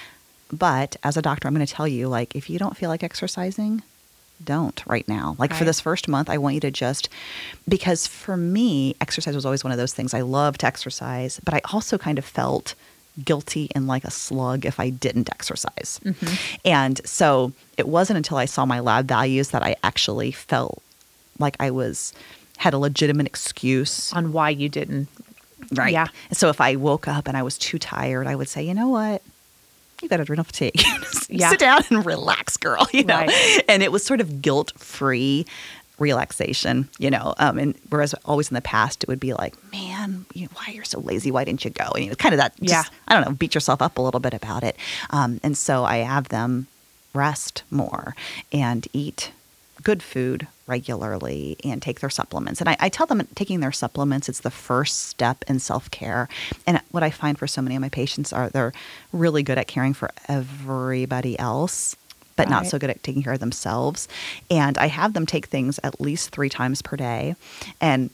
But 0.52 0.98
as 1.02 1.16
a 1.16 1.22
doctor, 1.22 1.48
I'm 1.48 1.54
going 1.54 1.66
to 1.66 1.74
tell 1.74 1.88
you 1.88 2.10
like, 2.10 2.36
if 2.36 2.50
you 2.50 2.60
don't 2.60 2.76
feel 2.76 2.90
like 2.90 3.04
exercising, 3.04 3.84
don't 4.44 4.84
right 4.86 5.08
now. 5.08 5.36
Like 5.40 5.54
for 5.54 5.64
this 5.64 5.80
first 5.80 6.10
month, 6.10 6.30
I 6.30 6.38
want 6.38 6.56
you 6.56 6.62
to 6.62 6.72
just, 6.72 7.08
because 7.70 8.06
for 8.06 8.36
me, 8.36 8.96
exercise 9.00 9.34
was 9.34 9.46
always 9.46 9.64
one 9.64 9.72
of 9.72 9.78
those 9.78 9.94
things. 9.94 10.14
I 10.14 10.22
love 10.22 10.58
to 10.58 10.66
exercise, 10.66 11.40
but 11.46 11.54
I 11.54 11.62
also 11.72 11.98
kind 11.98 12.18
of 12.18 12.26
felt 12.26 12.76
guilty 13.24 13.70
and 13.74 13.88
like 13.88 14.04
a 14.04 14.12
slug 14.12 14.66
if 14.66 14.80
I 14.80 14.90
didn't 14.90 15.30
exercise. 15.32 16.02
Mm-hmm. 16.04 16.36
And 16.66 17.02
so 17.06 17.54
it 17.78 17.88
wasn't 17.88 18.18
until 18.18 18.38
I 18.38 18.46
saw 18.46 18.66
my 18.66 18.82
lab 18.82 19.08
values 19.08 19.50
that 19.50 19.64
I 19.64 19.78
actually 19.84 20.32
felt 20.32 20.82
like 21.40 21.56
I 21.60 21.72
was 21.72 22.14
had 22.62 22.74
a 22.76 22.78
legitimate 22.78 23.26
excuse 23.26 24.14
on 24.14 24.32
why 24.34 24.50
you 24.52 24.70
didn't. 24.70 25.08
Right. 25.74 25.92
Yeah. 25.94 26.08
So 26.32 26.50
if 26.50 26.62
I 26.62 26.76
woke 26.76 27.08
up 27.08 27.28
and 27.28 27.36
I 27.36 27.42
was 27.44 27.58
too 27.58 27.80
tired, 27.80 28.28
I 28.28 28.36
would 28.36 28.48
say, 28.48 28.62
you 28.64 28.74
know 28.76 28.90
what? 28.90 29.22
You 30.02 30.10
got 30.10 30.20
adrenal 30.20 30.44
fatigue. 30.52 30.80
Yeah. 31.28 31.50
Sit 31.50 31.60
down 31.60 31.82
and 31.90 32.06
relax, 32.06 32.58
girl. 32.58 32.88
You 32.94 33.04
know. 33.06 33.16
Right. 33.20 33.64
And 33.68 33.82
it 33.82 33.92
was 33.92 34.04
sort 34.06 34.22
of 34.22 34.42
guilt 34.44 34.74
free 34.78 35.46
relaxation, 35.98 36.88
you 37.00 37.10
know. 37.10 37.34
Um, 37.38 37.58
and 37.58 37.76
whereas 37.90 38.14
always 38.26 38.50
in 38.50 38.56
the 38.56 38.62
past 38.62 39.04
it 39.04 39.10
would 39.10 39.20
be 39.20 39.34
like, 39.34 39.54
man, 39.72 40.26
you 40.34 40.48
why 40.54 40.72
you're 40.74 40.84
so 40.84 41.00
lazy? 41.00 41.32
Why 41.32 41.44
didn't 41.46 41.64
you 41.66 41.72
go? 41.72 41.86
And 41.96 42.04
you 42.04 42.10
know, 42.12 42.16
kind 42.16 42.34
of 42.34 42.40
that. 42.40 42.56
Just, 42.60 42.70
Yeah. 42.72 42.84
I 43.08 43.14
don't 43.16 43.26
know. 43.26 43.34
Beat 43.36 43.56
yourself 43.56 43.82
up 43.82 43.98
a 43.98 44.02
little 44.02 44.20
bit 44.20 44.34
about 44.34 44.64
it. 44.64 44.76
Um, 45.10 45.40
and 45.44 45.58
so 45.58 45.84
I 45.84 45.98
have 45.98 46.30
them 46.30 46.68
rest 47.14 47.64
more 47.72 48.16
and 48.54 48.88
eat 48.94 49.32
good 49.84 50.04
food 50.04 50.48
regularly 50.72 51.58
and 51.64 51.82
take 51.82 52.00
their 52.00 52.10
supplements. 52.10 52.62
And 52.62 52.70
I, 52.70 52.78
I 52.80 52.90
tell 52.90 53.06
them 53.06 53.28
taking 53.36 53.60
their 53.60 53.72
supplements, 53.74 54.30
it's 54.30 54.40
the 54.40 54.50
first 54.50 55.04
step 55.08 55.44
in 55.48 55.60
self 55.60 55.92
care. 55.92 56.28
And 56.66 56.80
what 56.92 57.04
I 57.04 57.12
find 57.12 57.38
for 57.38 57.46
so 57.48 57.62
many 57.62 57.76
of 57.76 57.82
my 57.82 57.90
patients 57.90 58.32
are 58.34 58.50
they're 58.50 58.74
really 59.12 59.44
good 59.44 59.58
at 59.58 59.68
caring 59.68 59.94
for 59.94 60.10
everybody 60.28 61.38
else. 61.38 61.96
But 62.38 62.50
not 62.50 62.62
Right. 62.64 62.72
so 62.72 62.80
good 62.80 62.90
at 62.90 63.04
taking 63.04 63.22
care 63.22 63.34
of 63.34 63.40
themselves. 63.42 64.08
And 64.50 64.78
I 64.78 64.88
have 64.88 65.14
them 65.14 65.26
take 65.28 65.48
things 65.48 65.80
at 65.84 66.00
least 66.02 66.30
three 66.32 66.50
times 66.50 66.82
per 66.82 66.96
day. 66.96 67.36
And 67.82 68.10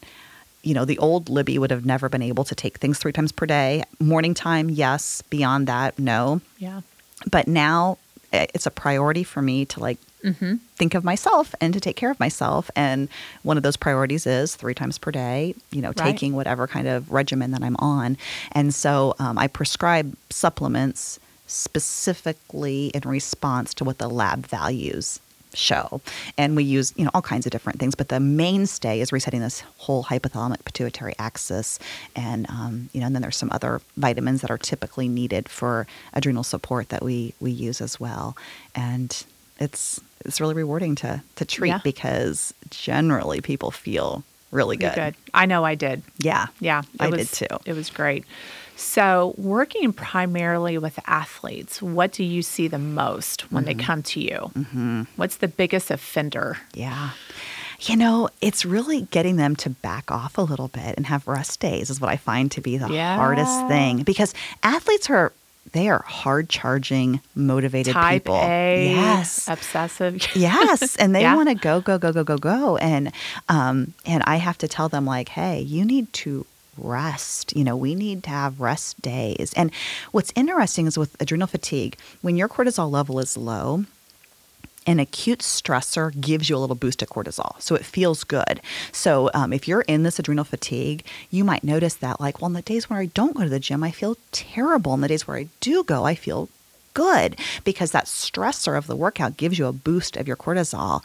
you 0.63 0.73
know, 0.73 0.83
the 0.83 0.97
old 0.97 1.29
Libby 1.29 1.57
would 1.57 1.71
have 1.71 1.85
never 1.85 2.09
been 2.09 2.23
able 2.23 2.43
to 2.43 2.53
take 2.55 2.77
things 2.79 2.97
three 2.97 3.13
times 3.13 3.31
per 3.31 3.45
day. 3.45 3.83
Morning 4.01 4.33
time, 4.33 4.69
yes. 4.69 5.21
Beyond 5.29 5.67
that, 5.67 5.97
no 5.97 6.41
Yeah. 6.57 6.81
but 7.31 7.47
now 7.47 7.99
eh, 8.33 8.47
it's 8.53 8.65
a 8.65 8.71
priority 8.71 9.23
for 9.23 9.41
me 9.41 9.63
to 9.65 9.79
like 9.79 9.97
think 10.75 10.93
of 10.93 11.03
myself 11.03 11.55
and 11.61 11.73
to 11.73 11.79
take 11.79 11.95
care 11.95 12.11
of 12.11 12.19
myself. 12.19 12.69
And 12.75 13.07
one 13.43 13.55
of 13.57 13.63
those 13.63 13.77
priorities 13.77 14.27
is 14.27 14.55
three 14.55 14.73
times 14.73 14.97
per 14.97 15.11
day 15.11 15.55
you 15.71 15.81
know 15.81 15.89
Right. 15.89 15.97
taking 15.97 16.33
whatever 16.33 16.67
kind 16.67 16.87
of 16.87 17.11
regimen 17.11 17.51
that 17.51 17.63
i'm 17.63 17.75
on. 17.77 18.17
And 18.51 18.73
so 18.73 19.15
um, 19.19 19.37
i 19.37 19.47
prescribe 19.47 20.15
supplements 20.29 21.19
specifically 21.81 22.87
in 22.93 23.01
response 23.07 23.73
to 23.75 23.83
what 23.85 23.99
the 23.99 24.09
lab 24.09 24.45
values 24.47 25.19
show. 25.53 26.01
And 26.37 26.55
we 26.55 26.63
use 26.63 26.93
you 26.97 27.05
know 27.05 27.11
all 27.13 27.21
kinds 27.21 27.45
of 27.45 27.51
different 27.51 27.79
things 27.79 27.95
but 27.95 28.09
the 28.09 28.19
mainstay 28.19 28.99
is 28.99 29.11
resetting 29.13 29.39
this 29.41 29.61
whole 29.77 30.03
hypothalamic 30.05 30.65
pituitary 30.65 31.13
axis. 31.17 31.79
And 32.15 32.49
um, 32.49 32.89
you 32.91 32.99
know 32.99 33.05
and 33.07 33.15
then 33.15 33.21
there's 33.21 33.37
some 33.37 33.49
other 33.53 33.81
vitamins 33.95 34.41
that 34.41 34.51
are 34.51 34.57
typically 34.57 35.07
needed 35.07 35.47
for 35.47 35.87
adrenal 36.13 36.43
support 36.43 36.89
that 36.89 37.01
we 37.03 37.33
we 37.39 37.51
use 37.51 37.79
as 37.81 37.99
well. 37.99 38.35
And 38.75 39.23
it's 39.59 39.99
it's 40.25 40.41
really 40.41 40.55
rewarding 40.55 40.95
to 40.95 41.21
to 41.35 41.45
treat 41.45 41.69
Yeah. 41.69 41.79
because 41.83 42.53
generally 42.69 43.41
people 43.41 43.71
feel 43.71 44.23
really 44.51 44.77
Pretty 44.77 44.95
good. 44.95 45.15
I 45.33 45.45
know 45.45 45.63
I 45.65 45.75
did. 45.75 46.01
Yeah. 46.19 46.47
Yeah, 46.59 46.81
I 46.99 47.09
was, 47.09 47.29
did 47.31 47.49
too. 47.49 47.57
It 47.65 47.73
was 47.73 47.89
great. 47.89 48.23
So, 48.75 49.33
working 49.37 49.91
primarily 49.91 50.77
with 50.77 50.99
athletes, 51.07 51.81
what 51.81 52.11
do 52.11 52.23
you 52.23 52.41
see 52.43 52.67
the 52.67 52.77
most 52.79 53.51
when 53.51 53.65
Mm-hmm. 53.65 53.77
they 53.77 53.83
come 53.83 54.03
to 54.03 54.19
you? 54.21 54.51
Mm-hmm. 54.53 55.01
What's 55.15 55.37
the 55.37 55.47
biggest 55.47 55.89
offender? 55.91 56.57
Yeah. 56.75 57.09
You 57.81 57.95
know, 57.95 58.29
it's 58.41 58.65
really 58.65 59.01
getting 59.11 59.35
them 59.35 59.55
to 59.57 59.69
back 59.69 60.11
off 60.11 60.37
a 60.37 60.41
little 60.41 60.67
bit 60.67 60.95
and 60.97 61.05
have 61.07 61.27
rest 61.27 61.59
days 61.59 61.89
is 61.89 61.99
what 62.01 62.09
I 62.09 62.17
find 62.17 62.51
to 62.51 62.61
be 62.61 62.77
the 62.77 62.87
hardest 62.87 63.67
thing 63.67 64.01
because 64.03 64.33
athletes 64.63 65.09
are 65.11 65.31
they 65.73 65.89
are 65.89 66.03
hard 66.07 66.49
charging, 66.49 67.19
motivated 67.35 67.93
Type 67.93 68.23
people. 68.23 68.39
A, 68.43 68.85
Yes. 68.85 69.47
obsessive. 69.47 70.25
yes 70.35 70.95
and 71.01 71.13
they 71.15 71.21
Yeah. 71.21 71.35
want 71.35 71.49
to 71.49 71.55
go 71.55 71.81
go 71.81 71.97
go 71.97 72.11
go 72.13 72.23
go 72.23 72.37
go 72.37 72.77
and 72.77 73.11
um 73.49 73.93
and 74.05 74.23
i 74.25 74.37
have 74.37 74.57
to 74.59 74.67
tell 74.67 74.89
them 74.89 75.05
like 75.05 75.29
hey 75.29 75.59
you 75.61 75.83
need 75.85 76.11
to 76.13 76.45
rest 76.77 77.55
you 77.55 77.63
know 77.63 77.75
we 77.75 77.95
need 77.95 78.23
to 78.23 78.29
have 78.29 78.59
rest 78.61 79.01
days 79.01 79.51
and 79.55 79.71
what's 80.11 80.31
interesting 80.35 80.85
is 80.85 80.97
with 80.97 81.19
adrenal 81.19 81.47
fatigue 81.47 81.97
when 82.21 82.37
your 82.37 82.47
cortisol 82.47 82.89
level 82.91 83.19
is 83.19 83.35
low 83.35 83.83
an 84.87 84.99
acute 84.99 85.39
stressor 85.39 86.19
gives 86.19 86.49
you 86.49 86.55
a 86.55 86.59
little 86.59 86.75
boost 86.75 87.01
of 87.03 87.09
cortisol. 87.09 87.61
So 87.61 87.75
it 87.75 87.85
feels 87.85 88.23
good. 88.23 88.61
So 88.91 89.29
um, 89.33 89.51
if 89.51 89.67
you're 89.67 89.81
in 89.81 90.03
this 90.03 90.17
adrenal 90.17 90.45
fatigue, 90.45 91.03
you 91.29 91.43
might 91.43 91.63
notice 91.63 91.95
that, 91.95 92.21
like, 92.21 92.39
well, 92.39 92.45
on 92.45 92.53
the 92.53 92.61
days 92.61 92.89
where 92.89 92.99
I 92.99 93.07
don't 93.07 93.35
go 93.35 93.43
to 93.43 93.49
the 93.49 93.59
gym, 93.59 93.83
I 93.83 93.91
feel 93.91 94.17
terrible. 94.31 94.93
On 94.93 95.01
the 95.01 95.09
days 95.09 95.27
where 95.27 95.37
I 95.37 95.49
do 95.59 95.83
go, 95.83 96.05
I 96.05 96.15
feel 96.15 96.49
good 96.93 97.37
because 97.63 97.91
that 97.91 98.05
stressor 98.05 98.75
of 98.75 98.87
the 98.87 98.95
workout 98.95 99.37
gives 99.37 99.59
you 99.59 99.67
a 99.67 99.73
boost 99.73 100.17
of 100.17 100.27
your 100.27 100.37
cortisol. 100.37 101.03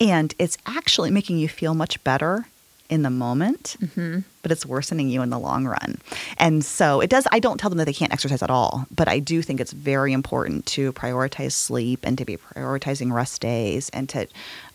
And 0.00 0.34
it's 0.38 0.58
actually 0.66 1.10
making 1.10 1.38
you 1.38 1.48
feel 1.48 1.74
much 1.74 2.02
better 2.02 2.46
in 2.88 3.02
the 3.02 3.10
moment, 3.10 3.76
but 4.42 4.50
it's 4.50 4.64
worsening 4.64 5.10
you 5.10 5.20
in 5.20 5.28
the 5.28 5.38
long 5.38 5.66
run. 5.66 5.98
And 6.38 6.64
so 6.64 7.00
it 7.00 7.10
does, 7.10 7.26
I 7.32 7.38
don't 7.38 7.58
tell 7.58 7.68
them 7.68 7.76
that 7.78 7.84
they 7.84 7.92
can't 7.92 8.12
exercise 8.12 8.42
at 8.42 8.50
all, 8.50 8.86
but 8.94 9.08
I 9.08 9.18
do 9.18 9.42
think 9.42 9.60
it's 9.60 9.72
very 9.72 10.12
important 10.12 10.64
to 10.66 10.92
prioritize 10.94 11.52
sleep 11.52 12.00
and 12.02 12.16
to 12.16 12.24
be 12.24 12.38
prioritizing 12.38 13.12
rest 13.12 13.42
days 13.42 13.90
and 13.90 14.08
to 14.08 14.26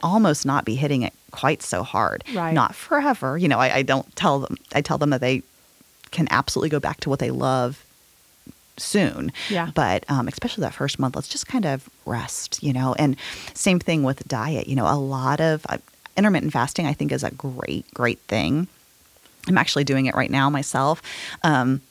almost 0.03 0.45
not 0.45 0.63
be 0.63 0.75
hitting 0.75 1.01
it 1.01 1.13
quite 1.31 1.63
so 1.63 1.81
hard. 1.81 2.23
Right. 2.35 2.53
Not 2.53 2.75
forever. 2.75 3.37
You 3.37 3.47
know, 3.47 3.57
I, 3.57 3.77
I 3.77 3.81
don't 3.81 4.15
tell 4.15 4.39
them, 4.39 4.57
I 4.75 4.81
tell 4.81 4.99
them 4.99 5.09
that 5.09 5.21
they 5.21 5.41
can 6.11 6.27
absolutely 6.29 6.69
go 6.69 6.79
back 6.79 6.99
to 7.01 7.09
what 7.09 7.17
they 7.17 7.31
love 7.31 7.83
soon. 8.77 9.31
Yeah. 9.49 9.71
But 9.73 10.03
um, 10.09 10.27
especially 10.27 10.61
that 10.61 10.73
first 10.73 10.99
month, 10.99 11.15
let's 11.15 11.27
just 11.27 11.47
kind 11.47 11.65
of 11.65 11.89
rest, 12.05 12.61
you 12.61 12.73
know. 12.73 12.93
And 12.99 13.17
same 13.55 13.79
thing 13.79 14.03
with 14.03 14.27
diet. 14.27 14.67
You 14.67 14.75
know, 14.75 14.85
a 14.85 14.97
lot 14.97 15.41
of 15.41 15.65
uh, 15.69 15.79
intermittent 16.17 16.53
fasting, 16.53 16.85
I 16.85 16.93
think, 16.93 17.11
is 17.11 17.23
a 17.23 17.31
great, 17.31 17.91
great 17.93 18.19
thing. 18.19 18.67
I'm 19.47 19.57
actually 19.57 19.83
doing 19.83 20.05
it 20.05 20.15
right 20.15 20.31
now 20.31 20.49
myself. 20.49 21.01
Um, 21.43 21.81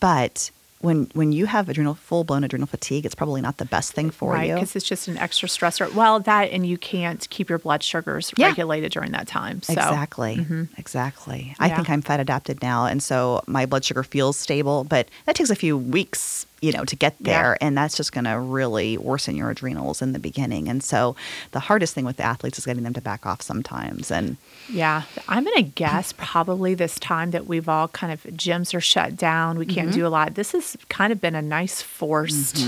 but 0.00 0.50
when 0.80 1.08
when 1.14 1.32
you 1.32 1.46
have 1.46 1.68
adrenal 1.68 1.94
full 1.94 2.22
blown 2.24 2.44
adrenal 2.44 2.66
fatigue, 2.66 3.06
it's 3.06 3.14
probably 3.14 3.40
not 3.40 3.56
the 3.56 3.64
best 3.64 3.92
thing 3.92 4.10
for 4.10 4.32
right, 4.32 4.48
you. 4.48 4.54
because 4.54 4.76
it's 4.76 4.86
just 4.86 5.08
an 5.08 5.16
extra 5.16 5.48
stressor. 5.48 5.92
Well, 5.94 6.20
that 6.20 6.50
and 6.50 6.66
you 6.66 6.76
can't 6.76 7.28
keep 7.30 7.48
your 7.48 7.58
blood 7.58 7.82
sugars 7.82 8.32
Yeah. 8.36 8.48
regulated 8.48 8.92
during 8.92 9.12
that 9.12 9.26
time. 9.26 9.62
So, 9.62 9.72
Exactly. 9.72 10.46
Exactly. 10.76 11.54
I 11.58 11.68
think 11.70 11.88
I'm 11.88 12.02
fat 12.02 12.20
adapted 12.20 12.60
now. 12.62 12.86
And 12.86 13.02
so 13.02 13.42
my 13.46 13.66
blood 13.66 13.84
sugar 13.84 14.02
feels 14.02 14.36
stable, 14.36 14.84
but 14.84 15.08
that 15.24 15.34
takes 15.36 15.50
a 15.50 15.56
few 15.56 15.78
weeks, 15.78 16.44
you 16.62 16.72
know, 16.72 16.84
to 16.86 16.96
get 16.96 17.14
Yeah. 17.20 17.42
there. 17.42 17.58
And 17.60 17.76
that's 17.76 17.96
just 17.98 18.12
going 18.12 18.24
to 18.24 18.38
really 18.40 18.96
worsen 18.96 19.36
your 19.36 19.50
adrenals 19.50 20.00
in 20.00 20.12
the 20.12 20.18
beginning. 20.18 20.68
And 20.68 20.82
so 20.82 21.14
the 21.52 21.60
hardest 21.60 21.92
thing 21.94 22.06
with 22.06 22.16
the 22.16 22.22
athletes 22.22 22.58
is 22.58 22.64
getting 22.64 22.82
them 22.82 22.94
to 22.94 23.00
back 23.02 23.26
off 23.26 23.42
sometimes. 23.42 24.10
And 24.10 24.38
Yeah, 24.68 25.02
I'm 25.28 25.44
going 25.44 25.56
to 25.56 25.62
guess 25.70 26.14
probably 26.16 26.74
this 26.74 26.98
time 26.98 27.30
that 27.32 27.46
we've 27.46 27.68
all 27.68 27.88
kind 27.88 28.10
of 28.12 28.22
gyms 28.24 28.72
are 28.74 28.80
shut 28.80 29.16
down. 29.16 29.58
We 29.58 29.66
can't 29.66 29.88
Mm-hmm. 29.90 29.98
do 29.98 30.06
a 30.06 30.08
lot. 30.08 30.34
This 30.34 30.52
has 30.52 30.76
kind 30.88 31.12
of 31.12 31.20
been 31.20 31.34
a 31.34 31.42
nice 31.42 31.82
forced 31.82 32.66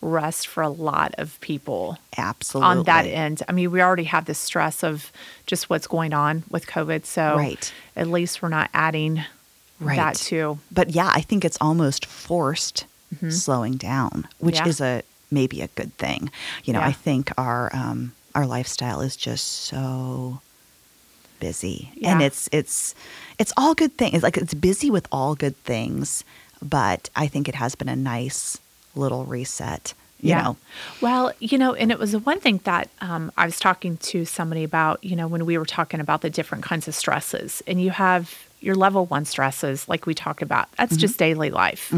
rest 0.00 0.46
for 0.48 0.62
a 0.62 0.68
lot 0.68 1.14
of 1.18 1.40
people 1.40 1.98
absolutely. 2.16 2.68
on 2.78 2.82
that 2.84 3.06
end. 3.06 3.42
I 3.48 3.52
mean, 3.52 3.70
we 3.70 3.80
already 3.82 4.04
have 4.04 4.24
the 4.26 4.34
stress 4.34 4.82
of 4.84 5.12
just 5.46 5.70
what's 5.70 5.86
going 5.86 6.12
on 6.12 6.42
with 6.50 6.66
COVID. 6.66 7.04
So 7.06 7.36
Right. 7.36 7.72
at 7.96 8.08
least 8.08 8.42
we're 8.42 8.48
not 8.48 8.70
adding 8.74 9.24
Right. 9.80 9.96
that 9.96 10.16
to. 10.26 10.58
But 10.72 10.90
yeah, 10.90 11.10
I 11.14 11.20
think 11.20 11.44
it's 11.44 11.58
almost 11.60 12.04
forced 12.04 12.84
slowing 13.30 13.76
down, 13.76 14.28
which 14.38 14.56
Mm-hmm. 14.56 14.64
Yeah. 14.64 14.70
is 14.70 14.80
a 14.80 15.02
maybe 15.30 15.60
a 15.62 15.68
good 15.68 15.92
thing. 15.98 16.30
You 16.64 16.72
know, 16.72 16.80
Yeah. 16.80 16.86
I 16.88 16.92
think 16.92 17.30
our 17.38 17.70
um, 17.74 18.12
our 18.34 18.46
lifestyle 18.46 19.00
is 19.00 19.16
just 19.16 19.46
so 19.46 20.40
busy, 21.40 21.90
and 22.02 22.22
it's 22.22 22.48
it's 22.52 22.94
it's 23.38 23.52
all 23.56 23.74
good 23.74 23.96
things. 23.96 24.14
It's 24.14 24.22
like 24.24 24.36
it's 24.36 24.54
busy 24.54 24.90
with 24.90 25.06
all 25.12 25.34
good 25.34 25.56
things, 25.64 26.24
but 26.62 27.10
I 27.16 27.26
think 27.28 27.48
it 27.48 27.54
has 27.54 27.74
been 27.74 27.88
a 27.88 27.96
nice 27.96 28.58
little 28.94 29.24
reset. 29.24 29.94
You 30.20 30.34
know, 30.34 30.56
Well, 31.00 31.32
you 31.38 31.58
know, 31.58 31.74
and 31.74 31.92
it 31.92 31.98
was 32.00 32.10
the 32.10 32.18
one 32.18 32.40
thing 32.40 32.58
that 32.64 32.90
um, 33.00 33.30
I 33.36 33.44
was 33.46 33.60
talking 33.60 33.98
to 33.98 34.24
somebody 34.24 34.64
about, 34.64 35.04
you 35.04 35.14
know, 35.14 35.28
when 35.28 35.46
we 35.46 35.56
were 35.56 35.64
talking 35.64 36.00
about 36.00 36.22
the 36.22 36.28
different 36.30 36.64
kinds 36.64 36.88
of 36.88 36.96
stresses, 36.96 37.62
and 37.68 37.80
you 37.80 37.90
have 37.90 38.47
your 38.60 38.74
level 38.74 39.06
one 39.06 39.24
stresses, 39.24 39.88
like 39.88 40.06
we 40.06 40.14
talked 40.14 40.42
about, 40.42 40.68
that's 40.76 40.92
Mm-hmm. 40.92 41.00
just 41.00 41.18
daily 41.18 41.50
life. 41.50 41.92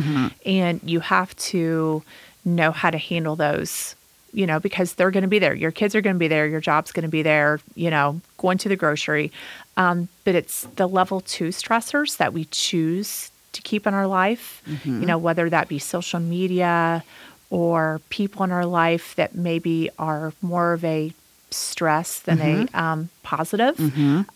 And 0.46 0.81
you 0.85 1.01
have 1.01 1.35
to 1.37 2.03
know 2.44 2.70
how 2.73 2.90
to 2.90 2.99
handle 2.99 3.37
those, 3.37 3.94
you 4.33 4.46
know, 4.46 4.61
because 4.61 4.94
they're 4.94 5.11
going 5.11 5.23
to 5.23 5.29
be 5.29 5.38
there. 5.38 5.55
Your 5.55 5.70
kids 5.73 5.94
are 5.94 6.01
going 6.01 6.14
to 6.16 6.18
be 6.20 6.29
there. 6.29 6.46
Your 6.46 6.61
job's 6.61 6.92
going 6.92 7.03
to 7.05 7.09
be 7.11 7.23
there, 7.23 7.61
you 7.75 7.90
know, 7.90 8.20
going 8.38 8.59
to 8.59 8.68
the 8.68 8.77
grocery. 8.77 9.31
Um, 9.77 10.09
but 10.25 10.35
it's 10.35 10.62
the 10.77 10.87
level 10.87 11.20
two 11.23 11.49
stressors 11.49 12.16
that 12.18 12.33
we 12.33 12.44
choose 12.46 13.31
to 13.53 13.62
keep 13.62 13.87
in 13.87 13.94
our 13.94 14.07
life, 14.07 14.62
Mm-hmm. 14.66 15.01
you 15.01 15.07
know, 15.07 15.18
whether 15.18 15.51
that 15.51 15.68
be 15.68 15.79
social 15.79 16.20
media 16.20 17.03
or 17.51 18.01
people 18.11 18.44
in 18.44 18.53
our 18.53 18.66
life 18.66 19.14
that 19.16 19.35
maybe 19.35 19.90
are 19.99 20.33
more 20.40 20.73
of 20.73 20.85
a 20.85 21.12
stress 21.52 22.20
than 22.20 22.38
Mm-hmm. 22.38 22.76
a 22.76 22.80
um, 22.82 23.08
positive, 23.22 23.78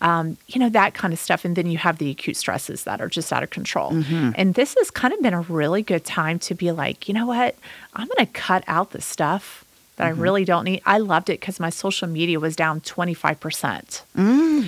um, 0.01 0.37
you 0.47 0.59
know, 0.59 0.69
that 0.69 0.93
kind 0.93 1.13
of 1.13 1.19
stuff. 1.19 1.43
And 1.45 1.55
then 1.55 1.67
you 1.67 1.77
have 1.77 1.97
the 1.97 2.09
acute 2.11 2.37
stresses 2.37 2.83
that 2.83 3.01
are 3.01 3.09
just 3.09 3.31
out 3.33 3.43
of 3.43 3.49
control. 3.49 3.91
Mm-hmm. 3.91 4.31
And 4.35 4.53
this 4.53 4.75
has 4.77 4.91
kind 4.91 5.13
of 5.13 5.21
been 5.21 5.33
a 5.33 5.41
really 5.41 5.81
good 5.81 6.05
time 6.05 6.39
to 6.39 6.53
be 6.55 6.71
like, 6.71 7.07
you 7.07 7.13
know 7.13 7.25
what? 7.25 7.55
I'm 7.93 8.07
going 8.07 8.25
to 8.25 8.31
cut 8.31 8.63
out 8.67 8.91
the 8.91 9.01
stuff 9.01 9.61
that 9.97 10.11
Mm-hmm. 10.11 10.19
I 10.19 10.23
really 10.23 10.43
don't 10.43 10.65
need. 10.65 10.81
I 10.85 10.97
loved 10.97 11.29
it 11.29 11.39
because 11.39 11.57
my 11.57 11.69
social 11.69 12.07
media 12.09 12.37
was 12.37 12.53
down 12.57 12.81
25%, 12.81 14.01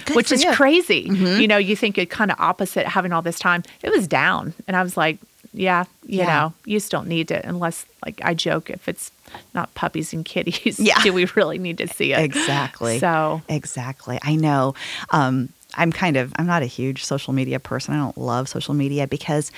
Good 0.06 0.16
which 0.16 0.32
is 0.32 0.42
you. 0.42 0.48
Mm-hmm. 0.50 0.56
crazy. 0.56 1.00
You 1.42 1.48
know, 1.50 1.58
you 1.58 1.76
think 1.76 1.98
it 1.98 2.10
kind 2.10 2.32
of 2.32 2.40
opposite 2.40 2.88
having 2.88 3.12
all 3.12 3.22
this 3.22 3.38
time. 3.38 3.64
It 3.84 3.90
was 3.90 4.08
down. 4.08 4.54
And 4.68 4.78
I 4.78 4.84
was 4.84 4.96
like, 4.96 5.18
yeah, 5.58 5.86
you 6.06 6.20
Yeah. 6.20 6.26
know, 6.28 6.54
you 6.66 6.78
just 6.78 6.92
don't 6.92 7.08
need 7.08 7.32
it 7.32 7.44
unless, 7.46 7.86
like, 8.06 8.22
I 8.24 8.34
joke 8.34 8.70
if 8.70 8.88
it's 8.88 9.12
not 9.54 9.74
puppies 9.74 10.14
and 10.14 10.24
kitties. 10.24 10.80
Yeah. 10.80 11.00
Do 11.04 11.12
we 11.14 11.26
really 11.36 11.58
need 11.58 11.78
to 11.80 11.88
see 11.88 12.14
it? 12.14 12.20
Exactly. 12.24 13.00
So, 13.00 13.42
Exactly. 13.50 14.20
I 14.22 14.36
know. 14.36 14.76
Um, 15.10 15.50
I'm 15.76 15.92
kind 15.92 16.16
of, 16.18 16.32
I'm 16.38 16.46
not 16.48 16.62
a 16.64 16.68
huge 16.68 17.04
social 17.04 17.34
media 17.34 17.60
person. 17.60 17.94
I 17.94 17.98
don't 17.98 18.18
love 18.18 18.48
social 18.50 18.74
media 18.74 19.08
because 19.08 19.52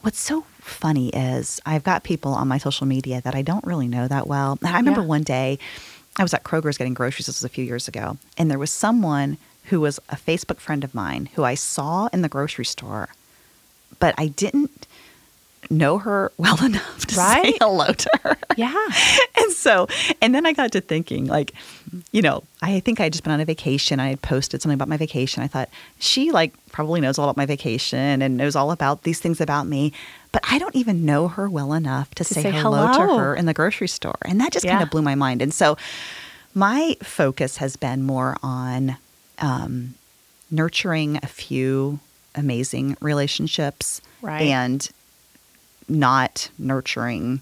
what's 0.00 0.18
so 0.20 0.42
funny 0.60 1.08
is 1.10 1.60
I've 1.66 1.84
got 1.84 2.02
people 2.02 2.32
on 2.34 2.48
my 2.48 2.58
social 2.58 2.86
media 2.86 3.20
that 3.22 3.34
I 3.34 3.42
don't 3.42 3.64
really 3.64 3.88
know 3.88 4.08
that 4.08 4.26
well. 4.26 4.58
And 4.62 4.74
I 4.74 4.78
remember 4.78 5.00
Yeah. 5.02 5.06
one 5.06 5.22
day 5.22 5.58
I 6.18 6.22
was 6.22 6.34
at 6.34 6.42
Kroger's 6.44 6.76
getting 6.78 6.94
groceries. 6.94 7.26
This 7.26 7.38
was 7.40 7.44
a 7.44 7.48
few 7.48 7.64
years 7.64 7.88
ago. 7.88 8.16
And 8.36 8.50
there 8.50 8.58
was 8.58 8.70
someone 8.70 9.38
who 9.66 9.80
was 9.80 9.98
a 10.08 10.16
Facebook 10.16 10.58
friend 10.58 10.82
of 10.82 10.94
mine 10.94 11.28
who 11.34 11.44
I 11.44 11.54
saw 11.54 12.08
in 12.12 12.22
the 12.22 12.28
grocery 12.28 12.64
store, 12.64 13.10
but 14.00 14.14
I 14.18 14.26
didn't 14.26 14.86
know 15.70 15.98
her 15.98 16.32
well 16.36 16.62
enough 16.64 17.06
to 17.06 17.14
say 17.14 17.54
hello 17.60 17.92
to 17.92 18.10
her. 18.22 18.36
yeah. 18.56 18.74
and 19.36 19.52
so, 19.52 19.86
and 20.20 20.34
then 20.34 20.44
I 20.46 20.52
got 20.52 20.72
to 20.72 20.80
thinking, 20.80 21.26
like, 21.26 21.52
you 22.10 22.22
know, 22.22 22.42
I 22.60 22.80
think 22.80 23.00
I 23.00 23.04
had 23.04 23.12
just 23.12 23.22
been 23.24 23.32
on 23.32 23.40
a 23.40 23.44
vacation. 23.44 24.00
I 24.00 24.08
had 24.08 24.22
posted 24.22 24.62
something 24.62 24.74
about 24.74 24.88
my 24.88 24.96
vacation. 24.96 25.42
I 25.42 25.46
thought 25.46 25.68
she 25.98 26.30
like 26.30 26.52
probably 26.72 27.00
knows 27.00 27.18
all 27.18 27.24
about 27.24 27.36
my 27.36 27.46
vacation 27.46 28.22
and 28.22 28.36
knows 28.36 28.56
all 28.56 28.70
about 28.70 29.02
these 29.04 29.20
things 29.20 29.40
about 29.40 29.66
me, 29.66 29.92
but 30.32 30.42
I 30.50 30.58
don't 30.58 30.74
even 30.74 31.04
know 31.04 31.28
her 31.28 31.48
well 31.48 31.72
enough 31.74 32.14
to, 32.16 32.24
say, 32.24 32.42
say 32.42 32.50
hello, 32.50 32.92
to 32.92 33.18
her 33.18 33.34
in 33.34 33.46
the 33.46 33.54
grocery 33.54 33.88
store, 33.88 34.18
and 34.24 34.40
that 34.40 34.52
just 34.52 34.66
kind 34.66 34.82
of 34.82 34.90
blew 34.90 35.02
my 35.02 35.14
mind. 35.14 35.42
And 35.42 35.52
so, 35.52 35.76
my 36.54 36.96
focus 37.02 37.58
has 37.58 37.76
been 37.76 38.02
more 38.02 38.36
on 38.42 38.96
um, 39.38 39.94
nurturing 40.50 41.18
a 41.22 41.26
few 41.26 41.98
amazing 42.34 42.96
relationships 43.00 44.00
Right. 44.22 44.42
and 44.42 44.88
not 45.92 46.50
nurturing 46.58 47.40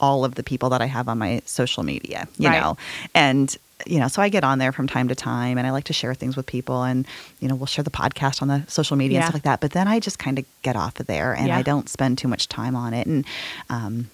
all 0.00 0.24
of 0.24 0.34
the 0.34 0.42
people 0.42 0.68
that 0.70 0.82
I 0.82 0.86
have 0.86 1.08
on 1.08 1.18
my 1.18 1.40
social 1.46 1.82
media, 1.82 2.28
you 2.38 2.48
Right. 2.48 2.60
know. 2.60 2.76
And 3.14 3.56
you 3.86 4.00
know, 4.00 4.08
so 4.08 4.22
I 4.22 4.30
get 4.30 4.42
on 4.42 4.58
there 4.58 4.72
from 4.72 4.86
time 4.88 5.06
to 5.08 5.14
time 5.14 5.58
and 5.58 5.66
I 5.66 5.70
like 5.70 5.84
to 5.84 5.92
share 5.92 6.14
things 6.14 6.34
with 6.34 6.46
people 6.46 6.82
and 6.82 7.06
you 7.40 7.48
know, 7.48 7.54
we'll 7.54 7.66
share 7.66 7.84
the 7.84 7.90
podcast 7.90 8.40
on 8.40 8.48
the 8.48 8.64
social 8.68 8.96
media 8.96 9.18
and 9.18 9.24
stuff 9.26 9.34
like 9.34 9.42
that, 9.42 9.60
but 9.60 9.72
then 9.72 9.86
I 9.86 10.00
just 10.00 10.18
kind 10.18 10.38
of 10.38 10.46
get 10.62 10.76
off 10.76 10.98
of 10.98 11.06
there 11.06 11.34
and 11.34 11.48
Yeah. 11.48 11.58
I 11.58 11.62
don't 11.62 11.88
spend 11.88 12.16
too 12.16 12.26
much 12.28 12.48
time 12.48 12.74
on 12.74 12.94
it 12.94 13.06
and 13.06 13.24
um 13.70 14.08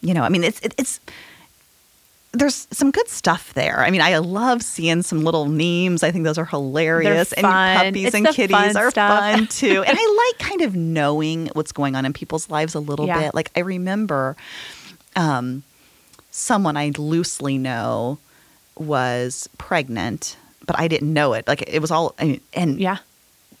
you 0.00 0.12
know, 0.14 0.22
I 0.22 0.28
mean 0.30 0.44
it's 0.44 0.60
it, 0.60 0.74
it's 0.78 0.98
there's 2.34 2.66
some 2.70 2.90
good 2.90 3.08
stuff 3.08 3.54
there. 3.54 3.80
I 3.80 3.90
mean, 3.90 4.00
I 4.00 4.18
love 4.18 4.62
seeing 4.62 5.02
some 5.02 5.24
little 5.24 5.46
memes. 5.46 6.02
I 6.02 6.10
think 6.10 6.24
those 6.24 6.36
are 6.38 6.44
hilarious. 6.44 7.32
And 7.32 7.44
puppies 7.46 8.06
It's 8.06 8.14
and 8.14 8.26
kitties 8.28 8.76
are 8.76 8.90
stuff. 8.90 9.20
fun 9.20 9.46
too. 9.48 9.82
and 9.86 9.96
I 9.98 10.30
like 10.38 10.48
kind 10.48 10.60
of 10.62 10.74
knowing 10.76 11.46
what's 11.54 11.72
going 11.72 11.94
on 11.96 12.04
in 12.04 12.12
people's 12.12 12.50
lives 12.50 12.74
a 12.74 12.80
little 12.80 13.06
Yeah. 13.06 13.20
bit. 13.20 13.34
Like 13.34 13.50
I 13.56 13.60
remember 13.60 14.36
um, 15.16 15.62
someone 16.30 16.76
I 16.76 16.90
loosely 16.98 17.58
know 17.58 18.18
was 18.76 19.48
pregnant, 19.58 20.36
but 20.66 20.78
I 20.78 20.88
didn't 20.88 21.12
know 21.12 21.32
it. 21.34 21.46
Like 21.46 21.62
it 21.66 21.80
was 21.80 21.90
all, 21.90 22.14
I 22.18 22.24
mean, 22.24 22.40
and 22.52 22.80
Yeah. 22.80 22.98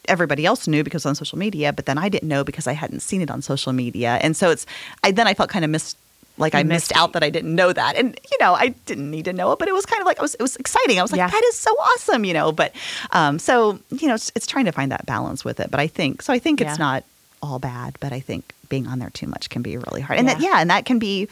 everybody 0.08 0.44
else 0.44 0.66
knew 0.66 0.82
because 0.82 1.06
on 1.06 1.14
social 1.14 1.38
media, 1.38 1.72
but 1.72 1.86
then 1.86 1.98
I 1.98 2.08
didn't 2.08 2.28
know 2.28 2.44
because 2.44 2.66
I 2.66 2.72
hadn't 2.72 3.00
seen 3.00 3.22
it 3.22 3.30
on 3.30 3.40
social 3.42 3.72
media. 3.72 4.18
And 4.20 4.36
so 4.36 4.50
it's 4.50 4.66
I 5.04 5.12
then 5.12 5.26
I 5.26 5.34
felt 5.34 5.50
kind 5.50 5.64
of 5.64 5.70
missed 5.70 5.96
like 6.36 6.54
I 6.54 6.62
missed 6.62 6.90
missed- 6.90 6.96
out 6.96 7.12
that 7.12 7.22
I 7.22 7.30
didn't 7.30 7.54
know 7.54 7.72
that. 7.72 7.96
And 7.96 8.18
you 8.30 8.36
know, 8.40 8.54
I 8.54 8.68
didn't 8.86 9.10
need 9.10 9.24
to 9.26 9.32
know 9.32 9.52
it, 9.52 9.58
but 9.58 9.68
it 9.68 9.74
was 9.74 9.86
kind 9.86 10.00
of 10.00 10.06
like 10.06 10.18
I 10.18 10.22
was 10.22 10.34
it 10.34 10.42
was 10.42 10.56
exciting. 10.56 10.98
I 10.98 11.02
was 11.02 11.12
like, 11.12 11.18
Yeah. 11.18 11.28
that 11.28 11.44
is 11.44 11.56
so 11.58 11.70
awesome, 11.72 12.24
you 12.24 12.34
know. 12.34 12.50
But 12.52 12.72
um 13.12 13.38
so, 13.38 13.78
you 13.90 14.08
know, 14.08 14.14
it's, 14.14 14.32
it's 14.34 14.46
trying 14.46 14.64
to 14.64 14.72
find 14.72 14.90
that 14.92 15.06
balance 15.06 15.44
with 15.44 15.60
it. 15.60 15.70
But 15.70 15.80
I 15.80 15.86
think 15.86 16.22
so 16.22 16.32
I 16.32 16.38
think 16.38 16.60
it's 16.60 16.78
not 16.78 17.04
all 17.42 17.58
bad, 17.58 17.96
but 18.00 18.12
I 18.12 18.20
think 18.20 18.52
being 18.68 18.86
on 18.86 18.98
there 18.98 19.10
too 19.10 19.26
much 19.26 19.48
can 19.50 19.62
be 19.62 19.76
really 19.76 20.00
hard. 20.00 20.18
And 20.18 20.28
that 20.28 20.40
Yeah. 20.40 20.50
yeah, 20.54 20.60
and 20.60 20.70
that 20.70 20.84
can 20.86 20.98
be 20.98 21.28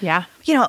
Yeah. 0.00 0.24
you 0.44 0.54
know, 0.54 0.68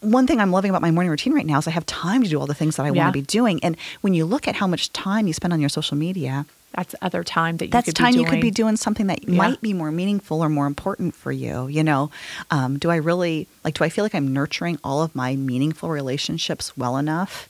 one 0.00 0.26
thing 0.26 0.40
I'm 0.40 0.50
loving 0.50 0.70
about 0.70 0.82
my 0.82 0.90
morning 0.90 1.10
routine 1.10 1.32
right 1.34 1.46
now 1.46 1.58
is 1.58 1.66
I 1.68 1.72
have 1.72 1.86
time 1.86 2.22
to 2.22 2.28
do 2.28 2.40
all 2.40 2.46
the 2.46 2.54
things 2.54 2.76
that 2.76 2.86
I 2.86 2.90
Yeah. 2.90 3.02
want 3.04 3.14
to 3.14 3.20
be 3.20 3.26
doing. 3.26 3.62
And 3.62 3.76
when 4.00 4.14
you 4.14 4.24
look 4.24 4.48
at 4.48 4.56
how 4.56 4.66
much 4.66 4.92
time 4.92 5.26
you 5.26 5.32
spend 5.32 5.52
on 5.52 5.60
your 5.60 5.68
social 5.68 5.96
media, 5.96 6.46
That's 6.76 6.94
other 7.02 7.24
time 7.24 7.56
that 7.56 7.66
you 7.66 7.70
that's 7.72 7.86
could 7.86 7.96
time 7.96 8.12
be 8.12 8.18
you 8.18 8.24
doing. 8.24 8.30
could 8.30 8.40
be 8.42 8.50
doing 8.50 8.76
something 8.76 9.06
that 9.08 9.26
Yeah. 9.28 9.34
might 9.34 9.60
be 9.62 9.72
more 9.72 9.90
meaningful 9.90 10.42
or 10.44 10.48
more 10.48 10.66
important 10.66 11.14
for 11.14 11.32
you 11.32 11.66
you 11.68 11.82
know 11.82 12.10
um, 12.50 12.78
do 12.78 12.90
i 12.90 12.96
really 12.96 13.48
like 13.64 13.74
do 13.74 13.82
i 13.84 13.88
feel 13.88 14.04
like 14.04 14.14
i'm 14.14 14.32
nurturing 14.32 14.78
all 14.84 15.02
of 15.02 15.14
my 15.14 15.34
meaningful 15.36 15.88
relationships 15.88 16.76
well 16.76 16.96
enough 16.98 17.48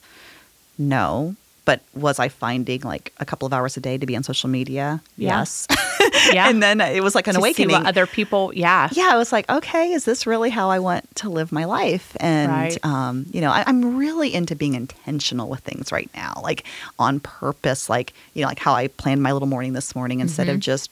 no 0.78 1.34
but 1.66 1.82
was 1.94 2.18
i 2.18 2.28
finding 2.28 2.80
like 2.80 3.12
a 3.18 3.26
couple 3.26 3.44
of 3.44 3.52
hours 3.52 3.76
a 3.76 3.80
day 3.80 3.98
to 3.98 4.06
be 4.06 4.16
on 4.16 4.22
social 4.22 4.48
media 4.48 5.02
Yeah. 5.18 5.40
yes 5.40 5.66
Yeah. 6.32 6.48
and 6.48 6.62
then 6.62 6.80
it 6.80 7.02
was 7.02 7.14
like 7.14 7.26
an 7.26 7.34
to 7.34 7.40
awakening 7.40 7.84
other 7.86 8.06
people, 8.06 8.50
yeah. 8.54 8.88
yeah, 8.92 9.10
I 9.12 9.16
was 9.16 9.32
like, 9.32 9.48
okay, 9.50 9.92
is 9.92 10.04
this 10.04 10.26
really 10.26 10.50
how 10.50 10.70
I 10.70 10.78
want 10.78 11.04
to 11.16 11.28
live 11.28 11.50
my 11.52 11.64
life? 11.64 12.16
And, 12.20 12.50
Right. 12.50 12.84
um, 12.84 13.26
you 13.32 13.40
know, 13.40 13.50
I, 13.50 13.64
I'm 13.66 13.96
really 13.96 14.32
into 14.34 14.54
being 14.56 14.74
intentional 14.74 15.48
with 15.48 15.60
things 15.60 15.92
right 15.92 16.08
now, 16.14 16.40
like 16.42 16.64
on 16.98 17.20
purpose, 17.20 17.88
like, 17.90 18.12
you 18.34 18.42
know, 18.42 18.48
like 18.48 18.58
how 18.58 18.72
I 18.74 18.88
planned 18.88 19.22
my 19.22 19.32
little 19.32 19.48
morning 19.48 19.72
this 19.72 19.94
morning 19.94 20.20
instead 20.20 20.46
Mm-hmm. 20.46 20.54
of 20.56 20.60
just, 20.60 20.90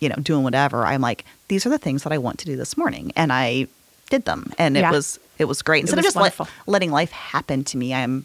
you 0.00 0.08
know, 0.08 0.16
doing 0.16 0.42
whatever. 0.42 0.84
I'm 0.84 1.00
like, 1.00 1.24
these 1.48 1.64
are 1.66 1.70
the 1.70 1.78
things 1.78 2.02
that 2.04 2.12
I 2.12 2.18
want 2.18 2.38
to 2.40 2.46
do 2.46 2.56
this 2.56 2.76
morning. 2.76 3.12
And 3.16 3.32
I 3.32 3.66
did 4.10 4.24
them. 4.24 4.52
And 4.58 4.76
it 4.76 4.80
Yeah. 4.80 4.90
was, 4.90 5.18
it 5.38 5.44
was 5.46 5.62
great. 5.62 5.80
Instead 5.82 5.96
was 5.96 6.06
of 6.06 6.14
just 6.14 6.38
let, 6.38 6.48
letting 6.66 6.90
life 6.90 7.10
happen 7.12 7.64
to 7.64 7.76
me, 7.76 7.94
I'm, 7.94 8.24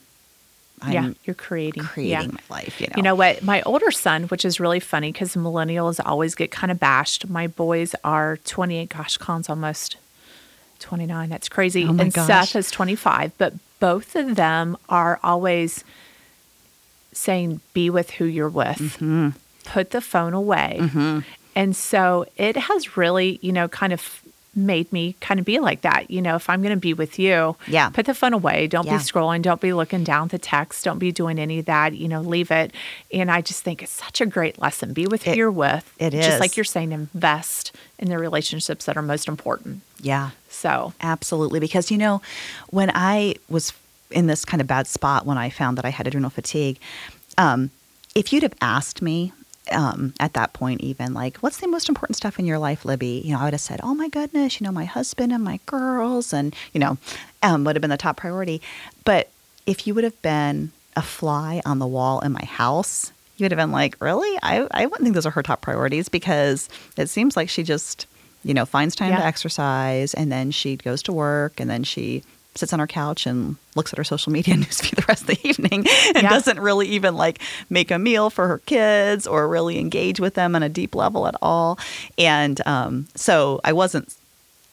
I'm 0.82 0.92
yeah. 0.92 1.14
You're 1.24 1.36
creating. 1.36 1.84
creating 1.84 2.32
yeah. 2.32 2.38
my 2.50 2.56
life, 2.58 2.82
you 2.82 2.88
know. 2.88 2.94
You 2.98 3.04
know 3.04 3.16
what? 3.16 3.42
My 3.44 3.62
older 3.64 3.92
son, 3.92 4.24
which 4.24 4.44
is 4.44 4.60
really 4.60 4.80
funny 4.80 5.12
because 5.12 5.36
millennials 5.36 6.00
always 6.06 6.36
get 6.36 6.52
kind 6.52 6.72
of 6.72 6.80
bashed. 6.80 7.30
My 7.30 7.48
boys 7.48 7.96
are 8.04 8.38
28. 8.46 8.90
Gosh, 8.90 9.18
Colin's 9.18 9.50
almost 9.50 9.96
29. 10.80 11.30
That's 11.30 11.48
crazy. 11.50 11.86
Oh 11.86 11.90
and 11.98 12.14
gosh. 12.14 12.28
Seth 12.28 12.56
is 12.56 12.72
25. 12.72 13.32
But 13.38 13.54
both 13.80 14.16
of 14.16 14.36
them 14.36 14.78
are 14.90 15.20
always 15.24 15.84
saying, 17.14 17.62
be 17.74 17.90
with 17.90 18.12
who 18.12 18.26
you're 18.26 18.50
with, 18.50 18.78
Mm-hmm. 18.78 19.30
put 19.66 19.92
the 19.92 20.02
phone 20.02 20.34
away. 20.34 21.24
And 21.56 21.74
so 21.74 22.26
it 22.36 22.58
has 22.58 22.98
really, 22.98 23.40
you 23.42 23.54
know, 23.54 23.70
kind 23.70 23.94
of 23.94 24.22
made 24.56 24.92
me 24.94 25.16
kind 25.20 25.40
of 25.40 25.46
be 25.46 25.60
like 25.60 25.82
that. 25.82 26.10
You 26.10 26.22
know, 26.22 26.36
if 26.36 26.50
I'm 26.50 26.62
going 26.62 26.74
to 26.74 26.80
be 26.80 26.94
with 26.94 27.20
you, 27.20 27.56
Yeah. 27.68 27.90
put 27.90 28.06
the 28.06 28.14
phone 28.14 28.34
away. 28.34 28.68
Don't 28.68 28.86
Yeah. 28.86 28.98
be 28.98 29.04
scrolling. 29.04 29.42
Don't 29.42 29.60
be 29.60 29.74
looking 29.74 30.04
down 30.04 30.26
at 30.26 30.32
the 30.32 30.38
text. 30.40 30.86
Don't 30.86 31.00
be 31.00 31.12
doing 31.12 31.38
any 31.40 31.60
of 31.60 31.66
that. 31.66 31.94
You 31.96 32.08
know, 32.08 32.22
leave 32.22 32.52
it. 32.52 32.72
And 33.12 33.30
I 33.30 33.42
just 33.42 33.64
think 33.64 33.84
it's 33.84 33.92
such 33.92 34.22
a 34.22 34.26
great 34.26 34.60
lesson. 34.60 34.94
Be 34.94 35.08
with 35.08 35.24
who 35.24 35.32
It- 35.32 35.38
you're 35.38 35.52
with. 35.52 35.92
it 36.00 36.12
Just 36.12 36.40
like 36.40 36.56
you're 36.56 36.64
saying, 36.64 36.92
invest 36.92 37.72
in 38.00 38.10
the 38.10 38.18
relationships 38.18 38.86
that 38.86 38.96
are 38.98 39.02
most 39.02 39.28
important. 39.28 39.82
yeah. 40.02 40.30
So, 40.50 40.94
Absolutely. 41.02 41.60
Because, 41.60 41.92
you 41.92 41.98
know, 41.98 42.22
when 42.70 42.90
I 42.96 43.36
was 43.50 43.74
in 44.10 44.28
this 44.28 44.46
kind 44.46 44.62
of 44.62 44.68
bad 44.68 44.88
spot 44.88 45.26
when 45.26 45.38
I 45.38 45.50
found 45.50 45.78
that 45.78 45.84
I 45.86 45.90
had 45.90 46.08
adrenal 46.08 46.30
fatigue, 46.30 46.80
um, 47.38 47.72
if 48.16 48.32
you'd 48.32 48.44
have 48.44 48.54
asked 48.62 49.02
me 49.02 49.34
um, 49.72 50.14
at 50.20 50.34
that 50.34 50.54
point, 50.54 50.82
even 50.82 51.14
like, 51.14 51.38
what's 51.38 51.58
the 51.58 51.68
most 51.68 51.90
important 51.90 52.16
stuff 52.16 52.40
in 52.40 52.46
your 52.46 52.60
life, 52.60 52.86
Libby? 52.86 53.22
You 53.24 53.34
know, 53.34 53.40
I 53.40 53.46
would 53.46 53.54
have 53.54 53.62
said, 53.62 53.80
oh 53.84 53.94
my 53.94 54.10
goodness, 54.10 54.60
you 54.60 54.66
know, 54.66 54.72
my 54.72 54.86
husband 54.86 55.32
and 55.32 55.44
my 55.44 55.60
girls, 55.66 56.34
and, 56.34 56.56
you 56.74 56.80
know, 56.80 56.98
um, 57.44 57.64
would 57.64 57.76
have 57.76 57.82
been 57.82 57.90
the 57.90 57.98
top 57.98 58.18
priority. 58.18 58.62
But 59.04 59.30
if 59.66 59.88
you 59.88 59.94
would 59.96 60.04
have 60.04 60.22
been 60.22 60.72
a 60.96 61.02
fly 61.02 61.62
on 61.66 61.80
the 61.80 61.88
wall 61.88 62.20
in 62.20 62.32
my 62.32 62.46
house, 62.46 63.12
you 63.38 63.44
would 63.44 63.52
have 63.52 63.60
been 63.60 63.72
like, 63.72 63.98
really? 64.00 64.38
I, 64.42 64.68
I 64.72 64.86
wouldn't 64.86 65.04
think 65.04 65.16
those 65.16 65.26
are 65.26 65.32
her 65.32 65.44
top 65.44 65.62
priorities 65.62 66.08
because 66.10 66.70
it 66.98 67.10
seems 67.10 67.36
like 67.36 67.50
she 67.50 67.64
just, 67.64 68.06
you 68.44 68.54
know, 68.54 68.66
finds 68.66 68.96
time 68.96 69.16
to 69.16 69.26
exercise 69.26 70.14
and 70.14 70.32
then 70.32 70.52
she 70.52 70.78
goes 70.78 71.04
to 71.04 71.14
work 71.14 71.60
and 71.60 71.70
then 71.70 71.84
she 71.84 72.24
sits 72.56 72.72
on 72.74 72.80
her 72.80 72.88
couch 72.88 73.26
and 73.26 73.56
looks 73.76 73.92
at 73.94 73.98
her 73.98 74.04
social 74.04 74.32
media 74.32 74.54
newsfeed 74.64 74.96
the 74.96 75.06
rest 75.08 75.22
of 75.24 75.28
the 75.28 75.48
evening 75.48 75.86
and 76.16 76.24
Yeah. 76.24 76.30
doesn't 76.30 76.60
really 76.60 76.88
even 76.90 77.16
like 77.16 77.40
make 77.70 77.92
a 77.92 78.00
meal 78.00 78.30
for 78.30 78.48
her 78.48 78.60
kids 78.60 79.28
or 79.28 79.48
really 79.48 79.78
engage 79.80 80.20
with 80.20 80.36
them 80.36 80.56
on 80.56 80.64
a 80.64 80.70
deep 80.70 80.96
level 80.96 81.28
at 81.28 81.36
all. 81.42 81.78
And 82.18 82.66
um, 82.68 83.08
so 83.16 83.60
I 83.64 83.74
wasn't 83.74 84.16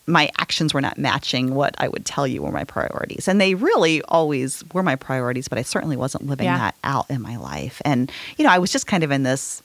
my 0.05 0.29
actions 0.39 0.75
were 0.75 0.81
not 0.81 0.99
matching 0.99 1.55
what 1.55 1.77
I 1.79 1.87
would 1.87 2.05
tell 2.05 2.27
you 2.27 2.43
were 2.43 2.51
my 2.51 2.65
priorities. 2.65 3.29
And 3.29 3.41
they 3.41 3.55
really 3.55 4.03
always 4.03 4.65
were 4.75 4.83
my 4.83 4.97
priorities, 4.97 5.47
but 5.47 5.59
I 5.59 5.63
certainly 5.63 5.97
wasn't 5.97 6.27
living 6.27 6.47
Yeah. 6.47 6.59
that 6.59 6.75
out 6.83 7.09
in 7.09 7.23
my 7.23 7.37
life. 7.37 7.81
And, 7.85 8.11
you 8.37 8.45
know, 8.45 8.51
I 8.51 8.59
was 8.59 8.73
just 8.73 8.89
kind 8.89 9.05
of 9.05 9.13
in 9.13 9.23
this 9.23 9.63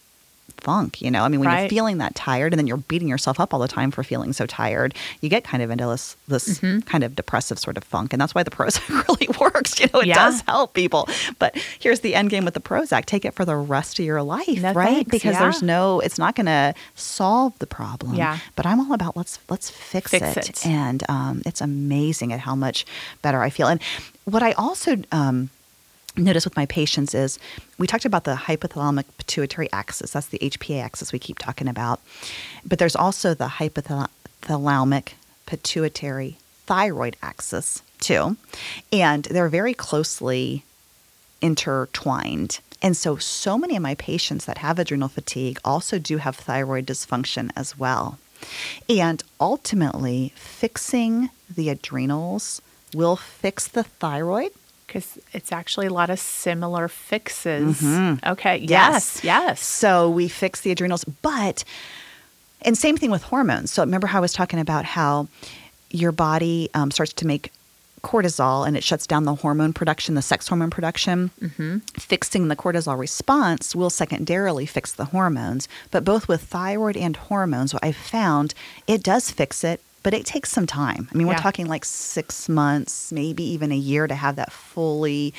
funk, 0.62 1.02
you 1.02 1.10
know. 1.12 1.24
I 1.24 1.28
mean, 1.30 1.40
when 1.40 1.50
you're 1.60 1.70
feeling 1.70 1.98
that 2.00 2.16
tired 2.16 2.54
and 2.54 2.60
then 2.60 2.68
you're 2.68 2.78
beating 2.78 3.08
yourself 3.08 3.40
up 3.40 3.54
all 3.54 3.60
the 3.60 3.68
time 3.68 3.92
for 3.92 4.04
feeling 4.04 4.34
so 4.34 4.46
tired, 4.46 4.94
you 5.22 5.30
get 5.30 5.44
kind 5.44 5.62
of 5.64 5.70
into 5.70 5.86
this 5.88 6.16
this 6.28 6.48
Mm-hmm. 6.60 6.80
kind 6.82 7.04
of 7.04 7.16
depressive 7.16 7.60
sort 7.60 7.78
of 7.78 7.84
funk. 7.84 8.14
And 8.14 8.22
that's 8.22 8.34
why 8.34 8.44
the 8.44 8.52
Prozac 8.52 8.88
really 9.08 9.28
works. 9.40 9.80
You 9.80 9.88
know, 9.94 10.00
it 10.00 10.08
Yeah. 10.08 10.16
does 10.16 10.42
help 10.48 10.74
people. 10.74 11.08
But 11.40 11.56
here's 11.80 12.00
the 12.02 12.16
end 12.16 12.30
game 12.30 12.46
with 12.46 12.54
the 12.54 12.60
Prozac. 12.60 13.06
Take 13.06 13.26
it 13.26 13.34
for 13.34 13.46
the 13.46 13.56
rest 13.56 14.00
of 14.00 14.06
your 14.06 14.22
life, 14.24 14.48
No 14.62 14.74
right? 14.74 14.96
thanks, 14.96 15.12
Because 15.12 15.34
yeah. 15.34 15.40
there's 15.42 15.62
no 15.62 16.00
it's 16.00 16.18
not 16.18 16.36
gonna 16.36 16.74
solve 16.96 17.58
the 17.60 17.68
problem. 17.68 18.16
Yeah. 18.16 18.40
But 18.56 18.66
I'm 18.66 18.80
all 18.80 18.94
about 18.94 19.16
let's 19.18 19.40
let's 19.50 19.70
fix, 19.70 20.12
Fix 20.12 20.38
it. 20.38 20.50
it. 20.50 20.66
And 20.66 21.04
um, 21.10 21.42
it's 21.46 21.62
amazing 21.62 22.34
at 22.34 22.40
how 22.40 22.56
much 22.56 22.86
better 23.22 23.42
I 23.42 23.50
feel. 23.50 23.68
And 23.68 23.82
what 24.26 24.44
I 24.44 24.52
also 24.54 24.98
um, 25.12 25.50
notice 26.18 26.46
with 26.46 26.56
my 26.56 26.66
patients 26.66 27.14
is 27.14 27.40
we 27.78 27.88
talked 27.88 28.06
about 28.06 28.24
the 28.24 28.36
hypothalamic 28.36 29.06
pituitary 29.18 29.72
axis. 29.72 30.12
That's 30.12 30.28
the 30.28 30.40
HPA 30.40 30.84
axis 30.84 31.14
we 31.14 31.20
keep 31.20 31.40
talking 31.40 31.68
about. 31.68 32.02
But 32.66 32.80
there's 32.80 32.96
also 32.96 33.34
the 33.34 33.48
hypothalamic 33.48 35.14
pituitary 35.46 36.38
thyroid 36.66 37.16
axis 37.22 37.82
too. 38.00 38.38
And 38.92 39.24
they're 39.26 39.50
very 39.50 39.74
closely 39.74 40.64
intertwined. 41.42 42.60
And 42.82 42.96
so, 42.96 43.18
so 43.18 43.58
many 43.58 43.76
of 43.76 43.82
my 43.82 43.96
patients 43.96 44.46
that 44.46 44.60
have 44.60 44.78
adrenal 44.78 45.08
fatigue 45.08 45.60
also 45.66 45.98
do 45.98 46.18
have 46.18 46.36
thyroid 46.36 46.86
dysfunction 46.86 47.50
as 47.56 47.78
well. 47.78 48.20
And 48.88 49.24
ultimately, 49.42 50.32
fixing 50.36 51.30
the 51.50 51.70
adrenals 51.70 52.62
will 52.94 53.16
fix 53.16 53.68
the 53.68 53.84
thyroid. 53.84 54.52
Because 54.88 55.20
it's 55.34 55.52
actually 55.52 55.88
a 55.88 55.94
lot 55.94 56.10
of 56.10 56.18
similar 56.20 56.88
fixes. 56.88 57.82
Mm-hmm. 57.82 58.30
Okay. 58.32 58.58
Yes. 58.58 59.24
Yes. 59.24 59.62
So 59.62 60.10
we 60.10 60.28
fix 60.28 60.62
the 60.62 60.72
adrenals, 60.72 61.04
but 61.04 61.64
and 62.64 62.78
same 62.78 62.98
thing 62.98 63.12
with 63.12 63.24
hormones. 63.24 63.72
So 63.72 63.84
remember 63.84 64.08
how 64.08 64.20
I 64.20 64.22
was 64.22 64.34
talking 64.34 64.60
about 64.60 64.86
how 64.86 65.28
your 65.92 66.12
body 66.12 66.70
um, 66.74 66.90
starts 66.92 67.14
to 67.14 67.28
make 67.28 67.52
cortisol 68.04 68.66
and 68.66 68.78
it 68.78 68.84
shuts 68.84 69.06
down 69.06 69.26
the 69.26 69.36
hormone 69.36 69.74
production, 69.74 70.16
the 70.16 70.22
sex 70.22 70.48
hormone 70.48 70.70
production. 70.70 71.30
Mm-hmm. 71.42 71.78
Fixing 72.00 72.48
the 72.48 72.56
cortisol 72.56 72.98
response 72.98 73.76
will 73.76 73.90
secondarily 73.90 74.66
fix 74.66 74.94
the 74.94 75.06
hormones. 75.06 75.68
But 75.92 76.06
both 76.06 76.28
with 76.28 76.42
thyroid 76.42 76.96
and 76.98 77.16
hormones, 77.16 77.74
what 77.74 77.84
I've 77.84 77.98
found, 77.98 78.54
it 78.88 79.04
does 79.04 79.30
fix 79.32 79.64
it, 79.64 79.82
but 80.08 80.14
it 80.14 80.26
takes 80.26 80.50
some 80.50 80.66
time. 80.66 81.10
I 81.14 81.18
mean, 81.18 81.28
we're 81.28 81.34
talking 81.36 81.68
like 81.68 81.84
six 81.84 82.48
months, 82.48 83.12
maybe 83.12 83.44
even 83.44 83.74
a 83.74 83.76
year 83.76 84.08
to 84.08 84.16
have 84.16 84.38
that 84.38 84.54
fully 84.54 85.34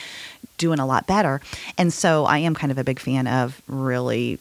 doing 0.58 0.78
a 0.78 0.84
lot 0.84 1.06
better. 1.06 1.40
And 1.78 1.90
so 1.90 2.26
I 2.26 2.36
am 2.36 2.54
kind 2.54 2.70
of 2.70 2.76
a 2.76 2.84
big 2.84 3.00
fan 3.00 3.26
of 3.26 3.62
really 3.66 4.38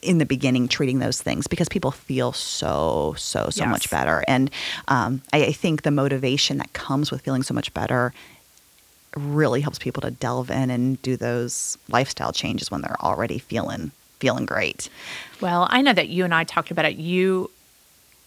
in 0.00 0.16
the 0.16 0.24
beginning 0.24 0.68
treating 0.68 1.00
those 1.00 1.20
things 1.20 1.46
because 1.48 1.68
people 1.68 1.90
feel 1.90 2.32
so 2.32 3.14
so 3.18 3.50
so 3.50 3.64
Yes. 3.64 3.70
much 3.70 3.90
better 3.90 4.24
and 4.26 4.50
um, 4.88 5.20
I, 5.34 5.44
I 5.44 5.52
think 5.52 5.82
the 5.82 5.90
motivation 5.90 6.56
that 6.56 6.72
comes 6.72 7.10
with 7.10 7.20
feeling 7.20 7.42
so 7.42 7.52
much 7.52 7.74
better 7.74 8.14
really 9.14 9.60
helps 9.60 9.78
people 9.78 10.00
to 10.00 10.10
delve 10.10 10.50
in 10.50 10.70
and 10.70 11.00
do 11.02 11.16
those 11.18 11.76
lifestyle 11.90 12.32
changes 12.32 12.70
when 12.70 12.80
they're 12.80 13.00
already 13.02 13.38
feeling 13.38 13.92
feeling 14.18 14.46
great 14.46 14.88
Well, 15.42 15.68
I 15.70 15.82
know 15.82 15.92
that 15.92 16.08
you 16.08 16.24
and 16.24 16.34
I 16.34 16.44
talked 16.44 16.70
about 16.70 16.86
it. 16.86 16.96
You 16.96 17.50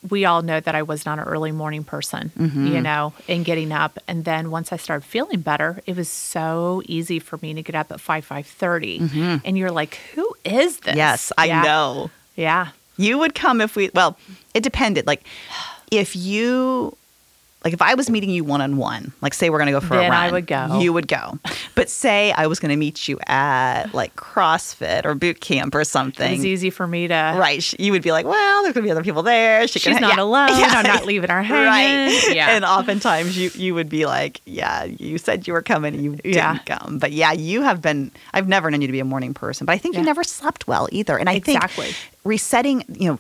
we 0.08 0.24
all 0.26 0.42
know 0.42 0.60
that 0.60 0.76
I 0.76 0.82
was 0.84 1.06
not 1.06 1.20
an 1.20 1.26
early 1.26 1.52
morning 1.52 1.84
person, 1.84 2.32
Mm-hmm. 2.38 2.68
you 2.68 2.82
know, 2.82 3.14
in 3.28 3.44
getting 3.44 3.72
up. 3.72 3.98
And 4.08 4.24
then 4.24 4.50
once 4.52 4.72
I 4.72 4.78
started 4.78 5.06
feeling 5.06 5.42
better, 5.42 5.82
it 5.86 5.96
was 5.98 6.08
so 6.08 6.82
easy 6.86 7.20
for 7.20 7.38
me 7.42 7.54
to 7.56 7.62
get 7.62 7.76
up 7.76 7.92
at 7.92 8.00
5, 8.00 8.26
5.30. 8.28 9.42
And 9.44 9.58
you're 9.58 9.72
like, 9.72 9.96
who 10.16 10.34
is 10.46 10.78
this? 10.80 10.92
Mm-hmm. 10.92 10.98
Yes, 10.98 11.32
I 11.38 11.46
Yeah. 11.48 11.62
know. 11.64 12.12
Yeah. 12.36 12.70
You 12.98 13.18
would 13.18 13.36
come 13.36 13.60
if 13.62 13.76
we, 13.76 13.90
well, 13.94 14.18
it 14.54 14.64
depended. 14.64 15.06
Like, 15.08 15.24
if 15.92 16.16
you, 16.16 16.96
like, 17.64 17.74
if 17.74 17.82
I 17.82 17.94
was 17.96 18.10
meeting 18.10 18.30
you 18.30 18.44
one 18.46 18.62
on 18.62 18.78
one, 18.78 19.12
like, 19.22 19.34
say 19.34 19.50
we're 19.50 19.58
going 19.58 19.68
to 19.68 19.74
go 19.74 19.82
for 19.82 19.96
a 19.96 19.98
Then 19.98 20.12
run, 20.12 20.20
I 20.22 20.32
would 20.32 20.48
go. 20.48 20.80
You 20.80 20.94
would 20.94 21.08
go. 21.10 21.38
But 21.76 21.90
say 21.90 22.32
I 22.32 22.48
was 22.48 22.60
going 22.60 22.70
to 22.70 22.78
meet 22.78 23.08
you 23.10 23.20
at 23.28 23.94
like 23.94 24.16
CrossFit 24.16 25.04
or 25.06 25.14
boot 25.16 25.42
camp 25.42 25.76
or 25.76 25.84
something. 25.84 26.32
It's 26.34 26.46
easy 26.46 26.70
for 26.70 26.88
me 26.88 27.08
to. 27.10 27.36
Right. 27.38 27.74
You 27.80 27.92
would 27.92 28.02
be 28.02 28.12
like, 28.14 28.26
well, 28.26 28.64
there's 28.64 28.76
to 28.76 28.82
be 28.82 28.92
other 28.92 29.04
people 29.04 29.24
there. 29.24 29.68
She 29.68 29.80
She's 29.80 30.00
not 30.00 30.16
yeah. 30.18 30.24
alone. 30.24 30.50
Yeah. 30.58 30.68
I'm 30.70 30.86
not 30.86 31.06
leaving 31.06 31.30
her 31.30 31.42
hanging. 31.44 31.66
Right. 32.16 32.36
Yeah. 32.36 32.50
And 32.56 32.64
oftentimes 32.64 33.38
you, 33.38 33.50
you 33.54 33.74
would 33.76 33.90
be 33.90 34.06
like, 34.06 34.42
yeah, 34.46 34.86
you 34.86 35.18
said 35.18 35.46
you 35.48 35.54
were 35.54 35.62
coming 35.62 35.94
and 35.96 36.04
you 36.04 36.16
didn't 36.16 36.34
Yeah. 36.34 36.58
come. 36.60 36.98
But 37.00 37.12
yeah, 37.12 37.34
you 37.34 37.62
have 37.64 37.82
been, 37.82 38.12
I've 38.34 38.48
never 38.48 38.72
known 38.72 38.82
you 38.82 38.88
to 38.88 38.94
be 38.94 39.00
a 39.02 39.06
morning 39.06 39.34
person, 39.34 39.66
but 39.66 39.74
I 39.74 39.78
think 39.78 39.96
you 39.98 40.02
never 40.04 40.24
slept 40.24 40.68
well 40.68 40.88
either. 40.94 41.18
And 41.18 41.30
I 41.30 41.34
Exactly. 41.34 41.86
think 41.88 41.98
resetting, 42.26 42.84
you 42.90 43.10
know, 43.10 43.20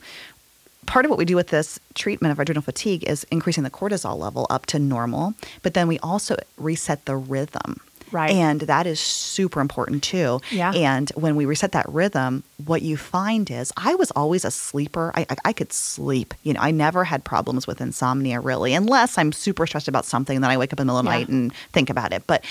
part 0.90 1.06
of 1.06 1.10
what 1.12 1.20
we 1.20 1.26
do 1.26 1.36
with 1.36 1.50
this 1.50 1.80
treatment 1.94 2.32
of 2.32 2.40
adrenal 2.40 2.64
fatigue 2.64 3.04
is 3.04 3.24
increasing 3.32 3.64
the 3.64 3.70
cortisol 3.70 4.18
level 4.18 4.48
up 4.50 4.66
to 4.66 4.80
normal, 4.80 5.34
but 5.62 5.74
then 5.76 5.88
we 5.88 6.00
also 6.00 6.36
reset 6.58 7.06
the 7.06 7.16
rhythm. 7.16 7.80
Right. 8.12 8.32
And 8.32 8.62
that 8.62 8.88
is 8.88 9.00
super 9.00 9.62
important 9.62 10.02
too. 10.02 10.42
Yeah. 10.50 10.72
And 10.74 11.12
when 11.16 11.36
we 11.36 11.46
reset 11.46 11.74
that 11.74 11.88
rhythm, 11.88 12.42
what 12.66 12.82
you 12.82 12.98
find 12.98 13.52
is 13.52 13.72
I 13.78 13.94
was 13.94 14.10
always 14.12 14.44
a 14.44 14.50
sleeper. 14.50 15.12
I, 15.14 15.28
I, 15.30 15.36
I 15.46 15.54
could 15.54 15.72
sleep. 15.72 16.34
You 16.42 16.54
know, 16.54 16.60
I 16.60 16.72
never 16.72 17.04
had 17.04 17.24
problems 17.24 17.68
with 17.68 17.80
insomnia 17.82 18.40
really, 18.40 18.74
unless 18.74 19.16
I'm 19.20 19.32
super 19.32 19.68
stressed 19.68 19.88
about 19.88 20.06
something 20.06 20.42
then 20.42 20.50
I 20.50 20.58
wake 20.58 20.74
up 20.74 20.80
in 20.80 20.88
the 20.88 20.94
middle 20.94 21.00
of 21.02 21.06
the 21.06 21.12
Yeah. 21.12 21.18
night 21.20 21.30
and 21.30 21.54
think 21.72 21.92
about 21.92 22.12
it. 22.12 22.24
But 22.26 22.44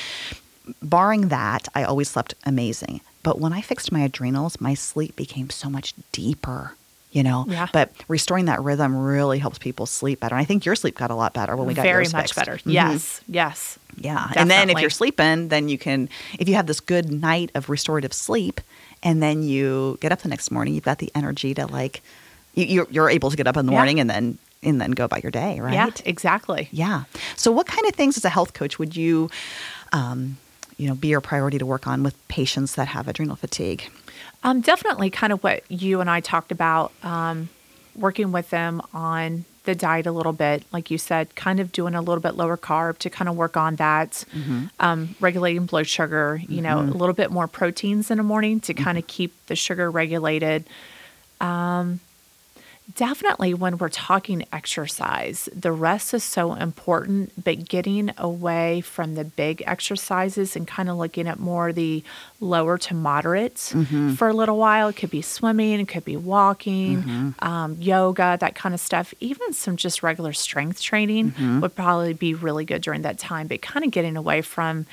barring 0.81 1.27
that, 1.29 1.67
I 1.75 1.83
always 1.83 2.09
slept 2.09 2.35
amazing. 2.47 3.01
But 3.25 3.41
when 3.41 3.53
I 3.53 3.61
fixed 3.61 3.91
my 3.91 4.01
adrenals, 4.03 4.61
my 4.61 4.75
sleep 4.75 5.17
became 5.17 5.51
so 5.51 5.69
much 5.69 5.93
deeper. 6.13 6.75
You 7.19 7.25
know, 7.25 7.47
Yeah. 7.49 7.67
but 7.73 7.91
restoring 8.07 8.45
that 8.45 8.63
rhythm 8.63 8.95
really 8.97 9.41
helps 9.41 9.59
people 9.59 9.87
sleep 9.87 10.21
better. 10.21 10.37
And 10.37 10.41
I 10.41 10.45
think 10.45 10.65
your 10.65 10.77
sleep 10.77 10.97
got 10.97 11.11
a 11.11 11.17
lot 11.17 11.35
better 11.35 11.57
when 11.57 11.67
we 11.67 11.75
got 11.75 11.83
Very 11.83 12.05
yours 12.05 12.13
much 12.13 12.23
fixed. 12.33 12.37
better. 12.37 12.59
Mhm. 12.59 12.73
Yes. 12.73 13.21
Yes. 13.27 13.77
Yeah. 13.97 14.31
And 14.37 14.49
then 14.49 14.71
if 14.71 14.79
you're 14.81 14.89
sleeping, 14.89 15.49
then 15.49 15.69
you 15.69 15.79
can, 15.79 16.09
if 16.39 16.49
you 16.49 16.55
have 16.55 16.69
this 16.69 16.79
good 16.79 17.11
night 17.11 17.51
of 17.57 17.69
restorative 17.69 18.13
sleep 18.13 18.61
and 19.03 19.21
then 19.21 19.43
you 19.43 19.99
get 20.01 20.13
up 20.13 20.21
the 20.23 20.29
next 20.29 20.53
morning, 20.53 20.75
you've 20.75 20.85
got 20.85 20.99
the 20.99 21.11
energy 21.17 21.55
to 21.55 21.67
like, 21.67 22.03
you, 22.55 22.67
you're, 22.67 22.87
you're 22.89 23.11
able 23.11 23.31
to 23.33 23.37
get 23.37 23.49
up 23.49 23.57
in 23.57 23.67
the 23.67 23.73
Yeah. 23.73 23.79
morning 23.79 23.99
and 23.99 24.09
then, 24.09 24.39
and 24.63 24.81
then 24.81 24.93
go 24.93 25.05
about 25.05 25.25
your 25.25 25.33
day, 25.33 25.59
right? 25.59 25.75
Yeah. 25.75 25.91
Exactly. 26.05 26.69
Yeah. 26.71 27.03
So 27.35 27.51
what 27.51 27.67
kind 27.67 27.85
of 27.89 27.97
things 27.97 28.17
as 28.17 28.25
a 28.25 28.29
health 28.31 28.53
coach 28.55 28.79
would 28.79 28.95
you, 28.97 29.29
um, 29.93 30.37
you 30.77 30.87
know, 30.87 30.95
be 30.95 31.09
your 31.09 31.21
priority 31.21 31.59
to 31.59 31.67
work 31.67 31.89
on 31.89 32.05
with 32.05 32.15
patients 32.29 32.77
that 32.77 32.87
have 32.87 33.09
adrenal 33.09 33.35
fatigue? 33.35 33.91
Um, 34.45 34.61
definitely 34.61 35.11
kind 35.11 35.33
of 35.33 35.43
what 35.43 35.63
you 35.71 36.01
and 36.01 36.09
I 36.09 36.21
talked 36.21 36.53
about, 36.53 36.93
um, 37.03 37.49
working 37.97 38.31
with 38.33 38.51
them 38.51 38.81
on 38.95 39.45
the 39.65 39.75
diet 39.75 40.07
a 40.07 40.13
little 40.13 40.33
bit, 40.33 40.65
like 40.73 40.91
you 40.91 40.97
said, 40.97 41.35
kind 41.35 41.61
of 41.61 41.73
doing 41.73 41.95
a 41.95 42.01
little 42.01 42.23
bit 42.23 42.35
lower 42.37 42.57
carb 42.57 42.97
to 42.99 43.11
kind 43.11 43.29
of 43.29 43.37
work 43.37 43.57
on 43.57 43.77
that, 43.77 44.25
um, 44.81 45.15
regulating 45.21 45.67
blood 45.67 45.87
sugar, 45.87 46.41
you 46.49 46.63
know, 46.63 46.79
a 46.79 46.97
little 46.97 47.15
bit 47.15 47.31
more 47.31 47.47
proteins 47.47 48.11
in 48.11 48.17
the 48.17 48.25
morning 48.25 48.61
to 48.61 48.73
kind 48.73 48.97
of 48.97 49.07
keep 49.09 49.35
the 49.49 49.57
sugar 49.57 49.91
regulated. 49.91 50.65
Um, 51.41 52.01
definitely 52.95 53.55
when 53.55 53.79
we're 53.79 53.89
talking 53.89 54.45
exercise, 54.53 55.49
the 55.55 55.73
rest 55.73 56.15
is 56.15 56.25
so 56.25 56.55
important, 56.55 57.33
but 57.43 57.69
getting 57.69 58.11
away 58.17 58.81
from 58.81 59.15
the 59.15 59.25
big 59.25 59.63
exercises 59.67 60.57
and 60.57 60.67
kind 60.67 60.89
of 60.89 60.97
looking 60.97 61.29
at 61.29 61.39
more 61.39 61.73
the 61.73 62.03
lower 62.41 62.79
to 62.79 62.95
moderate 62.95 63.57
mm-hmm. 63.57 64.15
for 64.15 64.29
a 64.29 64.33
little 64.33 64.57
while. 64.57 64.89
It 64.89 64.97
could 64.97 65.11
be 65.11 65.23
swimming, 65.23 65.81
it 65.81 65.89
could 65.89 66.05
be 66.05 66.17
walking, 66.17 67.03
mm-hmm. 67.03 67.45
um, 67.45 67.77
yoga, 67.79 68.39
that 68.41 68.55
kind 68.55 68.75
of 68.75 68.81
stuff. 68.81 69.13
Even 69.21 69.53
some 69.53 69.77
just 69.77 70.03
regular 70.03 70.33
strength 70.33 70.81
training 70.81 71.33
mm-hmm. 71.33 71.61
would 71.61 71.75
probably 71.75 72.15
be 72.15 72.35
really 72.35 72.65
good 72.65 72.83
during 72.83 73.03
that 73.03 73.19
time, 73.19 73.49
but 73.49 73.63
kind 73.63 73.85
of 73.85 73.91
getting 73.91 74.17
away 74.17 74.43
from. 74.43 74.87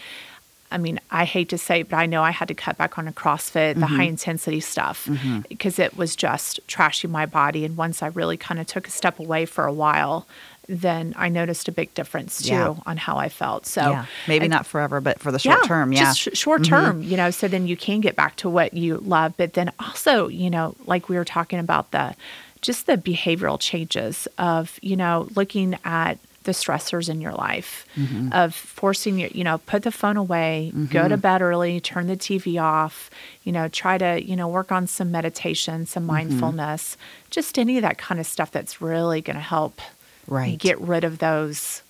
I 0.72 0.78
mean, 0.78 1.00
I 1.12 1.26
hate 1.26 1.50
to 1.50 1.58
say 1.58 1.82
it, 1.82 1.90
but 1.90 1.98
I 1.98 2.06
know 2.06 2.24
I 2.24 2.32
had 2.32 2.48
to 2.50 2.54
cut 2.56 2.78
back 2.78 2.98
on 2.98 3.06
the 3.06 3.12
CrossFit, 3.12 3.80
the 3.80 3.86
high 3.86 4.04
intensity 4.04 4.60
stuff, 4.60 5.08
because 5.48 5.80
it 5.80 5.96
was 5.96 6.16
just 6.16 6.66
trashing 6.68 7.10
my 7.12 7.26
body. 7.26 7.64
And 7.66 7.78
once 7.78 8.02
I 8.04 8.08
really 8.08 8.36
kind 8.36 8.60
of 8.60 8.68
took 8.68 8.88
a 8.88 8.92
step 8.92 9.20
away 9.20 9.46
for 9.46 9.66
a 9.66 9.72
while, 9.74 10.28
then 10.68 11.14
I 11.16 11.30
noticed 11.30 11.68
a 11.68 11.72
big 11.72 11.94
difference 11.94 12.42
too 12.42 12.54
Yeah. 12.54 12.74
on 12.88 12.98
how 12.98 13.18
I 13.18 13.30
felt. 13.30 13.68
So 13.68 13.82
yeah. 13.92 14.06
Maybe 14.28 14.46
I- 14.46 14.48
not 14.48 14.66
forever, 14.66 15.00
but 15.00 15.20
for 15.20 15.32
the 15.32 15.38
short 15.40 15.64
term. 15.66 15.94
Yeah. 15.94 16.00
Mm-hmm. 16.00 16.06
just 16.08 16.20
sh- 16.22 16.38
short 16.40 16.64
term, 16.64 17.04
you 17.04 17.16
know, 17.16 17.30
so 17.30 17.48
then 17.48 17.68
you 17.68 17.78
can 17.78 18.02
get 18.02 18.16
back 18.16 18.36
to 18.38 18.50
what 18.50 18.74
you 18.74 18.98
love. 18.98 19.36
But 19.38 19.54
then 19.54 19.72
also, 19.80 20.28
you 20.28 20.50
know, 20.50 20.76
like 20.88 21.08
we 21.08 21.16
were 21.18 21.26
talking 21.26 21.60
about 21.60 21.92
the 21.92 22.16
just 22.62 22.88
the 22.88 22.98
behavioral 22.98 23.60
changes 23.60 24.28
of, 24.40 24.80
you 24.82 24.96
know, 24.96 25.28
looking 25.36 25.78
at 25.86 26.18
the 26.46 26.52
stressors 26.54 27.10
in 27.10 27.20
your 27.22 27.34
life 27.34 27.86
Mm-hmm. 27.98 28.30
of 28.34 28.56
forcing 28.56 29.20
you, 29.20 29.30
you 29.34 29.44
know, 29.44 29.58
put 29.60 29.84
the 29.84 29.92
phone 29.92 30.18
away, 30.18 30.72
go 30.90 31.08
to 31.08 31.18
bed 31.18 31.42
early, 31.42 31.80
turn 31.80 32.08
the 32.08 32.16
TV 32.18 32.62
off, 32.62 33.10
you 33.44 33.52
know, 33.52 33.68
try 33.68 33.98
to, 33.98 34.22
you 34.24 34.36
know, 34.36 34.48
work 34.48 34.72
on 34.72 34.88
some 34.88 35.12
meditation, 35.12 35.86
some 35.86 36.04
Mm-hmm. 36.04 36.08
mindfulness, 36.14 36.98
just 37.30 37.60
any 37.60 37.78
of 37.78 37.82
that 37.84 37.98
kind 37.98 38.20
of 38.20 38.26
stuff 38.26 38.52
that's 38.52 38.82
really 38.82 39.22
going 39.22 39.36
to 39.38 39.42
help 39.42 39.82
Right. 40.28 40.58
get 40.58 40.80
rid 40.82 41.04
of 41.04 41.20
those 41.20 41.82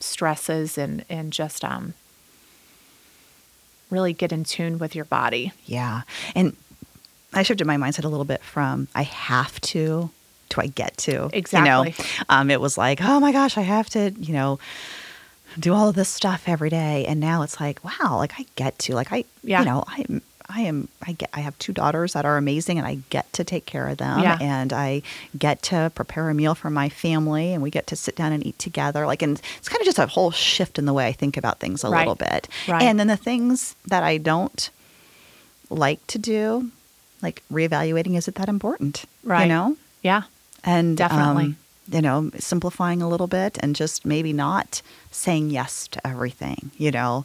stresses 0.00 0.76
and 0.78 1.04
and 1.08 1.32
just 1.32 1.64
um 1.64 1.94
really 3.90 4.12
get 4.12 4.32
in 4.32 4.44
tune 4.44 4.78
with 4.78 4.94
your 4.94 5.04
body. 5.04 5.52
Yeah. 5.66 6.02
And 6.34 6.56
I 7.32 7.42
shifted 7.42 7.66
my 7.66 7.76
mindset 7.76 8.04
a 8.04 8.08
little 8.08 8.24
bit 8.24 8.42
from 8.42 8.88
I 8.94 9.02
have 9.02 9.60
to 9.62 10.10
to 10.54 10.60
I 10.62 10.66
get 10.68 10.96
to. 10.98 11.30
Exactly. 11.32 11.90
You 11.90 11.96
know, 12.04 12.24
um, 12.28 12.50
it 12.50 12.60
was 12.60 12.76
like, 12.78 13.00
oh 13.02 13.20
my 13.20 13.32
gosh, 13.32 13.56
I 13.58 13.62
have 13.62 13.88
to, 13.90 14.10
you 14.18 14.32
know, 14.32 14.58
do 15.58 15.72
all 15.72 15.88
of 15.88 15.94
this 15.94 16.08
stuff 16.08 16.44
every 16.48 16.70
day. 16.70 17.04
And 17.06 17.20
now 17.20 17.42
it's 17.42 17.60
like, 17.60 17.82
wow, 17.84 18.16
like 18.16 18.32
I 18.38 18.46
get 18.56 18.78
to, 18.80 18.94
like 18.94 19.12
I, 19.12 19.24
Yeah. 19.42 19.60
you 19.60 19.66
know, 19.66 19.84
I 19.86 20.04
am. 20.08 20.22
I 20.46 20.60
am. 20.60 20.88
I 21.06 21.12
get. 21.12 21.30
I 21.32 21.40
have 21.40 21.58
two 21.58 21.72
daughters 21.72 22.12
that 22.12 22.26
are 22.26 22.36
amazing, 22.36 22.76
and 22.76 22.86
I 22.86 22.98
get 23.08 23.32
to 23.32 23.44
take 23.44 23.64
care 23.64 23.88
of 23.88 23.96
them. 23.96 24.20
Yeah. 24.20 24.36
And 24.42 24.74
I 24.74 25.00
get 25.38 25.62
to 25.62 25.90
prepare 25.94 26.28
a 26.28 26.34
meal 26.34 26.54
for 26.54 26.68
my 26.68 26.90
family, 26.90 27.54
and 27.54 27.62
we 27.62 27.70
get 27.70 27.86
to 27.86 27.96
sit 27.96 28.14
down 28.14 28.30
and 28.32 28.46
eat 28.46 28.58
together. 28.58 29.06
Like, 29.06 29.22
and 29.22 29.40
it's 29.56 29.70
kind 29.70 29.80
of 29.80 29.86
just 29.86 29.98
a 29.98 30.06
whole 30.06 30.30
shift 30.30 30.78
in 30.78 30.84
the 30.84 30.92
way 30.92 31.06
I 31.06 31.12
think 31.12 31.38
about 31.38 31.60
things 31.60 31.82
a 31.82 31.88
Right. 31.88 32.00
little 32.00 32.14
bit. 32.14 32.46
Right. 32.68 32.82
And 32.82 33.00
then 33.00 33.06
the 33.06 33.16
things 33.16 33.74
that 33.86 34.02
I 34.02 34.18
don't 34.18 34.68
like 35.70 36.06
to 36.08 36.18
do, 36.18 36.70
like 37.22 37.42
reevaluating, 37.50 38.14
is 38.14 38.28
it 38.28 38.34
that 38.34 38.50
important? 38.50 39.06
Right. 39.24 39.44
You 39.44 39.48
know, 39.48 39.76
Yeah. 40.02 40.24
And 40.64 40.96
Definitely. 40.96 41.44
um, 41.44 41.56
you 41.88 42.00
know, 42.00 42.30
simplifying 42.38 43.02
a 43.02 43.08
little 43.08 43.26
bit 43.26 43.58
and 43.60 43.76
just 43.76 44.04
maybe 44.06 44.32
not 44.32 44.80
saying 45.10 45.50
yes 45.50 45.86
to 45.88 46.06
everything. 46.06 46.70
You 46.78 46.90
know, 46.90 47.24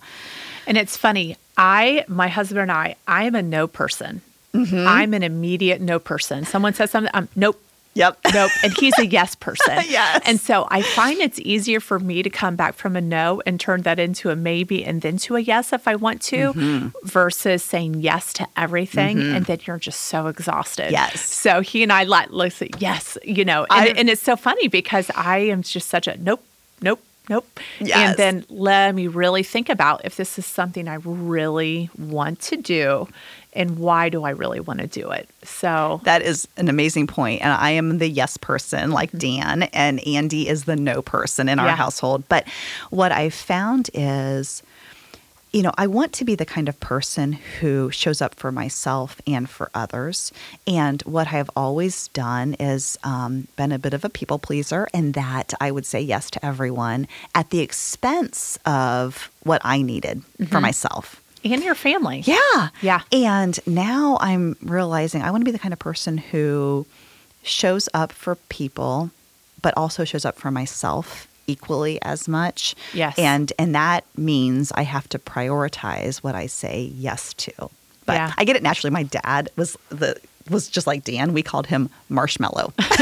And 0.68 0.78
it's 0.78 0.98
funny. 0.98 1.38
I, 1.58 2.06
my 2.08 2.28
husband 2.28 2.62
and 2.62 2.72
I, 2.72 2.96
I 3.08 3.24
am 3.24 3.36
a 3.36 3.42
no 3.42 3.68
person. 3.68 4.22
Mm-hmm. 4.54 4.86
I'm 4.88 5.14
an 5.14 5.24
immediate 5.24 5.80
no 5.82 6.00
person. 6.00 6.46
Someone 6.46 6.74
says 6.74 6.92
something, 6.92 7.12
I'm 7.14 7.28
nope, 7.36 7.62
Yep. 7.96 8.20
nope. 8.34 8.52
And 8.64 8.74
he's 8.78 8.98
a 9.00 9.06
yes 9.06 9.36
person. 9.36 9.78
Yes. 9.90 10.22
And 10.26 10.40
so 10.40 10.68
I 10.70 10.82
find 10.84 11.20
it's 11.20 11.40
easier 11.40 11.80
for 11.80 12.00
me 12.00 12.22
to 12.24 12.30
come 12.30 12.56
back 12.56 12.76
from 12.76 12.96
a 12.96 13.02
no 13.02 13.42
and 13.46 13.60
turn 13.60 13.82
that 13.82 13.98
into 14.00 14.30
a 14.30 14.36
maybe 14.36 14.86
and 14.86 15.02
then 15.02 15.18
to 15.18 15.36
a 15.36 15.40
yes 15.40 15.74
if 15.74 15.88
I 15.88 15.96
want 15.96 16.22
to 16.24 16.54
Mm-hmm. 16.54 16.90
versus 17.04 17.64
saying 17.64 17.96
yes 18.02 18.32
to 18.34 18.48
everything. 18.56 19.20
And 19.20 19.46
then 19.46 19.60
you're 19.66 19.80
just 19.80 20.02
so 20.02 20.28
exhausted. 20.28 20.92
Yes. 20.92 21.22
So 21.22 21.62
he 21.62 21.82
and 21.84 21.92
I 21.92 22.04
like, 22.04 22.30
listen, 22.30 22.70
yes, 22.78 23.18
you 23.24 23.44
know, 23.44 23.66
and, 23.70 23.98
and 23.98 24.10
it's 24.10 24.22
so 24.22 24.36
funny 24.36 24.68
because 24.68 25.10
I 25.16 25.40
am 25.40 25.64
just 25.64 25.90
such 25.90 26.08
a 26.08 26.16
nope, 26.18 26.44
nope, 26.82 27.02
nope. 27.30 27.60
Yes. 27.80 27.98
And 28.10 28.18
then 28.18 28.46
let 28.50 28.94
me 28.96 29.08
really 29.08 29.44
think 29.44 29.70
about 29.70 30.06
if 30.06 30.16
this 30.16 30.38
is 30.38 30.46
something 30.46 30.88
I 30.88 30.96
really 31.04 31.90
want 31.98 32.40
to 32.42 32.58
do 32.58 33.08
and 33.54 33.80
why 33.80 34.10
do 34.10 34.24
I 34.24 34.30
really 34.30 34.60
want 34.60 34.80
to 34.80 34.88
do 34.88 35.10
it. 35.12 35.28
So 35.44 36.02
That 36.04 36.22
is 36.22 36.48
an 36.58 36.70
amazing 36.70 37.08
point. 37.08 37.42
And 37.42 37.52
I 37.52 37.72
am 37.72 37.98
the 37.98 38.08
yes 38.10 38.38
person 38.38 38.92
like 38.92 39.12
Dan, 39.12 39.64
and 39.74 40.06
Andy 40.08 40.48
is 40.48 40.66
the 40.66 40.76
no 40.76 41.02
person 41.02 41.50
in 41.50 41.58
our 41.60 41.66
Mm-hmm. 41.66 41.72
Yeah. 41.72 41.76
household. 41.76 42.24
But 42.30 42.48
what 42.92 43.12
I've 43.12 43.34
found 43.34 43.90
is, 43.94 44.62
you 45.52 45.64
know, 45.64 45.72
I 45.80 45.88
want 45.88 46.14
to 46.14 46.26
be 46.26 46.36
the 46.36 46.46
kind 46.46 46.70
of 46.70 46.80
person 46.80 47.34
who 47.60 47.90
shows 47.90 48.22
up 48.22 48.36
for 48.36 48.52
myself 48.52 49.20
and 49.26 49.50
for 49.50 49.72
others. 49.74 50.32
And 50.68 51.02
what 51.04 51.26
I 51.28 51.32
have 51.32 51.50
always 51.56 52.08
done 52.10 52.54
is 52.60 53.00
um, 53.04 53.48
been 53.56 53.72
a 53.72 53.80
bit 53.80 53.96
of 53.96 54.06
a 54.06 54.10
people 54.10 54.38
pleaser, 54.38 54.88
and 54.94 55.16
that 55.16 55.56
I 55.60 55.72
would 55.72 55.88
say 55.88 56.00
yes 56.02 56.30
to 56.32 56.46
everyone 56.46 57.08
at 57.34 57.50
the 57.50 57.62
expense 57.62 58.60
of 58.66 59.32
what 59.44 59.60
I 59.66 59.82
needed 59.82 60.22
for 60.50 60.62
myself. 60.62 61.20
And 61.44 61.64
your 61.64 61.76
family. 61.76 62.22
Yeah. 62.26 62.70
Yeah. 62.82 63.02
And 63.12 63.60
now 63.66 64.18
I'm 64.22 64.56
realizing 64.62 65.22
I 65.22 65.32
want 65.32 65.42
to 65.42 65.46
be 65.46 65.52
the 65.52 65.60
kind 65.60 65.74
of 65.74 65.80
person 65.80 66.18
who 66.18 66.86
shows 67.44 67.88
up 67.94 68.12
for 68.12 68.36
people 68.36 69.12
but 69.62 69.74
also 69.78 70.06
shows 70.06 70.24
up 70.26 70.38
for 70.38 70.52
myself 70.52 71.28
equally 71.48 72.02
as 72.04 72.28
much. 72.28 72.76
Yes. 72.94 73.18
And 73.18 73.52
and 73.60 73.76
that 73.76 74.06
means 74.16 74.72
I 74.74 74.84
have 74.84 75.10
to 75.10 75.20
prioritize 75.20 76.18
what 76.18 76.36
I 76.36 76.46
say 76.48 76.92
yes 76.96 77.34
to. 77.36 77.52
But 78.06 78.14
Yeah. 78.14 78.34
I 78.38 78.46
get 78.46 78.56
it 78.56 78.64
naturally. 78.64 78.92
My 78.92 79.04
dad 79.04 79.50
was 79.56 79.78
the 79.90 80.16
was 80.50 80.68
just 80.68 80.88
like 80.88 81.04
Dan. 81.04 81.34
We 81.34 81.44
called 81.44 81.68
him 81.68 81.90
Marshmallow. 82.10 82.74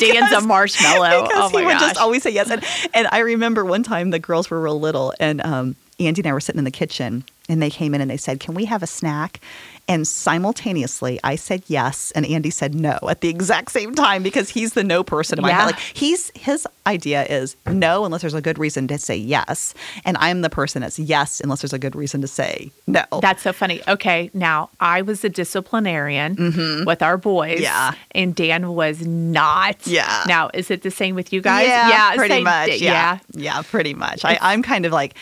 Dan's 0.00 0.32
a 0.32 0.40
marshmallow. 0.42 1.22
because 1.22 1.50
oh 1.50 1.50
my 1.52 1.60
he 1.60 1.66
would 1.66 1.72
gosh. 1.72 1.80
just 1.80 1.96
always 2.00 2.22
say 2.22 2.30
yes. 2.30 2.50
And, 2.50 2.62
and 2.92 3.08
I 3.10 3.20
remember 3.20 3.64
one 3.64 3.82
time 3.82 4.10
the 4.10 4.18
girls 4.18 4.50
were 4.50 4.60
real 4.60 4.78
little, 4.78 5.14
and 5.18 5.40
um, 5.40 5.76
Andy 6.06 6.20
and 6.22 6.28
I 6.28 6.32
were 6.32 6.40
sitting 6.40 6.58
in 6.58 6.64
the 6.64 6.70
kitchen, 6.70 7.24
and 7.48 7.60
they 7.62 7.70
came 7.70 7.94
in 7.94 8.00
and 8.00 8.10
they 8.10 8.16
said, 8.16 8.40
"Can 8.40 8.54
we 8.54 8.64
have 8.66 8.82
a 8.82 8.86
snack?" 8.86 9.40
And 9.88 10.06
simultaneously, 10.06 11.18
I 11.24 11.34
said 11.36 11.64
yes, 11.66 12.12
and 12.12 12.24
Andy 12.24 12.50
said 12.50 12.72
no 12.74 12.98
at 13.10 13.20
the 13.20 13.28
exact 13.28 13.72
same 13.72 13.94
time 13.96 14.22
because 14.22 14.48
he's 14.48 14.74
the 14.74 14.84
no 14.84 15.02
person 15.02 15.38
in 15.38 15.42
my 15.42 15.48
Yeah. 15.48 15.58
head. 15.58 15.66
Like 15.66 15.78
he's 15.80 16.30
his 16.34 16.66
idea 16.86 17.24
is 17.24 17.56
no 17.66 18.04
unless 18.04 18.20
there's 18.20 18.32
a 18.34 18.40
good 18.40 18.58
reason 18.58 18.86
to 18.88 18.98
say 18.98 19.16
yes, 19.16 19.74
and 20.04 20.16
I'm 20.18 20.40
the 20.42 20.50
person 20.50 20.82
that's 20.82 20.98
yes 20.98 21.40
unless 21.40 21.62
there's 21.62 21.72
a 21.72 21.78
good 21.78 21.96
reason 21.96 22.20
to 22.22 22.28
say 22.28 22.70
no. 22.86 23.02
That's 23.20 23.42
so 23.42 23.52
funny. 23.52 23.80
Okay, 23.88 24.30
now 24.34 24.70
I 24.80 25.02
was 25.02 25.24
a 25.24 25.28
disciplinarian 25.28 26.84
with 26.86 27.02
our 27.02 27.16
boys. 27.16 27.54
Mm-hmm. 27.54 27.62
Yeah. 27.62 27.92
And 28.12 28.34
Dan 28.34 28.74
was 28.74 29.04
not. 29.06 29.84
Yeah. 29.86 30.24
Now, 30.26 30.50
is 30.54 30.70
it 30.70 30.82
the 30.82 30.90
same 30.90 31.14
with 31.14 31.32
you 31.32 31.40
guys? 31.40 31.66
Yeah, 31.66 32.14
pretty 32.16 32.34
same- 32.34 32.44
much. 32.44 32.68
Yeah. 32.80 32.92
yeah, 32.92 33.18
yeah, 33.32 33.62
pretty 33.62 33.94
much. 33.94 34.24
I, 34.24 34.38
I'm 34.40 34.62
kind 34.62 34.86
of 34.86 34.92
like, 34.92 35.14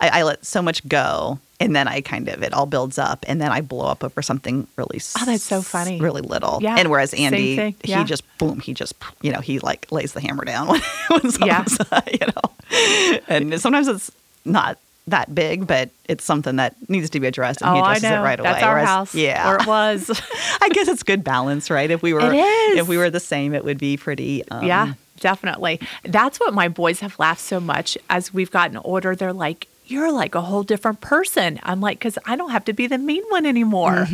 I, 0.00 0.20
I 0.20 0.22
let 0.24 0.44
so 0.44 0.60
much 0.62 0.86
go, 0.88 1.38
and 1.60 1.74
then 1.74 1.88
I 1.88 2.00
kind 2.00 2.28
of 2.28 2.42
it 2.42 2.52
all 2.52 2.66
builds 2.66 2.98
up, 2.98 3.24
and 3.28 3.40
then 3.40 3.50
I 3.50 3.60
blow 3.60 3.86
up 3.86 4.04
over 4.04 4.20
something 4.22 4.66
really. 4.76 5.00
Oh, 5.18 5.24
that's 5.24 5.42
so 5.42 5.62
funny. 5.62 6.00
Really 6.00 6.22
little. 6.22 6.58
Yeah, 6.60 6.76
And 6.78 6.90
whereas 6.90 7.14
Andy. 7.14 7.74
Yeah. 7.84 7.98
he 8.00 8.04
just 8.04 8.22
boom, 8.38 8.60
he 8.60 8.74
just 8.74 8.94
you 9.22 9.32
know 9.32 9.40
he 9.40 9.58
like 9.60 9.90
lays 9.90 10.12
the 10.12 10.20
hammer 10.20 10.44
down 10.44 10.68
when, 10.68 10.80
when 11.08 11.32
Yeah. 11.44 11.64
you 12.12 12.26
know, 12.26 13.18
and 13.28 13.60
sometimes 13.60 13.88
it's 13.88 14.10
not 14.44 14.78
that 15.08 15.32
big, 15.34 15.66
but 15.68 15.88
it's 16.08 16.24
something 16.24 16.56
that 16.56 16.74
needs 16.90 17.08
to 17.10 17.20
be 17.20 17.26
addressed, 17.28 17.60
and 17.62 17.70
Oh, 17.70 17.74
he 17.74 17.80
I 17.80 17.84
addresses 17.92 18.02
know. 18.10 18.20
it 18.20 18.24
right 18.24 18.42
That's 18.42 18.58
away. 18.60 18.68
our 18.68 18.74
Whereas- 18.74 18.88
house. 18.88 19.14
yeah, 19.14 19.50
Or 19.50 19.54
it 19.56 19.66
was. 19.66 20.10
I 20.60 20.68
guess 20.70 20.88
it's 20.88 21.02
good 21.04 21.22
balance, 21.22 21.70
right? 21.70 21.90
If 21.90 22.02
we 22.02 22.12
were, 22.12 22.20
It 22.20 22.34
is. 22.34 22.78
if 22.80 22.88
we 22.88 22.98
were 22.98 23.08
the 23.08 23.20
same, 23.20 23.54
it 23.54 23.64
would 23.64 23.78
be 23.78 23.96
pretty. 23.96 24.42
Um, 24.50 24.66
yeah, 24.66 24.94
definitely. 25.20 25.80
That's 26.02 26.40
what 26.40 26.54
my 26.54 26.66
boys 26.68 27.00
have 27.00 27.16
laughed 27.20 27.40
so 27.40 27.60
much 27.60 27.96
as 28.10 28.34
we've 28.34 28.50
gotten 28.50 28.76
older. 28.78 29.14
They're 29.14 29.32
like, 29.32 29.68
you're 29.86 30.10
like 30.12 30.34
a 30.34 30.40
whole 30.40 30.62
different 30.62 31.00
person. 31.00 31.58
I'm 31.62 31.80
like, 31.80 31.98
because 31.98 32.18
I 32.26 32.36
don't 32.36 32.50
have 32.50 32.64
to 32.66 32.72
be 32.72 32.86
the 32.86 32.98
mean 32.98 33.22
one 33.28 33.46
anymore. 33.46 34.06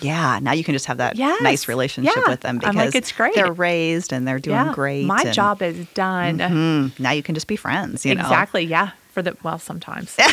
Yeah, 0.00 0.38
now 0.40 0.52
you 0.52 0.62
can 0.64 0.72
just 0.74 0.86
have 0.86 0.98
that 0.98 1.16
Yes. 1.16 1.42
nice 1.42 1.66
relationship 1.68 2.14
Yeah. 2.16 2.30
with 2.30 2.40
them 2.40 2.58
because 2.58 2.74
like, 2.76 2.94
it's 2.94 3.12
great. 3.12 3.34
they're 3.34 3.52
raised 3.52 4.12
and 4.12 4.26
they're 4.26 4.38
doing 4.38 4.56
yeah. 4.56 4.72
great. 4.72 5.04
My 5.06 5.22
and- 5.22 5.34
job 5.34 5.62
is 5.62 5.86
done. 5.94 6.38
Mm, 6.38 6.98
now 7.00 7.10
you 7.10 7.22
can 7.22 7.34
just 7.34 7.46
be 7.48 7.56
friends. 7.56 8.06
You 8.06 8.14
know, 8.14 8.22
Exactly. 8.22 8.62
Yeah. 8.64 8.90
For 9.12 9.22
the, 9.22 9.36
well, 9.42 9.58
sometimes. 9.58 10.16